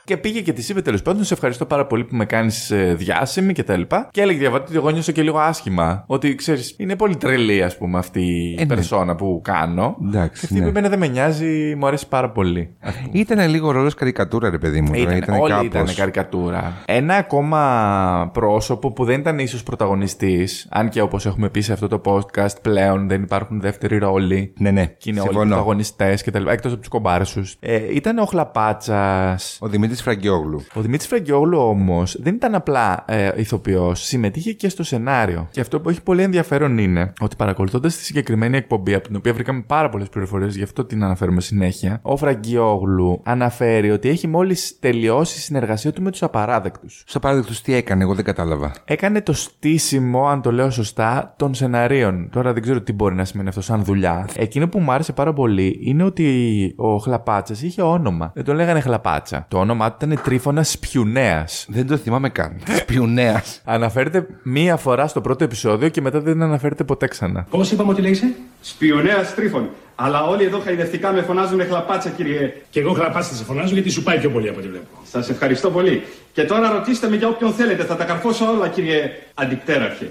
Και 0.04 0.16
πήγε 0.16 0.40
και 0.40 0.52
της 0.52 0.68
είπε 0.68 0.82
τέλος 0.82 1.02
πάντων: 1.02 1.24
Σε 1.24 1.34
ευχαριστώ 1.34 1.66
πάρα 1.66 1.86
πολύ 1.86 2.04
που 2.04 2.16
με 2.16 2.24
κάνεις 2.24 2.72
διάσημη 2.94 3.52
και 3.52 3.62
τα 3.62 3.76
λοιπά. 3.76 4.08
Και 4.10 4.20
έλεγε 4.20 4.38
διαβάτη 4.38 4.64
ότι 4.68 4.76
εγώ 4.76 4.90
νιώσα 4.90 5.12
και 5.12 5.22
λίγο 5.22 5.38
άσχημα. 5.38 6.04
Ότι 6.06 6.34
ξέρεις, 6.34 6.74
είναι 6.78 6.96
πολύ 6.96 7.16
τρελή, 7.16 7.62
ας 7.62 7.76
πούμε, 7.76 7.98
αυτή 7.98 8.20
η 8.20 8.54
ναι. 8.58 8.66
περσόνα 8.66 9.14
που 9.14 9.40
κάνω. 9.44 9.96
Εντάξει, 10.04 10.40
Και 10.40 10.46
αυτή 10.46 10.54
ναι. 10.54 10.62
που 10.62 10.68
εμένα 10.68 10.88
δεν 10.88 10.98
με 10.98 11.06
νοιάζει, 11.06 11.74
μου 11.78 11.86
αρέσει 11.86 12.08
πάρα 12.08 12.30
πολύ. 12.30 12.70
ας 12.80 12.94
πούμε. 12.94 13.08
Ήταν 13.12 13.48
λίγο 13.48 13.70
ρόλος 13.70 13.94
καρικατούρα, 13.94 14.50
ρε 14.50 14.58
παιδί 14.58 14.80
μου. 14.80 14.92
τώρα, 14.94 15.16
Ήταν, 15.16 15.40
όλοι 15.40 15.50
κάπως. 15.52 15.66
ήταν 15.66 15.94
καρικατούρα. 15.94 16.72
Ένα 16.84 17.14
ακόμα 17.14 18.30
πρόσωπο 18.32 18.92
που 18.92 19.04
δεν 19.04 19.20
ήταν 19.20 19.38
ίσως 19.38 19.62
πρωταγωνιστής, 19.62 20.66
αν 20.70 20.88
και 20.88 21.00
όπως 21.00 21.26
έχουμε 21.26 21.48
πει 21.48 21.60
σε 21.60 21.72
αυτό 21.72 21.88
το 21.88 22.00
podcast 22.04 22.60
πλέον 22.62 23.08
δεν 23.08 23.22
υπάρχουν 23.22 23.60
δεύτεροι 23.60 23.98
ρόλοι. 23.98 24.52
Ναι, 24.58 24.70
ναι. 24.70 24.86
Και 24.86 25.10
είναι 25.10 25.20
όλοι 25.20 25.28
συμφωνώ. 25.28 25.50
πρωταγωνιστές 25.50 26.22
και 26.22 26.30
τα 26.30 26.38
λοιπά, 26.38 26.52
εκτός 26.52 26.70
από 26.72 26.80
τους 26.80 26.88
κομπάρσους. 26.90 27.56
Ε, 27.60 27.94
ήταν 27.94 28.18
ο 28.18 28.24
Χλαπάτσας. 28.24 29.58
Ο 29.60 29.68
Δημήτρης 29.68 29.93
Φραγκιόγλου. 30.02 30.64
Ο 30.74 30.80
Δημήτρης 30.80 31.08
Φραγκιόγλου 31.08 31.58
όμως 31.58 32.16
δεν 32.20 32.34
ήταν 32.34 32.54
απλά 32.54 33.04
ε, 33.06 33.30
ηθοποιός, 33.36 34.04
συμμετείχε 34.04 34.52
και 34.52 34.68
στο 34.68 34.82
σενάριο. 34.82 35.48
Και 35.50 35.60
αυτό 35.60 35.80
που 35.80 35.88
έχει 35.88 36.02
πολύ 36.02 36.22
ενδιαφέρον 36.22 36.78
είναι 36.78 37.12
ότι 37.20 37.36
παρακολουθώντας 37.36 37.96
τη 37.96 38.04
συγκεκριμένη 38.04 38.56
εκπομπή, 38.56 38.94
από 38.94 39.06
την 39.06 39.16
οποία 39.16 39.32
βρήκαμε 39.32 39.64
πάρα 39.66 39.88
πολλές 39.88 40.08
πληροφορίες, 40.08 40.56
γι' 40.56 40.62
αυτό 40.62 40.84
την 40.84 41.04
αναφέρουμε 41.04 41.40
συνέχεια, 41.40 41.98
ο 42.02 42.16
Φραγκιόγλου 42.16 43.20
αναφέρει 43.24 43.90
ότι 43.90 44.08
έχει 44.08 44.26
μόλις 44.26 44.78
τελειώσει 44.80 45.38
η 45.38 45.40
συνεργασία 45.40 45.92
του 45.92 46.02
με 46.02 46.10
τους 46.10 46.22
απαράδεκτους. 46.22 47.02
Στο 47.06 47.18
παράδειγμα 47.18 47.56
τι 47.62 47.74
έκανε, 47.74 48.02
εγώ 48.02 48.14
δεν 48.14 48.24
κατάλαβα. 48.24 48.72
Έκανε 48.84 49.20
το 49.20 49.32
στήσιμο, 49.32 50.26
αν 50.26 50.42
το 50.42 50.52
λέω 50.52 50.70
σωστά, 50.70 51.34
των 51.36 51.54
σεναρίων. 51.54 52.28
Τώρα 52.32 52.52
δεν 52.52 52.62
ξέρω 52.62 52.80
τι 52.80 52.92
μπορεί 52.92 53.14
να 53.14 53.24
σημαίνει 53.24 53.48
αυτό 53.48 53.60
σαν 53.60 53.84
δουλειά. 53.84 54.28
Εκείνο 54.36 54.68
που 54.68 54.78
μου 54.78 54.92
άρεσε 54.92 55.12
πάρα 55.12 55.32
πολύ 55.32 55.78
είναι 55.82 56.04
ότι 56.04 56.72
ο 56.76 56.96
Χλαπάτσας 56.96 57.62
είχε 57.62 57.82
όνομα. 57.82 58.30
Δεν 58.34 58.44
το 58.44 58.54
λέγανε 58.54 58.80
Χλαπάτσα. 58.80 59.46
Το 59.48 59.58
όνομά 59.58 59.83
του 59.90 60.06
ήταν 60.06 60.20
Τρίφωνας 60.24 60.70
Σπιουνέας. 60.70 61.66
Δεν 61.68 61.86
το 61.86 61.96
θυμάμαι 61.96 62.28
καν. 62.28 62.60
Σπιουνέας. 62.76 63.60
Αναφέρεται 63.64 64.26
μία 64.42 64.76
φορά 64.76 65.06
στο 65.06 65.20
πρώτο 65.20 65.44
επεισόδιο 65.44 65.88
και 65.88 66.00
μετά 66.00 66.20
δεν 66.20 66.42
αναφέρεται 66.42 66.84
ποτέ 66.84 67.06
ξανά. 67.06 67.46
Πώς 67.50 67.70
είπαμε 67.72 67.90
ότι 67.90 68.00
λέγεσαι; 68.00 68.34
Σπιονέα 68.60 69.24
Τρίφων. 69.36 69.68
Αλλά 69.94 70.22
όλοι 70.22 70.44
εδώ 70.44 70.58
χαϊδευτικά 70.58 71.12
με 71.12 71.22
φωνάζουν 71.22 71.60
χλαπάτσα, 71.66 72.08
κύριε. 72.08 72.52
Και 72.70 72.80
εγώ 72.80 72.92
χλαπάτσα 72.92 73.34
σε 73.34 73.44
φωνάζω 73.44 73.74
γιατί 73.74 73.90
σου 73.90 74.02
πάει 74.02 74.18
πιο 74.18 74.30
πολύ 74.30 74.48
από 74.48 74.58
ό,τι 74.58 74.68
βλέπω. 74.68 74.86
Σας 75.10 75.28
ευχαριστώ 75.28 75.70
πολύ. 75.70 76.02
Και 76.32 76.44
τώρα 76.44 76.70
ρωτήστε 76.70 77.08
με 77.08 77.16
για 77.16 77.28
όποιον 77.28 77.52
θέλετε. 77.52 77.84
Θα 77.84 77.96
τα 77.96 78.04
καρφώσω 78.04 78.44
όλα, 78.50 78.68
κύριε 78.68 79.10
Αντιπτέραρχε. 79.34 80.06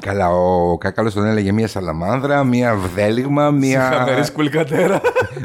Καλά, 0.00 0.28
ο 0.28 0.78
Κάκαλος 0.78 1.14
τον 1.14 1.24
έλεγε 1.24 1.52
μία 1.52 1.68
σαλαμάνδρα, 1.68 2.44
μία 2.44 2.74
βδέλιγμα, 2.74 3.50
μία. 3.50 3.90
Χαμερή 3.92 4.24
σκουλκατέρα. 4.24 5.00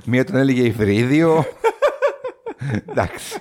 μία 0.06 0.26
τον 0.26 0.36
έλεγε 0.36 0.62
υβρίδιο. 0.62 1.46
Εντάξει. 2.90 3.36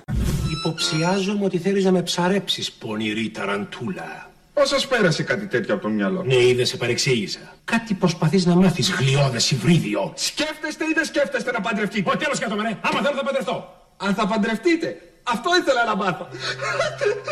Υποψιάζομαι 0.59 1.45
ότι 1.45 1.57
θέλεις 1.57 1.83
να 1.83 1.91
με 1.91 2.01
ψαρέψεις, 2.01 2.71
πονηρή 2.71 3.29
ταραντούλα. 3.29 4.31
Πώς 4.53 4.69
σας 4.69 4.87
πέρασε 4.87 5.23
κάτι 5.23 5.45
τέτοιο 5.47 5.73
από 5.73 5.83
το 5.83 5.89
μυαλό; 5.89 6.23
Ναι, 6.23 6.35
είδε, 6.35 6.63
σε 6.63 6.77
παρεξήγησα. 6.77 7.39
Κάτι 7.65 7.93
προσπαθείς 7.93 8.45
να 8.45 8.55
μάθεις, 8.55 8.91
γλιώδες 8.91 9.51
υβρίδιο. 9.51 10.13
Σκέφτεστε 10.15 10.83
ή 10.83 10.93
δεν 10.95 11.05
σκέφτεστε 11.05 11.51
να 11.51 11.61
παντρευτείτε; 11.61 12.09
Ο 12.09 12.17
τέλος 12.17 12.39
και 12.39 12.45
το 12.45 12.55
μερέ. 12.55 12.77
Άμα 12.81 13.01
θέλω 13.01 13.15
θα 13.15 13.23
παντρευτώ. 13.23 13.73
Αν 13.97 14.13
θα 14.13 14.27
παντρευτείτε. 14.27 14.97
Αυτό 15.33 15.49
ήθελα 15.61 15.85
να 15.85 15.95
μάθω. 15.95 16.27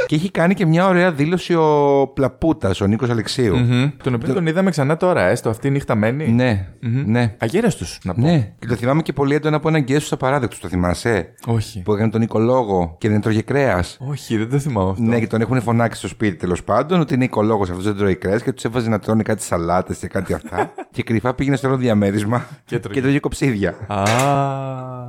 Και 0.06 0.16
έχει 0.16 0.32
κάνει 0.32 0.54
και 0.54 0.66
μια 0.66 0.88
ωραία 0.88 1.12
δήλωση 1.12 1.54
ο 1.54 2.08
Πλαπούτας, 2.14 2.82
ο 2.82 2.88
Νίκος 2.88 3.10
Αλεξίου. 3.10 3.56
Μμμ. 3.58 3.90
Τον 4.04 4.14
οποίο 4.14 4.34
τον 4.34 4.48
είδαμε 4.48 4.70
ξανά 4.70 4.98
τώρα, 4.98 5.28
έστω 5.28 5.50
αυτή 5.50 5.68
η 5.68 5.72
νύχτα 5.72 5.96
μένει. 5.96 6.28
Ναι, 6.28 6.68
ναι. 7.06 7.36
Αγέραστος, 7.38 8.00
να 8.04 8.14
πω. 8.14 8.22
Ναι. 8.22 8.54
Και 8.60 8.68
το 8.68 8.76
θυμάμαι 8.76 9.02
και 9.02 9.14
πολύ 9.14 9.36
έντονα 9.36 9.56
από 9.56 9.68
έναν 9.68 9.82
γκέσου 9.82 10.16
απαράδεκτο. 10.16 10.56
Το 10.62 10.68
θυμάσαι; 10.68 11.34
Όχι. 11.48 11.82
Που 11.82 11.94
έκανε 11.94 12.10
τον 12.10 12.22
οικολόγο 12.22 12.96
και 12.98 13.10
δεν 13.10 13.22
τρώγε 13.22 13.42
κρέας. 13.42 13.98
Όχι, 14.00 14.38
δεν 14.38 14.50
το 14.50 14.60
θυμάμαι 14.60 14.90
αυτό. 14.90 15.04
Ναι, 15.04 15.20
και 15.20 15.28
τον 15.28 15.42
έχουν 15.42 15.62
φωνάξει 15.62 16.00
στο 16.00 16.08
σπίτι 16.08 16.36
τέλος 16.36 16.64
πάντων 16.64 17.00
ότι 17.00 17.14
είναι 17.14 17.24
οικολόγος 17.24 17.70
αυτός 17.70 17.84
δεν 17.86 17.96
τρώει 17.96 18.16
κρέας 18.16 18.44
και 18.44 18.52
τους 18.52 18.64
έβαζε 18.64 18.90
να 18.90 19.00
τρώνε 19.00 19.24
κάτι 19.24 19.44
σαλάτες 19.44 19.98
και 19.98 20.08
κάτι 20.08 20.34
αυτά. 20.34 20.72
και 20.96 21.04
κρυφά 21.04 21.34
πήγαινε 21.34 21.56
στο 21.56 21.68
άλλο 21.68 21.78
διαμέρισμα 21.78 22.46
Και 22.66 22.76
και 22.76 22.80
τρώγε. 22.80 23.02
τρώγε 23.02 23.20
κοψίδια. 23.20 23.76
Α. 23.88 24.04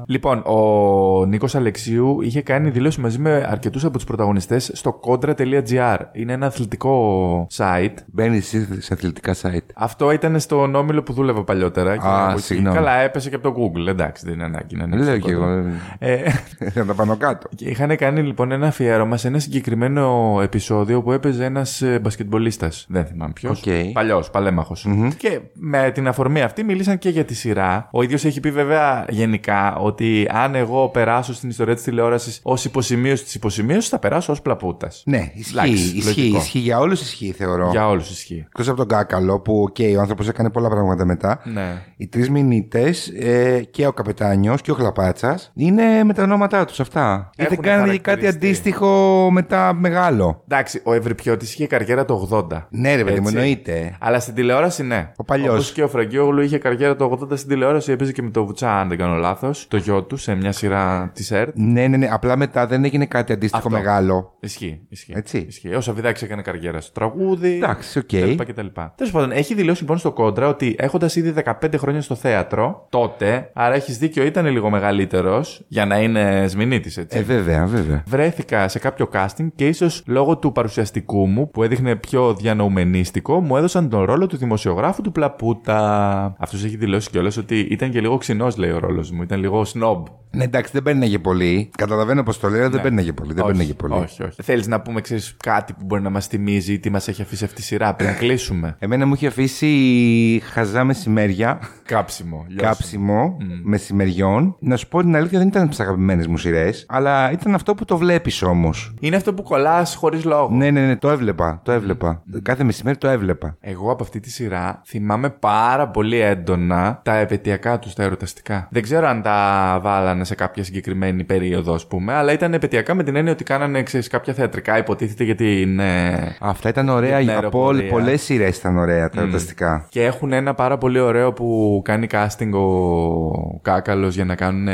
Λοιπόν, 0.07 0.39
ο 0.39 1.25
Νίκος 1.27 1.55
Αλεξίου 1.55 2.21
είχε 2.23 2.43
κάνει 2.43 2.71
δηλώσεις 2.77 3.01
μαζί 3.01 3.19
με 3.19 3.47
αρκετούς 3.49 3.85
από 3.85 3.95
τους 3.97 4.05
πρωταγωνιστές 4.07 4.71
στο 4.75 5.01
contra.gr. 5.07 5.97
Είναι 6.13 6.33
ένα 6.33 6.47
αθλητικό 6.47 7.47
site. 7.57 7.95
Μπαίνει 8.07 8.41
σε 8.41 8.93
αθλητικά 8.93 9.35
site. 9.43 9.67
Αυτό 9.75 10.11
ήταν 10.13 10.41
στον 10.41 10.75
όμιλο 10.75 11.03
που 11.03 11.13
δούλευα 11.13 11.45
παλιότερα. 11.45 11.97
και 11.97 12.07
Α, 12.07 12.23
από 12.25 12.33
εκεί. 12.33 12.41
συγγνώμη. 12.43 12.77
Καλά, 12.77 12.97
έπεσε 12.97 13.29
και 13.29 13.35
από 13.35 13.53
το 13.53 13.55
Google. 13.61 13.87
Εντάξει, 13.89 14.25
δεν 14.25 14.35
είναι 14.35 14.45
ανάγκη 14.45 14.77
να 14.77 14.85
είναι. 14.85 14.97
Λέω 14.97 15.05
στο 15.05 15.19
κι 15.19 15.31
εγώ. 15.31 15.45
Contra. 15.45 15.97
Ε, 15.99 16.23
Θα 16.75 16.85
τα 16.85 16.95
πάνω 16.95 17.17
κάτω. 17.17 17.49
και 17.55 17.69
είχαν 17.69 17.97
κάνει 17.97 18.21
λοιπόν 18.23 18.53
ένα 18.53 18.67
αφιέρωμα 18.67 19.17
σε 19.17 19.29
ένα 19.29 19.39
συγκεκριμένο 19.39 20.39
επεισόδιο 20.43 21.03
που 21.03 21.13
έπαιζε 21.13 21.45
ένας 21.45 21.83
μπασκετμπολίστας. 22.01 22.87
Δεν 22.89 23.05
θυμάμαι 23.07 23.33
ποιος. 23.33 23.59
Οκ. 23.67 23.93
Παλιός, 23.93 24.31
παλαίμαχος. 24.31 24.87
Και 25.17 25.41
με 25.55 25.91
την 25.95 26.09
αφορμή 26.09 26.43
αυτή 26.43 26.65
μίλησαν 26.65 26.99
και 26.99 27.09
για 27.09 27.25
τη 27.25 27.35
σειρά. 27.35 27.89
Ο 27.93 28.03
ίδιος 28.03 28.25
έχει 28.25 28.41
πει 28.41 28.51
βέβαια 28.51 29.05
γενικά 29.09 29.77
ότι 29.77 30.29
αν 30.31 30.55
εγώ 30.55 30.89
περάσω 30.89 31.35
στην 31.35 31.49
ιστορία 31.49 31.75
της 31.75 31.83
τηλεόρασης 31.83 32.41
ως 32.43 32.65
υποσημείωση 32.67 33.25
της 33.25 33.35
υποσημείωσης, 33.35 33.89
θα 33.89 33.99
περάσω 33.99 34.33
ως 34.33 34.43
πλαπούτας. 34.43 35.03
Ναι, 35.07 35.31
ισχύει. 35.35 35.53
Εντάξει, 35.53 35.73
ισχύει, 35.73 36.05
λογικό. 36.05 36.37
ισχύει. 36.39 36.59
Για 36.59 36.79
όλους 36.79 37.01
ισχύει, 37.01 37.33
θεωρώ. 37.33 37.69
Για 37.71 37.89
όλους 37.89 38.11
ισχύει. 38.11 38.45
Εκτός 38.47 38.69
από 38.69 38.77
τον 38.77 38.89
Κάκαλο, 38.89 39.41
που 39.41 39.61
οκ, 39.63 39.77
ο 39.97 40.01
άνθρωπος 40.01 40.29
έκανε 40.29 40.51
πολλά 40.51 40.69
πράγματα 40.69 41.05
μετά. 41.05 41.41
Ναι. 41.45 41.83
Οι 41.97 42.07
τρεις 42.09 42.31
σμηνίτες 42.31 43.09
ε, 43.19 43.61
και 43.71 43.87
ο 43.87 43.93
Καπετάνιος 43.93 44.61
και 44.61 44.71
ο 44.71 44.75
Χλαπάτσας 44.75 45.51
είναι 45.55 46.05
με 46.05 46.13
τα 46.13 46.23
ονόματά 46.23 46.65
τους 46.65 46.81
αυτά. 46.81 47.31
Ή 47.37 47.43
δεν 47.43 47.53
Έχουν 47.53 47.65
κάνανε 47.65 47.87
κάτι 47.97 48.03
χαρακτηριστεί. 48.05 48.47
αντίστοιχο 48.47 49.29
μετά 49.33 49.75
μεγάλο. 49.75 50.43
Εντάξει, 50.49 50.81
ο 50.85 50.93
Ευρυπιώτης 50.93 51.53
είχε 51.55 51.67
καριέρα 51.67 52.05
το 52.05 52.29
80. 52.31 52.67
Ναι, 52.71 52.95
ρε 52.95 53.05
παιδί 53.05 53.21
μου, 53.21 53.27
Έτσι. 53.27 53.37
εννοείται. 53.39 53.97
Αλλά 54.01 54.21
στην 54.21 54.35
τηλεόραση 54.35 54.83
ναι. 54.83 55.13
Ο 55.17 55.25
παλιός. 55.25 55.53
Όπως 55.55 55.73
και 55.73 55.83
ο 55.83 55.89
Φραγκιόγλου 55.89 56.41
είχε 56.41 56.59
καριέρα 56.59 56.97
το 56.97 57.19
80 57.23 57.37
στην 57.37 57.49
τηλεόραση, 57.49 57.93
έπαιζε 57.93 58.13
και 58.13 58.23
με 58.23 58.31
το 58.31 58.45
Βουτσά, 58.47 58.81
αν 58.81 58.89
δεν 58.89 58.99
κάνω 58.99 59.15
λάθος. 59.15 59.67
Το 59.69 59.77
γιο 59.77 60.03
του 60.03 60.17
σε 60.17 60.35
μια 60.35 60.53
σειρά 60.53 61.11
της 61.15 61.31
ΕΡΤ. 61.31 61.53
Ναι, 61.57 61.87
ναι, 61.87 61.97
ναι. 61.97 62.09
Απλά 62.11 62.37
μετά 62.37 62.56
δεν 62.65 62.85
έγινε 62.85 63.07
κάτι 63.07 63.33
αντίστοιχο 63.33 63.67
Αυτό. 63.67 63.79
μεγάλο. 63.79 64.37
Ισχύει. 64.41 64.81
ισχύει. 64.89 65.13
Έτσι. 65.17 65.39
Ισχύει. 65.49 65.75
Ο 65.75 65.81
Σαββιδάκη 65.81 66.25
έκανε 66.25 66.43
καριέρα 66.43 66.81
στο 66.81 66.93
τραγούδι. 66.93 67.55
Εντάξει, 67.55 67.99
οκ. 67.99 68.05
κτλ. 68.07 68.43
κτλ. 68.53 68.67
Τέλος 68.97 69.13
πάντων, 69.13 69.33
έχει 69.33 69.55
δηλώσει 69.55 69.81
λοιπόν 69.81 69.99
στο 69.99 70.13
Κόντρα 70.13 70.49
ότι 70.49 70.75
έχοντας 70.79 71.17
ήδη 71.17 71.35
15 71.45 71.53
χρόνια 71.77 72.01
στο 72.03 72.15
θέατρο, 72.15 72.87
τότε, 72.91 73.51
άρα 73.55 73.75
έχεις 73.75 73.99
δίκιο, 73.99 74.25
ήταν 74.25 74.47
λίγο 74.47 74.71
μεγαλύτερος 74.71 75.65
για 75.69 75.87
να 75.87 76.01
είναι 76.01 76.45
σμηνίτης, 76.49 77.01
έτσι. 77.01 77.19
Ε, 77.19 77.23
βέβαια, 77.23 77.67
βέβαια. 77.67 78.03
Βρέθηκα 78.07 78.69
σε 78.69 78.79
κάποιο 78.79 79.09
casting 79.13 79.47
και 79.55 79.67
ίσως 79.67 80.03
λόγω 80.07 80.39
του 80.39 80.53
παρουσιαστικού 80.53 81.27
μου, 81.27 81.51
που 81.51 81.63
έδειχνε 81.63 81.97
πιο 81.97 82.35
διανοουμενίστικο, 82.35 83.41
μου 83.41 83.57
έδωσαν 83.57 83.89
τον 83.89 84.05
ρόλο 84.05 84.27
του 84.27 84.37
δημοσιογράφου 84.37 85.03
του 85.03 85.13
Πλαπούτα. 85.13 86.35
Αυτός 86.39 86.65
έχει 86.65 86.77
δηλώσει 86.77 87.11
κιόλας 87.11 87.37
ότι 87.37 87.59
ήταν 87.59 87.91
και 87.91 88.01
λίγο 88.01 88.17
ξινός, 88.17 88.57
λέει 88.57 88.71
ο 88.71 88.79
ρόλος 88.79 89.11
μου. 89.11 89.23
Ήταν 89.23 89.41
λίγο 89.41 89.67
snob. 89.75 90.03
Ναι, 90.31 90.45
εντάξει, 90.45 90.71
δεν 90.73 90.83
παίρνει 90.83 91.19
πολύ. 91.19 91.71
Καταλαβαίνω 91.77 92.23
πώ 92.23 92.39
το 92.39 92.46
λέω, 92.49 92.61
αλλά 92.61 92.69
δεν 92.71 92.83
παίρνει 92.83 93.13
πολύ. 93.13 93.33
Δεν 93.35 93.45
Ναι. 93.45 93.51
όχι, 93.51 93.59
παίρνει 93.59 93.75
πολύ. 93.75 93.95
όχι, 93.95 94.23
όχι. 94.23 94.43
Θέλεις 94.43 94.67
να 94.67 94.81
πούμε, 94.81 95.01
ξέρεις, 95.01 95.37
κάτι 95.43 95.73
που 95.73 95.85
μπορεί 95.85 96.03
να 96.03 96.11
μας 96.11 96.27
θυμίζει 96.27 96.73
ή 96.73 96.79
τι 96.79 96.91
μας 96.91 97.09
έχει 97.09 97.23
αφήσει 97.23 97.45
αυτή 97.45 97.61
η 97.61 97.65
σειρά 97.65 97.95
πριν 97.95 98.17
κλείσουμε; 98.17 98.77
Εμένα 98.79 99.07
μου 99.07 99.15
είχε 99.15 99.27
αφήσει 99.27 100.43
χαζά 100.53 100.85
μεσημέρια. 100.85 101.59
Κάψιμο. 101.85 102.45
λιώσιμο. 102.49 102.69
Κάψιμο 102.69 103.37
μεσημεριών. 103.63 104.57
Να 104.61 104.77
σου 104.77 104.89
πω 104.89 105.01
την 105.01 105.17
αλήθεια, 105.17 105.39
δεν 105.39 105.49
ήταν 105.49 105.63
από 105.63 105.71
τις 105.71 105.81
αγαπημένες 105.81 106.27
μου 106.27 106.37
σειρές, 106.37 106.87
αλλά 106.89 107.33
ήταν 107.33 107.55
αυτό 107.55 107.75
που 107.75 107.85
το 107.85 107.97
βλέπεις 107.97 108.43
όμως. 108.43 108.95
Είναι 109.01 109.17
αυτό 109.17 109.35
που 109.35 109.43
κολλάς 109.43 109.95
χωρίς 109.95 110.25
λόγο. 110.25 110.49
Ναι, 110.53 110.71
ναι, 110.71 110.87
ναι, 110.87 110.97
το 110.97 111.11
έβλεπα. 111.11 111.61
Το 111.65 111.73
έβλεπα. 111.73 112.23
Κάθε 112.43 112.65
μεσημέρι 112.65 112.97
το 112.99 113.09
έβλεπα. 113.09 113.57
Εγώ 113.61 113.91
από 113.91 114.03
αυτή 114.03 114.21
τη 114.21 114.31
σειρά 114.31 114.81
θυμάμαι 114.87 115.31
πάρα 115.31 115.89
πολύ 115.89 116.19
έντονα 116.21 117.01
τα 117.05 117.17
επαιτειακά 117.17 117.79
τους, 117.79 117.95
τα 117.95 118.03
ερωταστικά. 118.03 118.69
Δεν 118.71 118.83
ξέρω 118.83 119.07
αν 119.07 119.23
τα 119.23 119.79
βάλανε 119.83 120.25
σε 120.25 120.35
κάποια 120.35 120.65
συγκεκριμένη 120.65 121.25
περίοδο, 121.25 121.75
ας 121.75 121.87
πούμε, 121.87 122.13
αλλά 122.15 122.26
ήταν 122.33 122.55
επαιτειακά 122.55 122.95
με 122.95 123.03
την 123.03 123.17
έννοια 123.17 123.33
ότι 123.33 123.45
κάνανε 123.45 123.83
ξέρεις, 123.83 124.09
κάποια 124.09 124.33
θεατρικά, 124.33 124.79
υποτίθεται 124.79 125.25
για 125.25 125.35
την. 125.35 125.79
ε, 125.81 126.37
Αυτά 126.41 126.69
ήταν 126.69 126.89
ωραία. 126.89 127.21
Για 127.21 127.33
την 127.39 127.47
Από 127.47 127.67
αεροπορία. 127.69 127.91
πολλές 127.91 128.23
σειρές 128.23 128.57
ήταν 128.59 128.79
ωραία 128.79 129.09
τα 129.09 129.21
ερωταστικά. 129.21 129.87
Και 129.89 130.05
έχουν 130.05 130.33
ένα 130.33 130.55
πάρα 130.55 130.79
πολύ 130.79 130.99
ωραίο 130.99 131.33
που 131.33 131.81
κάνει 131.85 132.07
casting 132.11 132.51
ο 132.53 133.59
Κάκαλος 133.63 134.15
για 134.15 134.25
να 134.25 134.35
κάνουν. 134.35 134.65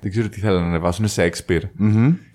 Δεν 0.00 0.10
ξέρω 0.10 0.28
τι 0.28 0.40
θέλουν 0.40 0.60
να 0.60 0.66
ανεβάσουν, 0.66 1.06
Shakespeare. 1.16 1.62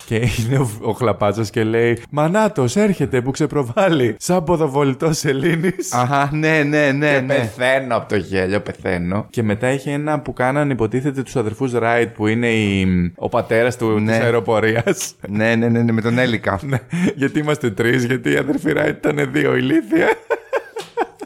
Και 0.06 0.16
είναι 0.16 0.58
ο, 0.58 0.70
ο 0.82 0.92
Χλαπάτσα 0.92 1.44
και 1.52 1.64
λέει 1.64 1.98
Μανάτος, 2.10 2.76
έρχεται 2.76 3.22
που 3.22 3.32
ξεπροβάλλει. 3.32 4.16
Σαν 4.20 4.44
ποδοβολητός 4.44 5.24
Ελλήνη. 5.26 5.72
Αχά, 5.92 6.30
ναι, 6.34 6.64
ναι, 6.64 6.92
ναι. 6.92 7.14
Και 7.14 7.20
ναι. 7.20 7.34
πεθαίνω 7.34 7.96
από 7.96 8.10
το 8.10 8.16
γέλιο, 8.16 8.60
πεθαίνω. 8.60 9.26
Και 9.30 9.44
μετά 9.44 9.72
είχε 9.72 9.92
ένα 9.92 10.20
που 10.20 10.34
κάναν 10.34 10.70
υποτίθεται 10.70 11.22
τους 11.24 11.36
αδερφούς 11.36 11.72
Ράιτ 11.74 12.16
που 12.16 12.28
είναι 12.28 12.48
η, 12.48 12.88
ο 13.16 13.30
πατέρας 13.30 13.78
του 13.78 14.00
Ναι. 14.00 14.12
της 14.12 14.24
αεροπορία. 14.64 14.96
ναι, 15.30 15.56
ναι, 15.56 15.70
ναι, 15.70 15.82
ναι, 15.82 15.92
με 15.92 16.02
τον 16.02 16.18
Έλικα. 16.18 16.60
γιατί 17.16 17.40
είμαστε 17.40 17.72
τρεις, 17.72 18.04
γιατί 18.06 18.32
οι 18.32 18.38
αδερφοί 18.38 18.72
Ράιτ 18.72 19.06
ήταν 19.06 19.32
δύο 19.32 19.56
ηλίθια. 19.56 20.08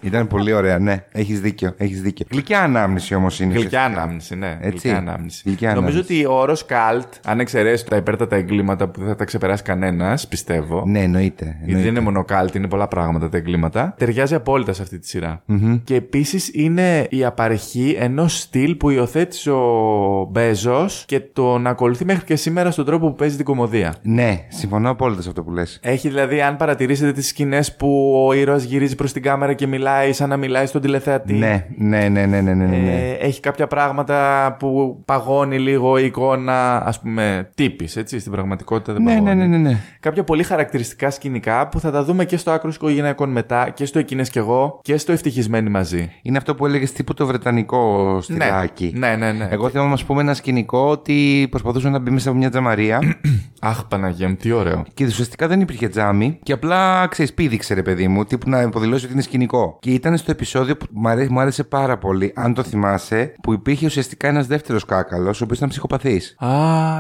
Ήταν 0.01 0.27
πολύ 0.27 0.53
ωραία, 0.53 0.79
ναι. 0.79 1.03
Έχεις 1.11 1.41
δίκιο, 1.41 1.73
έχεις 1.77 2.01
δίκιο. 2.01 2.25
Γλυκιά 2.31 2.61
ανάμνηση 2.61 3.15
όμως 3.15 3.39
είναι. 3.39 3.53
Γλυκιά 3.53 3.83
ανάμνηση, 3.83 4.35
ναι. 4.35 4.47
Έτσι. 4.61 4.69
Γλυκιά 4.69 4.97
ανάμνηση. 4.97 5.41
Γλυκιά 5.45 5.73
Νομίζω 5.73 5.91
ανάμνηση. 5.97 6.13
ότι 6.13 6.25
ο 6.25 6.39
όρος 6.39 6.65
καλτ, 6.65 7.05
αν 7.25 7.39
εξαιρέσεις 7.39 7.87
τα 7.87 7.95
υπέρτατα 7.95 8.35
εγκλήματα 8.35 8.87
που 8.87 8.99
δεν 8.99 9.09
θα 9.09 9.15
τα 9.15 9.25
ξεπεράσει 9.25 9.63
κανένας, 9.63 10.27
πιστεύω. 10.27 10.83
Ναι, 10.85 10.99
εννοείται. 10.99 11.45
Γιατί 11.45 11.59
εννοείται. 11.61 11.81
δεν 11.81 11.91
είναι 11.91 11.99
μόνο 11.99 12.23
καλτ, 12.23 12.55
είναι 12.55 12.67
πολλά 12.67 12.87
πράγματα 12.87 13.29
τα 13.29 13.37
εγκλήματα. 13.37 13.93
Ταιριάζει 13.97 14.35
απόλυτα 14.35 14.73
σε 14.73 14.81
αυτή 14.81 14.99
τη 14.99 15.07
σειρα 15.07 15.43
Και 15.83 15.95
επίσης 15.95 16.49
είναι 16.53 17.07
η 17.09 17.25
απαρχή 17.25 17.95
ενός 17.99 18.39
στυλ 18.39 18.75
που 18.75 18.89
υιοθέτησε 18.89 19.51
ο 19.51 20.27
Μπέζος 20.31 21.03
και 21.07 21.19
τον 21.19 21.67
ακολουθεί 21.67 22.05
μέχρι 22.05 22.23
και 22.25 22.35
σήμερα 22.35 22.71
στον 22.71 22.85
τρόπο 22.85 23.07
που 23.09 23.15
παίζει 23.15 23.35
την 23.35 23.45
κομμωδία. 23.45 23.95
Ναι, 24.01 24.45
συμφωνώ 24.47 24.89
απόλυτα 24.89 25.21
σε 25.21 25.29
αυτό 25.29 25.43
που 25.43 25.51
λες. 25.51 25.79
Έχει 25.81 26.07
δηλαδή, 26.07 26.41
αν 26.41 26.55
παρατηρήσετε 26.55 27.11
τις 27.11 27.27
σκηνές 27.27 27.75
που 27.75 28.13
ο 28.27 28.33
ήρωας 28.33 28.63
γυρίζει 28.63 28.95
προς 28.95 29.13
την 29.13 29.21
κάμερα 29.21 29.53
και 29.53 29.67
μιλάει 29.67 29.86
σαν 30.11 30.29
να 30.29 30.38
μιλάει 30.38 30.65
στον 30.65 30.81
τηλεθεατή. 30.81 31.33
Ναι, 31.33 31.65
ναι, 31.77 32.07
ναι, 32.09 32.25
ναι, 32.25 32.41
ναι, 32.41 32.53
ναι. 32.53 32.65
ναι. 32.65 32.91
Ε, 32.91 33.11
έχει 33.25 33.39
κάποια 33.39 33.67
πράγματα 33.67 34.55
που 34.59 35.01
παγώνει 35.05 35.59
λίγο 35.59 35.97
η 35.97 36.05
εικόνα, 36.05 36.85
ας 36.85 36.99
πούμε, 36.99 37.49
τύπης, 37.55 37.95
έτσι, 37.95 38.19
στην 38.19 38.31
πραγματικότητα 38.31 38.93
δεν 38.93 39.01
Ναι, 39.03 39.13
παγώνει. 39.13 39.35
ναι, 39.35 39.45
ναι, 39.45 39.57
ναι, 39.57 39.69
ναι. 39.69 39.77
Κάποια 39.99 40.23
πολύ 40.23 40.43
χαρακτηριστικά 40.43 41.09
σκηνικά 41.09 41.67
που 41.67 41.79
θα 41.79 41.91
τα 41.91 42.03
δούμε 42.03 42.25
και 42.25 42.38
στο 42.38 42.51
άκρο 42.51 42.69
οικογενειακών 42.69 43.29
μετά 43.29 43.69
και 43.73 43.85
στο 43.85 43.99
Εκείνες 43.99 44.29
κι 44.29 44.38
εγώ 44.38 44.79
και 44.83 44.97
στο 44.97 45.11
Ευτυχισμένοι 45.11 45.69
μαζί. 45.69 46.11
Είναι 46.21 46.38
αυτό 46.38 46.55
που 46.55 46.65
έλεγες 46.65 46.91
τύπου 46.91 47.13
το 47.13 47.25
βρετανικό 47.25 48.17
στυλάκι. 48.21 48.91
Ναι, 48.95 49.15
ναι, 49.15 49.31
ναι. 49.31 49.47
Εγώ 49.51 49.69
θέλω 49.69 49.83
να 49.83 49.89
μας 49.89 50.03
πούμε 50.03 50.21
ένα 50.21 50.33
σκηνικό 50.33 50.79
ότι 50.89 51.47
προσπαθούσε 51.49 51.89
να 51.89 51.99
μπει 51.99 52.11
μέσα 52.11 52.29
από 52.29 52.38
μια 52.38 52.49
τζαμαρία 52.49 52.99
Αχ, 53.61 53.85
Παναγία 53.85 54.27
μου, 54.29 54.35
τι 54.35 54.51
ωραίο. 54.51 54.83
και 54.93 55.05
ουσιαστικά 55.05 55.47
δεν 55.47 55.61
υπήρχε 55.61 55.88
τζάμι 55.88 56.39
και 56.43 56.53
απλά 56.53 57.07
ξέρεις, 57.07 57.33
πήδηξε 57.33 57.73
ρε 57.73 57.81
παιδί 57.81 58.07
μου, 58.07 58.23
τύπου 58.25 58.49
να 58.49 58.61
υποδηλώσει 58.61 59.03
ότι 59.03 59.13
είναι 59.13 59.21
σκηνικό. 59.21 59.76
Και 59.80 59.91
ήταν 59.91 60.17
στο 60.17 60.32
επεισόδιο 60.32 60.78
που 60.78 60.86
μου 60.91 61.07
αρέσει, 61.09 61.32
μου 61.32 61.39
άρεσε 61.39 61.63
πάρα 61.63 61.97
πολύ, 61.97 62.32
αν 62.36 62.53
το 62.53 62.63
θυμάσαι, 62.63 63.34
που 63.41 63.53
υπήρχε 63.53 63.86
ουσιαστικά 63.86 64.28
ένας 64.28 64.47
δεύτερος 64.47 64.86
κάκαλος, 64.86 65.41
ο 65.41 65.43
οποίος 65.43 65.57
ήταν 65.57 65.69
ψυχοπαθής. 65.69 66.36
Α, 66.39 66.49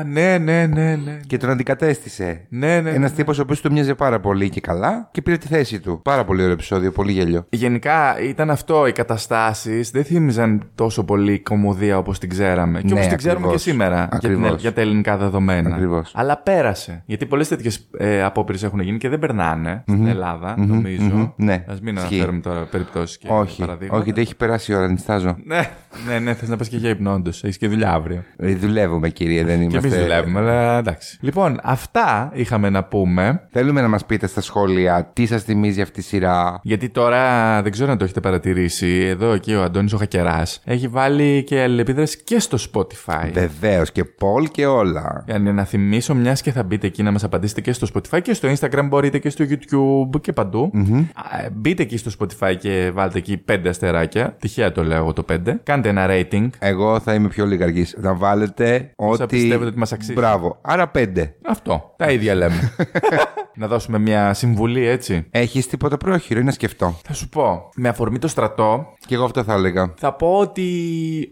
ναι, 0.03 0.37
ναι, 0.37 0.65
ναι, 0.65 0.95
ναι. 0.95 1.19
Και 1.27 1.37
τον 1.37 1.49
αντικατέστησε. 1.49 2.45
Ναι, 2.49 2.79
ναι. 2.81 2.89
Ένας 2.89 3.13
τύπος 3.13 3.39
ο 3.39 3.41
οποίος 3.41 3.61
του 3.61 3.71
μοιάζε 3.71 3.93
πάρα 3.95 4.19
πολύ 4.19 4.49
και 4.49 4.61
καλά 4.61 5.09
και 5.11 5.21
πήρε 5.21 5.37
τη 5.37 5.47
θέση 5.47 5.79
του. 5.79 6.01
Πάρα 6.03 6.25
πολύ 6.25 6.41
ωραίο 6.41 6.53
επεισόδιο, 6.53 6.91
πολύ 6.91 7.11
γέλιο. 7.11 7.45
Γενικά 7.49 8.19
ήταν 8.21 8.49
αυτό, 8.49 8.87
οι 8.87 8.91
καταστάσεις 8.91 9.89
δεν 9.91 10.03
θύμιζαν 10.03 10.69
τόσο 10.75 11.03
πολύ 11.03 11.39
κομμωδία 11.39 11.97
όπως 11.97 12.19
την 12.19 12.29
ξέραμε. 12.29 12.81
Και 12.81 12.93
Ναι, 12.93 12.99
όπω 12.99 13.07
την 13.09 13.17
ξέρουμε 13.17 13.39
και 13.47 13.53
ακριβώς. 13.53 13.61
σήμερα 13.61 13.95
για, 14.11 14.19
την- 14.19 14.29
Ακριβώς. 14.31 14.61
για 14.61 14.73
τα 14.73 14.81
ελληνικά 14.81 15.17
δεδομένα. 15.17 15.75
Ακριβώς. 15.75 16.11
Αλλά 16.15 16.37
πέρασε. 16.37 17.03
Γιατί 17.05 17.25
πολλές 17.25 17.47
τέτοιες 17.47 17.87
ε, 17.97 18.23
απόπειρες 18.23 18.63
έχουν 18.63 18.79
γίνει 18.79 18.97
και 18.97 19.09
δεν 19.09 19.19
περνάνε 19.19 19.83
στην 19.87 20.07
Ελλάδα, 20.07 20.55
νομίζω. 20.57 21.33
Ναι, 21.35 21.53
Α 21.53 21.73
μην 21.81 21.95
ισχύει. 21.95 22.05
αναφέρουμε 22.15 22.39
τώρα 22.39 22.66
περιπτώσεις 22.67 23.17
και 23.17 23.27
όχι, 23.29 23.59
παραδείγματα. 23.59 24.01
όχι, 24.01 24.11
δεν 24.11 24.23
έχει 24.23 24.35
περάσει 24.35 24.71
η 24.71 24.75
ώρα, 24.75 24.87
νιστάζω. 24.87 25.35
Ναι, 25.43 25.69
ναι, 26.07 26.19
ναι, 26.19 26.33
θες 26.33 26.49
να 26.49 26.57
πας 26.57 26.67
και 26.67 26.77
για 26.77 26.89
ύπνο, 26.89 27.13
όντως. 27.13 27.43
Έχεις 27.43 27.57
και 27.57 27.67
δουλειά 27.67 27.91
αύριο. 27.93 28.23
Ε, 28.37 28.55
δουλεύουμε, 28.55 29.09
κύριε, 29.09 29.43
δεν 29.43 29.57
Και 29.57 29.63
είμαστε. 29.63 29.87
εμεί 29.87 29.97
δουλεύουμε, 29.97 30.39
αλλά 30.39 30.77
εντάξει. 30.77 31.17
Λοιπόν, 31.21 31.59
αυτά 31.63 32.31
είχαμε 32.33 32.69
να 32.69 32.83
πούμε. 32.83 33.47
Θέλουμε 33.51 33.81
να 33.81 33.87
μας 33.87 34.05
πείτε 34.05 34.27
στα 34.27 34.41
σχόλια 34.41 35.09
τι 35.13 35.25
σας 35.25 35.43
θυμίζει 35.43 35.81
αυτή 35.81 35.99
η 35.99 36.03
σειρά. 36.03 36.59
Γιατί 36.63 36.89
τώρα 36.89 37.61
δεν 37.61 37.71
ξέρω 37.71 37.91
αν 37.91 37.97
το 37.97 38.03
έχετε 38.03 38.19
παρατηρήσει. 38.19 38.87
Εδώ 38.87 39.31
εκεί 39.31 39.53
ο 39.55 39.63
Αντώνης 39.63 39.93
ο 39.93 39.97
Χακεράς 39.97 40.61
έχει 40.65 40.87
βάλει 40.87 41.43
και 41.43 41.61
αλληλεπίδραση 41.61 42.23
και 42.23 42.39
στο 42.39 42.57
Spotify. 42.73 43.29
Βεβαίως 43.33 43.91
και 43.91 44.03
Πολ 44.03 44.47
και 44.51 44.65
όλα. 44.65 45.23
Για 45.27 45.39
να 45.39 45.63
θυμίσω, 45.63 46.15
μιας 46.15 46.41
και 46.41 46.51
θα 46.51 46.63
μπείτε 46.63 46.87
εκεί 46.87 47.03
να 47.03 47.11
μας 47.11 47.23
απαντήσετε 47.23 47.61
και 47.61 47.71
στο 47.73 47.87
Spotify 47.93 48.21
και 48.21 48.33
στο 48.33 48.49
Instagram, 48.59 48.85
μπορείτε 48.89 49.19
και 49.19 49.29
στο 49.29 49.45
YouTube 49.49 50.21
και 50.21 50.33
παντου 50.33 50.71
Α, 51.13 51.43
ε, 51.45 51.49
Μπείτε 51.53 51.83
εκεί 51.83 51.97
στο 51.97 52.11
Spotify 52.19 52.55
και 52.57 52.91
βάλτε 52.93 53.17
εκεί 53.17 53.37
πέντε 53.37 53.69
αστεράκια. 53.69 54.35
Τυχαία 54.39 54.71
το 54.71 54.83
λέω 54.83 54.97
εγώ 54.97 55.13
το 55.13 55.23
πέντε. 55.23 55.59
Κάντε 55.63 55.87
κάνετε 55.87 55.89
ένα 55.89 56.27
rating. 56.31 56.49
Εγώ 56.59 56.99
θα 56.99 57.13
είμαι 57.13 57.27
πιο 57.27 57.45
λιγαργής. 57.45 57.95
Να 57.99 58.13
βάλετε 58.13 58.91
Όσα 58.95 59.23
ότι. 59.23 59.35
πιστεύετε 59.35 59.65
ότι 59.69 59.77
μας 59.77 59.91
αξίζει. 59.91 60.13
Μπράβο. 60.13 60.57
Άρα 60.61 60.87
πέντε. 60.87 61.35
Αυτό. 61.45 61.93
Τα 61.97 62.11
ίδια 62.11 62.35
λέμε. 62.35 62.71
να 63.57 63.67
δώσουμε 63.67 63.99
μια 63.99 64.33
συμβουλή, 64.33 64.85
έτσι. 64.85 65.25
Έχεις 65.31 65.67
τίποτα 65.67 65.97
πρόχειρο 65.97 66.39
ή 66.39 66.43
να 66.43 66.51
σκεφτώ; 66.51 66.99
Θα 67.03 67.13
σου 67.13 67.29
πω. 67.29 67.69
Με 67.75 67.89
αφορμή 67.89 68.19
το 68.19 68.27
στρατό, 68.27 68.85
Και 69.07 69.15
εγώ 69.15 69.23
αυτό 69.23 69.43
θα 69.43 69.53
έλεγα. 69.53 69.93
θα 69.97 70.13
πω 70.13 70.37
ότι 70.37 70.67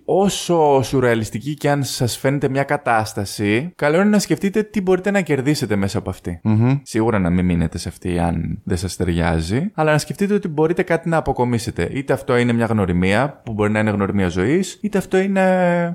όσο 0.06 0.82
σουρεαλιστική 0.84 1.54
και 1.54 1.70
αν 1.70 1.84
σας 1.84 2.18
φαίνεται 2.18 2.50
μια 2.50 2.64
κατάσταση, 2.64 3.72
καλό 3.76 3.96
είναι 3.96 4.10
να 4.10 4.20
σκεφτείτε 4.20 4.64
τι 4.64 4.82
μπορείτε 4.82 5.12
να 5.12 5.22
κερδίσετε 5.22 5.76
μέσα 5.76 5.98
από 5.98 6.10
αυτή. 6.10 6.42
Σίγουρα 6.84 7.20
να 7.20 7.30
μην 7.30 7.46
μείνετε 7.46 7.78
σε 7.78 7.90
αυτή 7.90 8.20
αν 8.20 8.62
δεν 8.64 8.78
σας 8.78 8.96
ταιριάζει, 8.96 9.72
αλλά 9.74 9.92
να 9.92 9.98
σκεφτείτε 9.98 10.34
ότι 10.34 10.48
μπορείτε 10.48 10.84
κάτι 10.84 11.10
να 11.10 11.14
αποκομίσετε. 11.18 11.89
Είτε 11.93 12.13
αυτό 12.13 12.38
είναι 12.38 12.53
μια 12.53 12.66
γνωριμία 12.66 13.41
που 13.43 13.53
μπορεί 13.53 13.72
να 13.72 13.80
είναι 13.80 13.89
γνωριμία 13.89 14.28
ζωής, 14.28 14.78
είτε 14.82 14.97
αυτό 14.97 15.18
είναι 15.18 15.43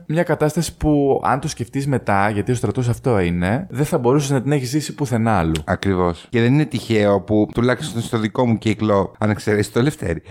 μια 0.06 0.22
κατάσταση 0.22 0.76
που 0.76 1.20
αν 1.24 1.40
το 1.40 1.48
σκεφτείς 1.48 1.86
μετά, 1.86 2.30
γιατί 2.30 2.52
ο 2.52 2.54
στρατός 2.54 2.88
αυτό 2.88 3.18
είναι, 3.20 3.66
δεν 3.70 3.84
θα 3.84 3.98
μπορούσες 3.98 4.30
να 4.30 4.42
την 4.42 4.52
έχεις 4.52 4.68
ζήσει 4.68 4.94
πουθενά 4.94 5.38
άλλου. 5.38 5.52
Ακριβώς. 5.64 6.26
Και 6.30 6.40
δεν 6.40 6.52
είναι 6.52 6.64
τυχαίο 6.64 7.20
που 7.20 7.48
τουλάχιστον 7.54 8.02
στο 8.02 8.18
δικό 8.18 8.46
μου 8.46 8.58
κύκλο, 8.58 9.14
αν 9.18 9.30
εξαιρέσει 9.30 9.72
το 9.72 9.82
Λευτέρη. 9.82 10.22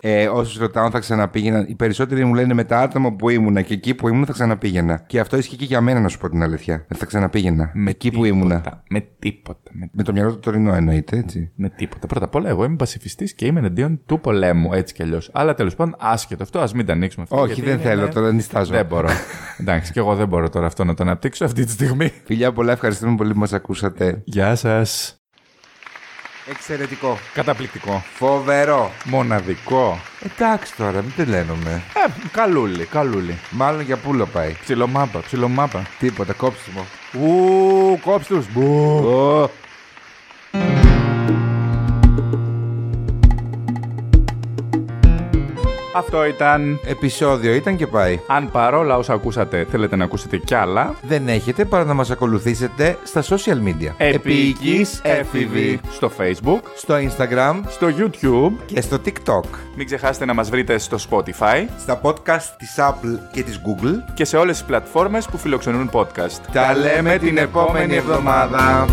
ε, 0.00 0.26
Όσους 0.28 0.58
ρωτάω 0.58 0.90
θα 0.90 0.98
ξαναπήγαινα. 0.98 1.64
Οι 1.68 1.74
περισσότεροι 1.74 2.24
μου 2.24 2.34
λένε 2.34 2.54
με 2.54 2.64
τα 2.64 2.80
άτομα 2.80 3.12
που 3.12 3.28
ήμουνα 3.28 3.62
και 3.62 3.74
εκεί 3.74 3.94
που 3.94 4.08
ήμουν 4.08 4.26
θα 4.26 4.32
ξαναπήγαινα. 4.32 5.02
Και 5.06 5.20
αυτό 5.20 5.36
ισχύει 5.36 5.56
και 5.56 5.64
για 5.64 5.80
μένα, 5.80 6.00
να 6.00 6.08
σου 6.08 6.18
πω 6.18 6.30
την 6.30 6.42
αλήθεια. 6.42 6.84
Δεν 6.88 6.98
θα 6.98 7.06
ξαναπήγαινα. 7.06 7.70
Με 7.74 7.90
εκεί 7.90 8.10
που 8.10 8.24
ήμουνα. 8.24 8.82
Με 8.90 9.06
τίποτα. 9.18 9.70
Με, 9.72 9.88
Με 9.92 10.02
το 10.02 10.12
μυαλό 10.12 10.30
του 10.30 10.38
τωρινό 10.38 10.74
εννοείται, 10.74 11.16
έτσι. 11.16 11.50
με 11.54 11.68
τίποτα. 11.68 12.06
Πρώτα 12.06 12.24
απ' 12.24 12.34
όλα, 12.34 12.48
εγώ 12.48 12.64
είμαι 12.64 12.76
πασιφιστής 12.76 13.34
και 13.34 13.46
είμαι 13.46 13.58
εναντίον 13.58 14.00
του 14.06 14.20
πολέμου, 14.20 14.72
έτσι 14.72 14.94
κι 14.94 15.02
αλλιώς. 15.02 15.30
Αλλά 15.32 15.54
τέλος 15.54 15.74
πάντων, 15.74 15.94
άσχετο 15.98 16.42
αυτό, 16.42 16.58
ας 16.60 16.72
μην 16.72 16.86
τα 16.86 16.92
ανοίξουμε 16.92 17.22
αυτό. 17.30 17.36
Όχι, 17.42 17.52
γιατί 17.52 17.70
δεν 17.70 17.78
είναι- 17.78 17.88
θέλω, 17.88 18.08
τώρα 18.08 18.32
νιστάζω. 18.32 18.72
Δεν 18.72 18.86
μπορώ. 18.86 19.08
Εντάξει, 19.60 19.92
και 19.92 19.98
εγώ 19.98 20.14
δεν 20.14 20.28
μπορώ 20.28 20.48
τώρα 20.50 20.66
αυτό 20.66 20.84
να 20.84 20.94
το 20.94 21.02
αναπτύξω 21.02 21.44
αυτή 21.44 21.64
τη 21.64 21.70
στιγμή. 21.70 22.12
Φιλιά 22.24 22.52
πολλά, 22.52 22.72
ευχαριστούμε 22.72 23.16
πολύ 23.16 23.32
που 23.32 23.38
μας 23.38 23.52
ακούσατε. 23.52 24.22
Γεια 24.24 24.54
σας. 24.54 25.20
Εξαιρετικό. 26.50 27.18
Καταπληκτικό. 27.34 28.02
Φοβερό. 28.14 28.90
Μοναδικό. 29.04 29.98
Εντάξει 30.36 30.76
τώρα, 30.76 31.02
μην 31.02 31.12
τρελαίνομαι. 31.16 31.70
Ε, 31.70 32.10
καλούλι, 32.32 32.84
καλούλι. 32.84 33.38
Μάλλον 33.50 33.80
για 33.80 33.96
πούλο 33.96 34.26
πάει. 34.26 34.56
Ψιλομάπα, 34.62 35.20
ψιλομάπα. 35.20 35.82
Τίποτα, 35.98 36.32
κόψιμο. 36.32 36.84
Ου, 37.12 37.98
κόψτε 38.04 38.34
τους. 38.34 38.46
Μπου. 38.52 39.50
Αυτό 45.96 46.26
ήταν. 46.26 46.80
Επισόδιο 46.84 47.54
ήταν 47.54 47.76
και 47.76 47.86
πάει. 47.86 48.20
Αν 48.26 48.50
παρόλα 48.50 48.96
όσα 48.96 49.12
ακούσατε 49.12 49.66
θέλετε 49.70 49.96
να 49.96 50.04
ακούσετε 50.04 50.36
κι 50.36 50.54
άλλα, 50.54 50.94
Δεν 51.02 51.28
έχετε 51.28 51.64
παρά 51.64 51.84
να 51.84 51.94
μας 51.94 52.10
ακολουθήσετε 52.10 52.98
στα 53.04 53.22
social 53.22 53.58
media. 53.68 53.92
Επίκης 53.96 55.00
έφηβη 55.04 55.80
στο 55.90 56.10
Facebook, 56.18 56.60
Στο 56.76 56.94
Instagram 56.94 57.60
στο 57.68 57.86
YouTube. 57.98 58.52
και 58.66 58.80
στο 58.80 58.96
TikTok. 59.04 59.44
Μην 59.76 59.86
ξεχάσετε 59.86 60.24
να 60.24 60.34
μας 60.34 60.50
βρείτε 60.50 60.78
στο 60.78 60.96
Spotify 61.10 61.64
Στα 61.78 62.00
podcast 62.02 62.54
της 62.58 62.74
Apple 62.78 63.18
και 63.32 63.42
της 63.42 63.60
Google. 63.66 63.94
και 64.14 64.24
σε 64.24 64.36
όλες 64.36 64.56
τις 64.56 64.66
πλατφόρμες 64.66 65.26
που 65.26 65.38
φιλοξενούν 65.38 65.90
podcast. 65.92 66.40
Τα 66.52 66.74
λέμε 66.76 67.18
την 67.18 67.36
επόμενη 67.38 67.94
εβδομάδα. 67.96 68.86